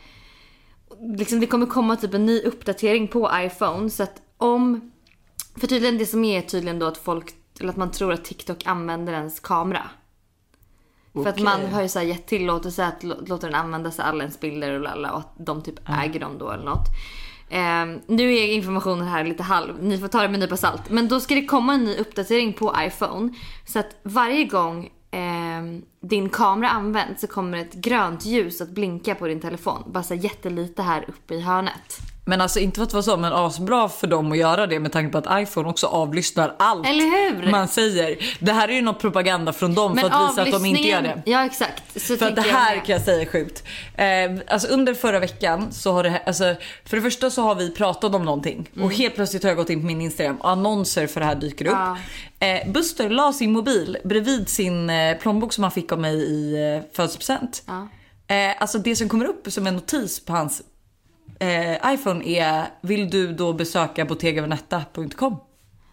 liksom 1.01 1.39
det 1.39 1.47
kommer 1.47 1.65
komma 1.65 1.95
typ 1.95 2.13
en 2.13 2.25
ny 2.25 2.41
uppdatering 2.41 3.07
på 3.07 3.31
iPhone. 3.33 3.89
Så 3.89 4.03
att 4.03 4.21
om, 4.37 4.91
för 5.59 5.67
tydligen 5.67 5.97
det 5.97 6.05
som 6.05 6.23
är 6.23 6.41
tydligen 6.41 6.79
då 6.79 6.85
att 6.85 6.97
folk, 6.97 7.33
eller 7.59 7.69
att 7.69 7.77
man 7.77 7.91
tror 7.91 8.13
att 8.13 8.25
TikTok 8.25 8.65
använder 8.65 9.13
ens 9.13 9.39
kamera. 9.39 9.89
För 11.13 11.27
att 11.27 11.39
man 11.39 11.65
har 11.65 11.81
ju 11.81 11.89
så 11.89 11.99
här 11.99 12.05
gett 12.05 12.27
tillåtelse 12.27 12.85
att 12.85 13.03
lå- 13.03 13.27
låta 13.27 13.47
den 13.47 13.55
använda 13.55 13.91
sig 13.91 14.05
alla 14.05 14.23
ens 14.23 14.39
bilder 14.39 14.71
och 14.73 14.81
lalla 14.81 15.11
och 15.11 15.19
att 15.19 15.33
de 15.37 15.61
typ 15.63 15.79
äger 16.03 16.19
dem 16.19 16.37
då 16.37 16.51
eller 16.51 16.65
något. 16.65 16.87
Ehm, 17.49 17.99
nu 18.07 18.33
är 18.33 18.47
informationen 18.53 19.07
här 19.07 19.23
lite 19.23 19.43
halv, 19.43 19.83
ni 19.83 19.97
får 19.97 20.07
ta 20.07 20.21
det 20.21 20.27
med 20.27 20.33
en 20.33 20.39
nypa 20.39 20.57
salt. 20.57 20.89
Men 20.89 21.07
då 21.07 21.19
ska 21.19 21.35
det 21.35 21.45
komma 21.45 21.73
en 21.73 21.83
ny 21.83 21.95
uppdatering 21.95 22.53
på 22.53 22.75
iPhone. 22.79 23.33
Så 23.65 23.79
att 23.79 23.95
varje 24.03 24.43
gång 24.45 24.89
eh, 25.11 25.81
din 26.01 26.29
kamera 26.29 26.69
används 26.69 27.21
så 27.21 27.27
kommer 27.27 27.57
ett 27.57 27.73
grönt 27.73 28.25
ljus 28.25 28.61
att 28.61 28.69
blinka 28.69 29.15
på 29.15 29.27
din 29.27 29.41
telefon. 29.41 29.83
Bara 29.87 30.03
så 30.03 30.13
här 30.13 30.21
jättelite 30.21 30.81
här 30.81 31.05
uppe 31.07 31.35
i 31.35 31.41
hörnet. 31.41 32.16
Men 32.27 32.41
alltså 32.41 32.59
inte 32.59 32.75
för 32.75 32.83
att 32.83 32.93
vara 32.93 33.03
så, 33.03 33.17
men 33.17 33.33
asbra 33.33 33.89
för 33.89 34.07
dem 34.07 34.31
att 34.31 34.37
göra 34.37 34.67
det 34.67 34.79
med 34.79 34.91
tanke 34.91 35.11
på 35.11 35.17
att 35.17 35.41
iPhone 35.41 35.69
också 35.69 35.87
avlyssnar 35.87 36.55
allt 36.59 36.87
man 37.51 37.67
säger. 37.67 38.17
Det 38.39 38.51
här 38.51 38.67
är 38.67 38.73
ju 38.73 38.81
något 38.81 38.99
propaganda 38.99 39.53
från 39.53 39.75
dem 39.75 39.97
för 39.97 40.07
att 40.07 40.29
visa 40.31 40.41
att 40.41 40.51
de 40.51 40.65
inte 40.65 40.81
gör 40.81 41.01
det. 41.01 41.21
Ja 41.25 41.45
exakt. 41.45 42.01
Så 42.01 42.17
För 42.17 42.27
att 42.27 42.35
det 42.35 42.41
jag 42.47 42.53
här 42.53 42.75
med. 42.75 42.85
kan 42.85 42.93
jag 42.93 43.01
säga 43.05 43.21
är 43.21 43.25
sjukt. 43.25 43.63
Eh, 43.95 44.53
alltså 44.53 44.67
under 44.67 44.93
förra 44.93 45.19
veckan 45.19 45.71
så 45.71 45.91
har 45.91 46.03
det 46.03 46.09
här, 46.09 46.21
alltså 46.25 46.55
för 46.85 46.97
det 46.97 47.03
första 47.03 47.29
så 47.29 47.41
har 47.41 47.55
vi 47.55 47.71
pratat 47.71 48.15
om 48.15 48.25
någonting 48.25 48.69
och 48.81 48.93
helt 48.93 49.15
plötsligt 49.15 49.43
har 49.43 49.49
jag 49.49 49.57
gått 49.57 49.69
in 49.69 49.79
på 49.79 49.85
min 49.85 50.01
Instagram 50.01 50.35
och 50.35 50.49
annonser 50.49 51.07
för 51.07 51.19
det 51.19 51.25
här 51.25 51.35
dyker 51.35 51.65
upp. 51.65 51.73
Ja. 51.73 51.97
Eh, 52.47 52.71
Buster 52.71 53.09
la 53.09 53.33
sin 53.33 53.51
mobil 53.51 53.97
bredvid 54.03 54.49
sin 54.49 54.89
eh, 54.89 55.17
plånbok 55.17 55.53
som 55.53 55.63
han 55.63 55.71
fick 55.71 55.91
av 55.91 55.99
mig 55.99 56.15
i 56.15 56.53
eh, 56.53 56.81
födelsedagspresent. 56.95 57.63
Ja. 57.67 57.87
Eh, 58.35 58.55
alltså 58.59 58.77
det 58.77 58.95
som 58.95 59.09
kommer 59.09 59.25
upp 59.25 59.47
som 59.51 59.67
en 59.67 59.73
notis 59.73 60.25
på 60.25 60.33
hans 60.33 60.61
eh, 61.39 61.93
iPhone 61.93 62.25
är 62.29 62.65
vill 62.81 63.09
du 63.09 63.33
då 63.33 63.53
besöka 63.53 64.05
bottegavenetta.com? 64.05 65.35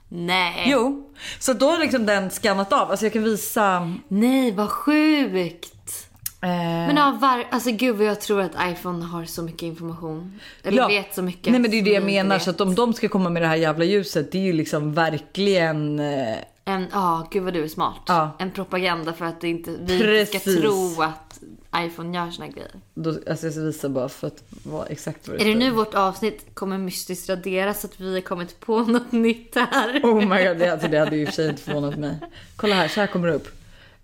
Nej. 0.09 0.65
Jo, 0.67 1.11
så 1.39 1.53
då 1.53 1.71
har 1.71 1.79
liksom 1.79 2.07
den 2.07 2.31
skannat 2.31 2.73
av. 2.73 2.91
Alltså 2.91 3.07
jag 3.07 3.13
kan 3.13 3.23
visa. 3.25 3.93
Nej 4.09 4.53
vad 4.53 4.71
sjukt. 4.71 6.09
Eh, 6.43 6.49
Men 6.51 6.99
av 6.99 7.21
var, 7.21 7.45
alltså 7.51 7.71
gud 7.71 7.97
vad 7.97 8.07
jag 8.07 8.21
tror 8.21 8.41
att 8.41 8.53
iPhone 8.73 9.05
har 9.05 9.25
så 9.25 9.43
mycket 9.43 9.63
information. 9.63 10.41
Eller 10.63 10.89
vet 10.89 11.15
så 11.15 11.23
mycket. 11.23 11.53
Nej 11.53 11.61
men 11.61 11.71
det 11.71 11.79
är 11.79 11.83
det 11.83 11.91
jag 11.91 12.05
menar. 12.05 12.37
vet. 12.37 12.43
Så 12.45 12.51
att 12.51 12.61
om 12.61 12.75
de 12.75 12.93
ska 12.93 13.09
komma 13.09 13.31
med 13.31 13.43
det 13.43 13.49
här 13.49 13.57
jävla 13.57 13.85
ljuset, 13.85 14.33
det 14.33 14.39
är 14.39 14.43
ju 14.43 14.53
liksom 14.53 14.95
verkligen... 14.95 15.99
Eh, 16.01 16.37
En, 16.65 16.87
ja 16.93 17.29
gud 17.31 17.43
vad 17.43 17.53
du 17.53 17.65
är 17.65 17.69
smart. 17.69 18.01
Ja. 18.07 18.31
En 18.39 18.51
propaganda 18.51 19.13
för 19.13 19.25
att 19.25 19.41
det 19.41 19.49
inte, 19.49 19.71
vi 19.81 19.95
inte 19.95 20.27
ska 20.27 20.39
Precis. 20.39 20.61
tro 20.61 21.03
att 21.03 21.41
iPhone 21.77 22.19
gör 22.19 22.31
såna 22.31 22.49
grejer. 22.49 22.71
då, 22.95 23.11
alltså 23.11 23.47
jag 23.47 23.53
ska 23.53 23.63
visa 23.63 23.89
bara 23.89 24.09
för 24.09 24.27
att 24.27 24.43
vara 24.63 24.87
exakt 24.87 25.29
vad 25.29 25.39
det 25.39 25.43
Är 25.45 25.49
det 25.49 25.55
nu 25.55 25.71
vårt 25.71 25.95
avsnitt 25.95 26.47
kommer 26.55 26.79
mystiskt 26.79 27.29
raderas 27.29 27.81
så 27.81 27.87
att 27.87 28.01
vi 28.01 28.15
har 28.15 28.21
kommit 28.21 28.61
på 28.61 28.79
något 28.83 29.13
nytt 29.13 29.55
här? 29.55 30.01
Oh 30.03 30.17
my 30.17 30.45
god, 30.45 30.59
det, 30.59 30.73
alltså, 30.73 30.89
det 30.89 30.99
hade 30.99 31.17
ju 31.17 31.23
i 31.23 31.25
och 31.25 31.29
för 31.29 31.35
sig 31.35 31.49
inte 31.49 31.63
förvånat 31.63 31.99
mig. 31.99 32.17
Kolla 32.57 32.75
här, 32.75 32.89
så 32.89 33.01
här 33.01 33.07
kommer 33.07 33.29
det 33.29 33.35
upp. 33.35 33.49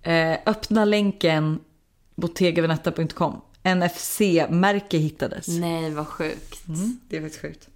Eh, 0.02 0.32
öppna 0.46 0.84
länken 0.84 1.60
bottegavenetta.com. 2.14 3.40
NFC-märke 3.62 4.98
hittades. 4.98 5.48
Nej 5.48 5.90
vad 5.90 6.06
sjukt. 6.08 6.68
Mm, 6.68 7.00
det 7.08 7.16
är 7.16 7.20
faktiskt 7.20 7.42
sjukt. 7.42 7.68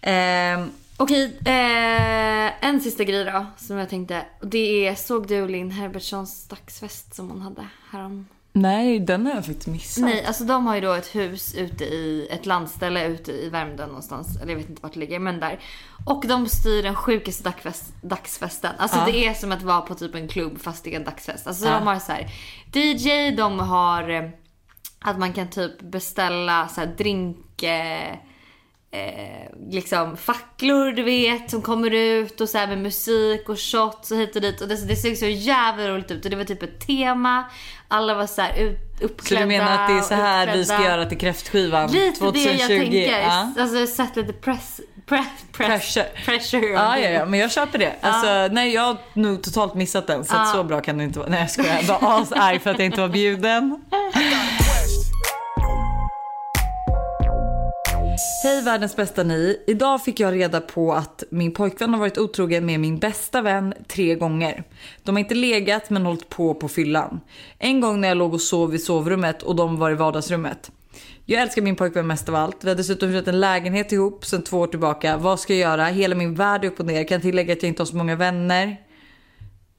Ehm, 0.00 0.70
Okej, 1.00 1.24
eh, 1.44 2.64
en 2.68 2.80
sista 2.80 3.04
grej 3.04 3.24
då 3.24 3.46
som 3.56 3.76
jag 3.76 3.88
tänkte. 3.88 4.24
Och 4.40 4.46
Det 4.46 4.86
är, 4.88 4.94
såg 4.94 5.26
du 5.28 5.48
Linn 5.48 5.70
Herbertssons 5.70 6.48
dagsfest 6.48 7.14
som 7.14 7.30
hon 7.30 7.40
hade 7.40 7.66
härom? 7.90 8.26
nej, 8.52 9.00
den 9.00 9.26
har 9.26 9.34
jag 9.34 9.46
faktiskt 9.46 9.66
missat. 9.66 10.04
Nej, 10.04 10.24
alltså 10.24 10.44
de 10.44 10.66
har 10.66 10.74
ju 10.74 10.80
då 10.80 10.92
ett 10.92 11.14
hus 11.14 11.54
ute 11.54 11.84
i 11.84 12.28
ett 12.30 12.46
landställe 12.46 13.06
ute 13.08 13.32
i 13.32 13.48
Värmdö 13.48 13.86
någonstans. 13.86 14.36
Eller 14.36 14.52
jag 14.52 14.58
vet 14.58 14.70
inte 14.70 14.82
vart 14.82 14.92
det 14.94 15.00
ligger, 15.00 15.18
men 15.18 15.40
där. 15.40 15.60
Och 16.06 16.24
de 16.26 16.46
styr 16.48 16.82
den 16.82 16.94
sjukaste 16.94 17.42
dagsfest, 17.44 17.84
dagsfesten. 18.02 18.72
Alltså 18.78 18.98
Ja. 18.98 19.04
det 19.06 19.26
är 19.26 19.34
som 19.34 19.52
att 19.52 19.62
vara 19.62 19.80
på 19.80 19.94
typ 19.94 20.14
en 20.14 20.28
klubb 20.28 20.60
fast 20.60 20.84
det 20.84 20.92
är 20.94 20.96
en 20.98 21.04
dagsfest. 21.04 21.46
Alltså 21.46 21.66
Ja. 21.66 21.74
de 21.78 21.86
har 21.86 21.98
så 21.98 22.12
här 22.12 22.26
DJ, 22.72 23.30
de 23.36 23.58
har 23.58 24.08
eh, 24.10 24.30
att 24.98 25.18
man 25.18 25.32
kan 25.32 25.48
typ 25.48 25.80
beställa 25.82 26.68
så 26.68 26.80
här 26.80 26.88
drink... 26.98 27.62
Eh, 27.62 28.14
eh, 28.92 29.70
liksom 29.70 30.16
facklor 30.16 30.92
du 30.92 31.02
vet 31.02 31.50
som 31.50 31.62
kommer 31.62 31.90
ut 31.90 32.40
och 32.40 32.48
så 32.48 32.58
med 32.58 32.78
musik 32.78 33.48
och 33.48 33.58
shots 33.60 34.10
och 34.10 34.16
hit 34.18 34.36
och 34.36 34.42
dit. 34.42 34.60
Och 34.60 34.68
det, 34.68 34.88
det 34.88 34.96
såg 34.96 35.16
så 35.16 35.26
jävla 35.26 35.88
roligt 35.88 36.10
ut 36.10 36.24
och 36.24 36.30
det 36.30 36.36
var 36.36 36.44
typ 36.44 36.62
ett 36.62 36.86
tema. 36.86 37.44
Alla 37.88 38.14
var 38.14 38.26
så 38.26 38.42
här 38.42 38.58
ut, 38.58 38.78
Så 38.98 39.04
uppklädda 39.04 39.40
du 39.42 39.48
menar 39.48 39.82
att 39.82 39.88
det 39.88 39.94
är 39.94 40.00
så 40.00 40.14
här 40.14 40.46
vi 40.56 40.64
ska 40.64 40.74
uppklädda. 40.74 40.96
göra 40.96 41.06
till 41.08 41.18
kräftskivan 41.18 41.90
Lite 41.90 42.18
2020? 42.18 42.48
det 42.48 42.56
jag 42.58 42.68
tänker. 42.68 43.20
Ja. 43.20 43.52
Alltså 43.58 43.86
sett 43.86 44.16
lite 44.16 44.32
press, 44.32 44.80
press, 45.06 45.26
press 45.52 45.68
Pressure. 45.68 46.06
pressure. 46.24 46.66
Ja, 46.66 46.98
ja, 46.98 47.08
ja, 47.10 47.24
men 47.24 47.40
jag 47.40 47.52
köper 47.52 47.78
det. 47.78 47.92
Alltså, 48.00 48.54
nej, 48.54 48.74
jag 48.74 48.82
har 48.82 48.96
nog 49.12 49.42
totalt 49.42 49.74
missat 49.74 50.06
den. 50.06 50.24
Så 50.24 50.34
Ja. 50.34 50.44
så 50.54 50.64
bra 50.64 50.80
kan 50.80 50.98
det 50.98 51.04
inte 51.04 51.18
vara. 51.18 51.28
Nej, 51.28 51.40
jag 51.40 51.50
skojar. 51.50 51.78
Jag 51.82 52.00
var 52.00 52.20
asarg 52.20 52.58
för 52.58 52.70
att 52.70 52.78
jag 52.78 52.86
inte 52.86 53.00
var 53.00 53.08
bjuden. 53.08 53.80
Hej 58.50 58.62
världens 58.62 58.96
bästa 58.96 59.22
ni. 59.22 59.62
Idag 59.66 60.04
fick 60.04 60.20
jag 60.20 60.34
reda 60.34 60.60
på 60.60 60.92
att 60.92 61.24
min 61.30 61.52
pojkvän 61.52 61.92
har 61.92 62.00
varit 62.00 62.18
otrogen 62.18 62.66
med 62.66 62.80
min 62.80 62.98
bästa 62.98 63.42
vän 63.42 63.74
tre 63.88 64.14
gånger. 64.14 64.64
De 65.02 65.14
har 65.14 65.20
inte 65.20 65.34
legat 65.34 65.90
men 65.90 66.06
hållit 66.06 66.28
på 66.28 66.54
på 66.54 66.68
fyllan. 66.68 67.20
En 67.58 67.80
gång 67.80 68.00
när 68.00 68.08
jag 68.08 68.16
låg 68.16 68.34
och 68.34 68.40
sov 68.40 68.74
i 68.74 68.78
sovrummet 68.78 69.42
och 69.42 69.56
de 69.56 69.76
var 69.76 69.90
i 69.90 69.94
vardagsrummet. 69.94 70.70
Jag 71.24 71.42
älskar 71.42 71.62
min 71.62 71.76
pojkvän 71.76 72.06
mest 72.06 72.28
av 72.28 72.34
allt. 72.34 72.64
Vi 72.64 72.68
har 72.68 72.76
dessutom 72.76 73.08
hyrt 73.08 73.28
en 73.28 73.40
lägenhet 73.40 73.92
ihop 73.92 74.24
sedan 74.24 74.42
två 74.42 74.58
år 74.58 74.66
tillbaka. 74.66 75.16
Vad 75.16 75.40
ska 75.40 75.54
jag 75.54 75.60
göra? 75.60 75.84
Hela 75.84 76.14
min 76.14 76.34
värld 76.34 76.64
är 76.64 76.68
upp 76.68 76.80
och 76.80 76.86
ner. 76.86 77.04
Kan 77.04 77.20
tillägga 77.20 77.52
att 77.52 77.62
jag 77.62 77.70
inte 77.70 77.82
har 77.82 77.86
så 77.86 77.96
många 77.96 78.16
vänner. 78.16 78.76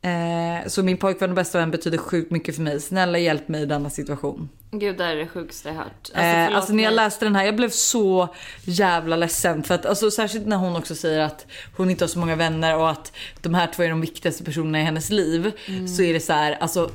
Eh, 0.01 0.67
så 0.67 0.83
min 0.83 0.97
pojkvän 0.97 1.29
och 1.29 1.35
bästa 1.35 1.57
vän 1.57 1.71
betyder 1.71 1.97
sjukt 1.97 2.31
mycket 2.31 2.55
för 2.55 2.61
mig. 2.61 2.81
Snälla 2.81 3.17
hjälp 3.17 3.47
mig 3.47 3.61
i 3.61 3.65
denna 3.65 3.89
situation. 3.89 4.49
Gud, 4.71 4.97
det 4.97 5.03
här 5.03 5.11
är 5.11 5.19
det 5.19 5.27
sjukaste 5.27 5.69
jag 5.69 5.75
hört. 5.75 6.09
Alltså, 6.13 6.19
eh, 6.19 6.55
alltså 6.55 6.73
när 6.73 6.83
jag 6.83 6.93
läste 6.93 7.25
den 7.25 7.35
här, 7.35 7.45
jag 7.45 7.55
blev 7.55 7.69
så 7.69 8.27
jävla 8.63 9.15
ledsen. 9.15 9.63
För 9.63 9.75
att, 9.75 9.85
alltså, 9.85 10.11
särskilt 10.11 10.47
när 10.47 10.57
hon 10.57 10.75
också 10.75 10.95
säger 10.95 11.19
att 11.19 11.45
hon 11.77 11.89
inte 11.89 12.03
har 12.03 12.09
så 12.09 12.19
många 12.19 12.35
vänner 12.35 12.77
och 12.77 12.89
att 12.89 13.11
de 13.41 13.53
här 13.53 13.67
två 13.67 13.83
är 13.83 13.89
de 13.89 14.01
viktigaste 14.01 14.43
personerna 14.43 14.79
i 14.81 14.83
hennes 14.83 15.09
liv. 15.09 15.51
Så 15.97 16.01
är 16.01 16.13
det 16.13 16.19
så 16.19 16.33
här, 16.33 16.51
alltså 16.59 16.91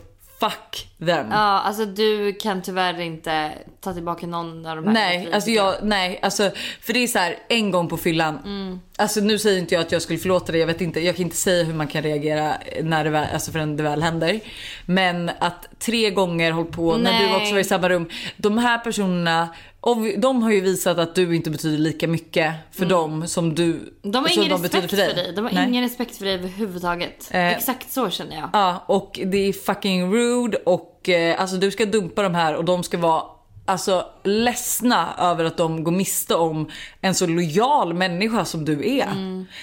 fuck 0.51 0.89
them. 0.99 1.27
Ja, 1.31 1.61
alltså 1.61 1.85
du 1.85 2.33
kan 2.33 2.63
tyvärr 2.63 3.01
inte 3.01 3.53
ta 3.81 3.93
tillbaka 3.93 4.27
någon 4.27 4.67
av 4.67 4.77
de 4.77 4.87
här. 4.87 4.93
Nej, 4.93 5.33
alltså 5.33 5.51
jag, 5.51 5.75
nej, 5.83 6.21
alltså 6.23 6.51
för 6.81 6.93
det 6.93 6.99
är 6.99 7.07
så 7.07 7.19
här 7.19 7.37
en 7.49 7.71
gång 7.71 7.89
på 7.89 7.97
fyllan. 7.97 8.81
Alltså 8.99 9.21
nu 9.21 9.39
säger 9.39 9.59
inte 9.59 9.75
jag 9.75 9.83
att 9.83 9.93
jag 9.93 10.03
skulle 10.03 10.19
förlåta 10.19 10.53
dig, 10.53 10.61
jag 10.61 10.67
vet 10.67 10.81
inte, 10.81 11.01
jag 11.01 11.17
kan 11.17 11.25
inte 11.25 11.37
säga 11.37 11.65
hur 11.65 11.75
man 11.75 11.89
kan 11.89 12.03
reagera 12.03 12.53
när 12.83 13.05
det 13.05 13.11
väl, 13.11 13.27
alltså 13.33 13.53
förrän 13.53 13.77
det 13.77 13.83
väl 13.83 14.03
händer. 14.03 14.41
Men 14.87 15.31
att 15.39 15.69
tre 15.79 16.11
gånger 16.11 16.53
håll 16.53 16.67
på 16.67 16.97
när 16.97 17.21
du 17.21 17.27
Nej. 17.27 17.37
också 17.37 17.53
var 17.53 17.61
i 17.61 17.65
samma 17.65 17.89
rum. 17.89 18.09
De 18.37 18.59
här 18.59 18.79
personerna, 18.79 19.49
och 19.87 19.97
de 20.19 20.43
har 20.43 20.51
ju 20.51 20.61
visat 20.61 20.99
att 20.99 21.15
du 21.15 21.37
inte 21.37 21.51
betyder 21.51 21.79
lika 21.79 22.09
mycket 22.09 22.55
för 22.73 22.87
dem 22.87 23.27
som 23.27 23.55
du 23.55 23.71
Mm. 24.07 24.13
De 24.13 24.19
har 24.19 24.39
ingen 24.39 24.63
respekt 24.63 24.91
för 24.91 24.97
dig. 24.97 25.33
De 25.37 25.45
har 25.45 25.53
Nej. 25.53 25.69
ingen 25.69 25.83
respekt 25.83 26.17
för 26.17 26.25
dig 26.25 26.35
överhuvudtaget. 26.35 27.29
Eh, 27.31 27.49
Exakt 27.49 27.93
så 27.93 28.11
känner 28.11 28.37
jag. 28.37 28.51
Ja, 28.53 28.85
och 28.89 29.21
det 29.25 29.39
är 29.39 29.53
fucking 29.53 30.13
rude 30.15 30.57
och 30.57 31.09
eh, 31.09 31.41
alltså 31.41 31.57
du 31.57 31.71
ska 31.71 31.85
dumpa 31.87 32.23
de 32.23 32.35
här 32.35 32.55
och 32.55 32.65
de 32.65 32.83
ska 32.83 32.99
vara 32.99 33.23
alltså 33.67 34.07
ledsna 34.25 35.15
över 35.19 35.45
att 35.45 35.57
de 35.57 35.85
går 35.85 35.93
miste 35.93 36.35
om 36.35 36.71
en 37.01 37.15
så 37.15 37.27
lojal 37.27 37.95
människa 37.95 38.45
som 38.45 38.65
du 38.65 38.99
är. 38.99 39.09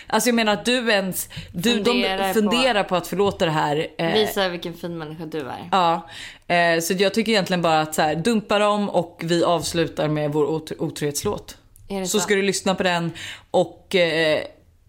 Alltså 0.07 0.29
jag 0.29 0.35
menar 0.35 0.53
att 0.53 0.65
du 0.65 0.91
ens, 0.91 1.29
du, 1.53 1.71
Funderar 1.73 2.17
de 2.17 2.27
på- 2.27 2.33
funderar 2.33 2.83
på, 2.83 2.95
att 2.95 3.07
förlåta 3.07 3.45
det 3.45 3.51
här. 3.51 3.87
eh, 3.97 4.13
Visa 4.13 4.49
vilken 4.49 4.73
fin 4.73 4.97
människa 4.97 5.25
du 5.25 5.39
är. 5.39 5.69
Ja, 5.71 6.07
eh, 6.55 6.79
så 6.81 6.93
jag 6.93 7.13
tycker 7.13 7.31
egentligen 7.31 7.61
bara 7.61 7.81
att 7.81 7.95
så 7.95 8.01
här, 8.01 8.15
dumpa 8.15 8.59
dem 8.59 8.89
och 8.89 9.21
vi 9.23 9.43
avslutar 9.43 10.07
med 10.07 10.31
vår 10.33 10.45
otro- 10.45 10.75
otrohetslåt. 10.79 11.57
Så 11.89 12.05
så? 12.05 12.19
ska 12.19 12.35
du 12.35 12.41
lyssna 12.41 12.75
på 12.75 12.83
den 12.83 13.11
och 13.51 13.95
eh, 13.95 14.39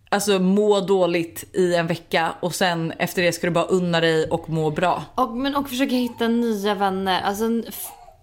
alltså 0.08 0.38
må 0.38 0.80
dåligt 0.80 1.44
i 1.56 1.74
en 1.74 1.86
vecka 1.86 2.34
och 2.40 2.54
sen 2.54 2.92
efter 2.98 3.22
det 3.22 3.32
ska 3.32 3.46
du 3.46 3.50
bara 3.50 3.64
unna 3.64 4.00
dig 4.00 4.28
och 4.30 4.50
må 4.50 4.70
bra. 4.70 5.02
Och, 5.14 5.36
men 5.36 5.56
och 5.56 5.68
försöka 5.68 5.94
hitta 5.94 6.28
nya 6.28 6.74
vänner. 6.74 7.20
Alltså, 7.22 7.44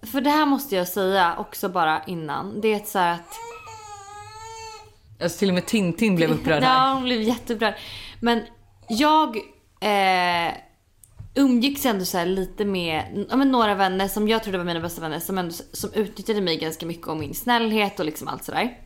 för 0.02 0.22
det 0.22 0.30
här 0.30 0.46
måste 0.46 0.76
jag 0.76 0.88
säga 0.88 1.36
också 1.38 1.70
bara 1.70 2.04
innan. 2.04 2.62
Det 2.62 2.68
är 2.68 2.76
ett 2.76 2.88
så 2.88 3.00
här 3.00 3.14
att 3.14 3.34
Alltså 5.24 5.40
till 5.40 5.48
och 5.50 5.56
med 5.56 5.66
Tintin 5.66 6.16
blev 6.16 6.32
upprörd 6.32 6.64
här. 6.64 6.88
Ja, 6.88 6.94
hon 6.94 7.04
blev 7.04 7.22
jätteupprörd. 7.22 7.74
Men 8.20 8.42
jag 8.90 9.38
eh, 9.80 10.54
umgicks 11.36 11.86
ändå 11.86 12.06
så 12.06 12.26
lite 12.26 12.66
med 12.66 13.26
ja, 13.30 13.36
men 13.36 13.52
några 13.52 13.76
vänner 13.76 14.08
som 14.08 14.28
jag 14.28 14.44
trodde 14.44 14.58
var 14.58 14.66
mina 14.66 14.80
bästa 14.80 15.02
vänner 15.02 15.20
som, 15.20 15.38
ändå, 15.38 15.56
som 15.72 15.94
utnyttjade 15.94 16.42
mig 16.42 16.58
ganska 16.58 16.86
mycket 16.86 17.08
om 17.08 17.20
min 17.20 17.34
snällhet 17.34 18.00
och 18.00 18.06
liksom 18.06 18.28
allt 18.28 18.44
sådär. 18.44 18.78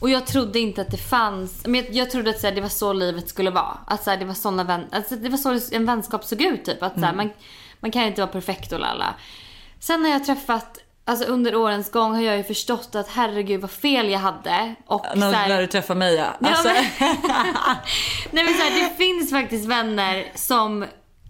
Och 0.00 0.10
jag 0.10 0.26
trodde 0.26 0.58
inte 0.58 0.80
att 0.80 0.90
det 0.90 0.96
fanns, 0.96 1.66
men 1.66 1.74
jag, 1.74 1.94
jag 1.94 2.10
trodde 2.10 2.30
att 2.30 2.40
så 2.40 2.46
här, 2.46 2.54
det 2.54 2.60
var 2.60 2.68
så 2.68 2.92
livet 2.92 3.28
skulle 3.28 3.50
vara. 3.50 3.78
Att 3.86 4.04
så 4.04 4.10
här, 4.10 4.16
det 4.16 4.24
var 4.24 4.34
såna 4.34 4.64
vän, 4.64 4.84
alltså, 4.92 5.16
det 5.16 5.28
var 5.28 5.36
så 5.38 5.76
en 5.76 5.86
vänskap 5.86 6.24
såg 6.24 6.42
ut 6.42 6.64
typ. 6.64 6.82
Att 6.82 6.94
så 6.94 7.00
här, 7.00 7.14
man, 7.14 7.30
man 7.80 7.90
kan 7.90 8.02
inte 8.02 8.20
vara 8.20 8.32
perfekt 8.32 8.72
och 8.72 8.80
lalla. 8.80 9.14
Sen 9.80 10.04
har 10.04 10.10
jag 10.12 10.24
träffat, 10.24 10.78
alltså 11.04 11.24
under 11.26 11.54
årens 11.56 11.90
gång 11.90 12.14
har 12.14 12.22
jag 12.22 12.36
ju 12.36 12.44
förstått 12.44 12.94
att 12.94 13.08
herregud 13.08 13.60
vad 13.60 13.70
fel 13.70 14.08
jag 14.10 14.18
hade. 14.18 14.74
Och 14.86 15.06
När, 15.14 15.32
här- 15.32 15.48
när 15.48 15.60
du 15.60 15.66
träffar 15.66 15.94
mig 15.94 16.14
ja. 16.14 16.26
Ja, 16.40 16.48
Alltså, 16.48 16.68
men- 16.68 16.84
Nej 18.30 18.44
men 18.44 18.54
så 18.54 18.62
här, 18.62 18.82
det 18.88 18.96
finns 19.04 19.30
faktiskt 19.30 19.66
vänner 19.66 20.32
som 20.34 20.84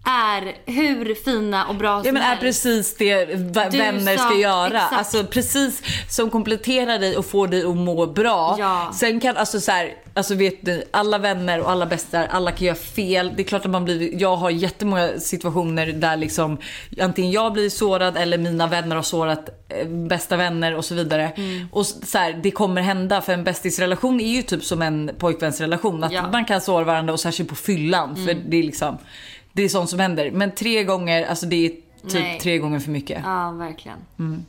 är 0.06 0.56
hur 0.66 1.14
fina 1.14 1.66
och 1.66 1.74
bra 1.74 1.88
Ja 1.98 2.04
som 2.04 2.14
men 2.14 2.22
är 2.22 2.26
helst. 2.26 2.40
precis 2.42 2.96
det 2.96 3.24
vänner 3.26 4.16
sa- 4.16 4.24
ska 4.24 4.34
göra. 4.38 4.66
exakt. 4.76 4.92
Alltså 4.92 5.24
precis 5.24 5.82
som 6.08 6.30
kompletterar 6.30 6.98
dig 6.98 7.16
och 7.16 7.26
får 7.26 7.48
dig 7.48 7.64
att 7.64 7.76
må 7.76 8.06
bra. 8.06 8.56
Ja. 8.58 8.90
Sen 8.94 9.20
kan 9.20 9.36
alltså 9.36 9.60
så 9.60 9.72
här, 9.72 9.92
alltså 10.14 10.34
vet 10.34 10.62
ni, 10.62 10.82
alla 10.90 11.18
vänner 11.18 11.60
och 11.60 11.70
alla 11.70 11.86
bästar, 11.86 12.26
alla 12.30 12.52
kan 12.52 12.66
göra 12.66 12.76
fel. 12.76 13.32
Det 13.36 13.42
är 13.42 13.44
klart 13.44 13.64
att 13.64 13.70
man 13.70 13.84
blir, 13.84 14.20
jag 14.22 14.36
har 14.36 14.50
jättemånga 14.50 15.10
situationer 15.20 15.86
där 15.86 16.16
liksom 16.16 16.58
antingen 17.00 17.30
jag 17.32 17.52
blir 17.52 17.70
sårad 17.70 18.16
eller 18.16 18.38
mina 18.38 18.66
vänner 18.66 18.96
har 18.96 19.02
sårat 19.02 19.48
eh, 19.68 19.88
bästa 19.88 20.36
vänner 20.36 20.74
och 20.76 20.84
så 20.84 20.94
vidare. 20.94 21.32
Mm. 21.36 21.68
Och 21.72 21.86
så 21.86 22.18
här, 22.18 22.40
det 22.42 22.50
kommer 22.50 22.82
hända 22.82 23.20
för 23.20 23.32
en 23.32 23.44
bästisrelation 23.44 24.20
är 24.20 24.36
ju 24.36 24.42
typ 24.42 24.64
som 24.64 24.82
en 24.82 25.10
pojkvänsrelation. 25.18 26.04
Att 26.04 26.12
Ja. 26.12 26.18
Mm. 26.18 26.30
man 26.32 26.44
kan 26.44 26.60
såra 26.60 26.84
varandra 26.84 27.12
och 27.12 27.20
särskilt 27.20 27.48
på 27.48 27.54
fyllan 27.54 28.16
för 28.26 28.34
det 28.48 28.56
är 28.56 28.62
liksom 28.62 28.98
det 29.58 29.64
är 29.64 29.68
sånt 29.68 29.90
som 29.90 29.98
händer. 30.00 30.30
Men 30.30 30.50
tre 30.50 30.84
gånger, 30.84 31.26
alltså 31.26 31.46
det 31.46 31.66
är 31.66 31.68
typ 31.68 32.12
Nej. 32.12 32.40
tre 32.40 32.58
gånger 32.58 32.78
för 32.78 32.90
mycket. 32.90 33.22
Ja 33.24 33.50
verkligen. 33.50 33.98
Mm. 34.18 34.44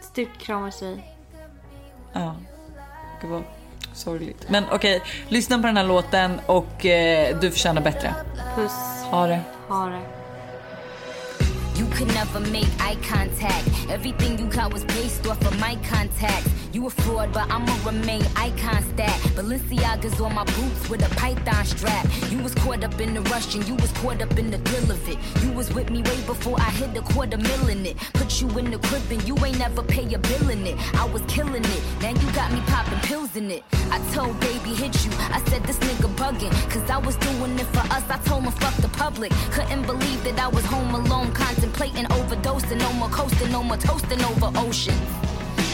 Styrkkramar 0.00 0.70
sig. 0.70 1.14
Ja. 2.12 2.36
Det 3.20 3.26
var 3.26 3.42
sorgligt. 3.94 4.46
Men 4.50 4.64
okej, 4.72 5.02
lyssna 5.28 5.58
på 5.58 5.66
den 5.66 5.76
här 5.76 5.84
låten 5.84 6.40
och 6.46 6.86
eh, 6.86 7.40
du 7.40 7.50
förtjänar 7.50 7.82
bättre. 7.82 8.14
Puss. 8.56 8.72
Ha 9.10 9.26
det. 9.26 9.40
Ha 9.68 9.86
det. 9.86 10.21
You 11.74 11.86
could 11.86 12.08
never 12.08 12.40
make 12.40 12.68
eye 12.80 12.96
contact. 13.02 13.68
Everything 13.88 14.38
you 14.38 14.46
got 14.46 14.72
was 14.72 14.84
based 14.84 15.26
off 15.26 15.40
of 15.44 15.58
my 15.58 15.76
contacts. 15.76 16.50
You 16.72 16.86
a 16.86 16.90
fraud, 16.90 17.32
but 17.32 17.50
I'ma 17.50 17.74
remain 17.84 18.24
icon 18.34 18.82
stat. 18.94 19.20
Balenciaga's 19.36 20.18
on 20.20 20.34
my 20.34 20.44
boots 20.44 20.88
with 20.88 21.04
a 21.04 21.14
python 21.16 21.64
strap. 21.66 22.06
You 22.30 22.38
was 22.38 22.54
caught 22.54 22.82
up 22.82 22.98
in 22.98 23.12
the 23.12 23.20
rush 23.32 23.54
and 23.54 23.66
you 23.68 23.74
was 23.74 23.92
caught 23.92 24.22
up 24.22 24.38
in 24.38 24.50
the 24.50 24.58
thrill 24.58 24.90
of 24.90 25.08
it. 25.08 25.18
You 25.42 25.52
was 25.52 25.72
with 25.74 25.90
me 25.90 26.02
way 26.02 26.20
before 26.22 26.58
I 26.58 26.70
hit 26.70 26.94
the 26.94 27.02
quarter 27.02 27.36
mil 27.36 27.68
in 27.68 27.84
it. 27.84 27.96
Put 28.14 28.40
you 28.40 28.48
in 28.58 28.70
the 28.70 28.78
crib 28.78 29.02
and 29.10 29.22
you 29.28 29.36
ain't 29.44 29.58
never 29.58 29.82
pay 29.82 30.04
a 30.14 30.18
bill 30.18 30.48
in 30.48 30.66
it. 30.66 30.76
I 30.94 31.04
was 31.04 31.22
killing 31.28 31.64
it. 31.64 31.82
Now 32.00 32.10
you 32.10 32.32
got 32.32 32.50
me 32.52 32.60
popping 32.66 33.00
pills 33.00 33.36
in 33.36 33.50
it. 33.50 33.62
I 33.90 33.98
told 34.14 34.38
baby 34.40 34.74
hit 34.74 35.04
you. 35.04 35.10
I 35.30 35.42
said 35.48 35.62
this 35.64 35.78
nigga 35.78 36.08
bugging. 36.16 36.52
Cause 36.70 36.88
I 36.88 36.96
was 36.98 37.16
doing 37.16 37.58
it 37.58 37.66
for 37.66 37.84
us. 37.92 38.04
I 38.08 38.18
told 38.24 38.44
him 38.44 38.52
fuck 38.52 38.74
the 38.76 38.88
public. 38.88 39.30
Couldn't 39.50 39.84
believe 39.84 40.24
that 40.24 40.38
I 40.38 40.48
was 40.48 40.64
home 40.64 40.94
alone 40.94 41.32
contemplating 41.62 42.06
overdosing. 42.06 42.78
No 42.78 42.92
more 42.94 43.08
coasting, 43.08 43.52
no 43.52 43.62
more 43.62 43.76
toasting 43.76 44.20
over 44.24 44.50
ocean. 44.58 44.98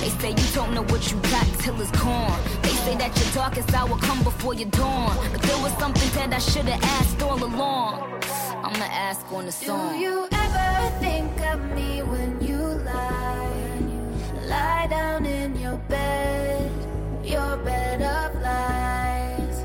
They 0.00 0.10
say 0.20 0.30
you 0.30 0.54
don't 0.54 0.74
know 0.74 0.82
what 0.82 1.10
you 1.10 1.18
got 1.30 1.46
till 1.60 1.80
it's 1.80 1.90
gone. 1.92 2.38
They 2.62 2.74
say 2.84 2.94
that 2.96 3.16
your 3.18 3.32
darkest 3.32 3.72
hour 3.74 3.96
come 3.98 4.22
before 4.22 4.54
your 4.54 4.68
dawn. 4.68 5.16
But 5.32 5.42
there 5.42 5.58
was 5.62 5.72
something 5.78 6.10
that 6.10 6.34
I 6.34 6.38
should 6.38 6.66
have 6.66 6.82
asked 6.82 7.22
all 7.22 7.42
along. 7.42 8.22
I'ma 8.64 8.84
ask 8.84 9.24
on 9.32 9.46
the 9.46 9.52
song. 9.52 9.94
Do 9.94 9.98
you 9.98 10.28
ever 10.30 10.98
think 11.00 11.40
of 11.52 11.58
me 11.74 12.02
when 12.02 12.38
you 12.42 12.58
lie? 12.58 13.46
Lie 14.46 14.86
down 14.88 15.26
in 15.26 15.56
your 15.58 15.76
bed, 15.88 16.70
your 17.24 17.56
bed 17.58 18.02
of 18.02 18.42
lies. 18.42 19.58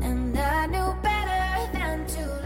And 0.00 0.36
I 0.38 0.66
knew 0.66 0.94
better 1.02 1.72
than 1.72 2.06
to 2.06 2.43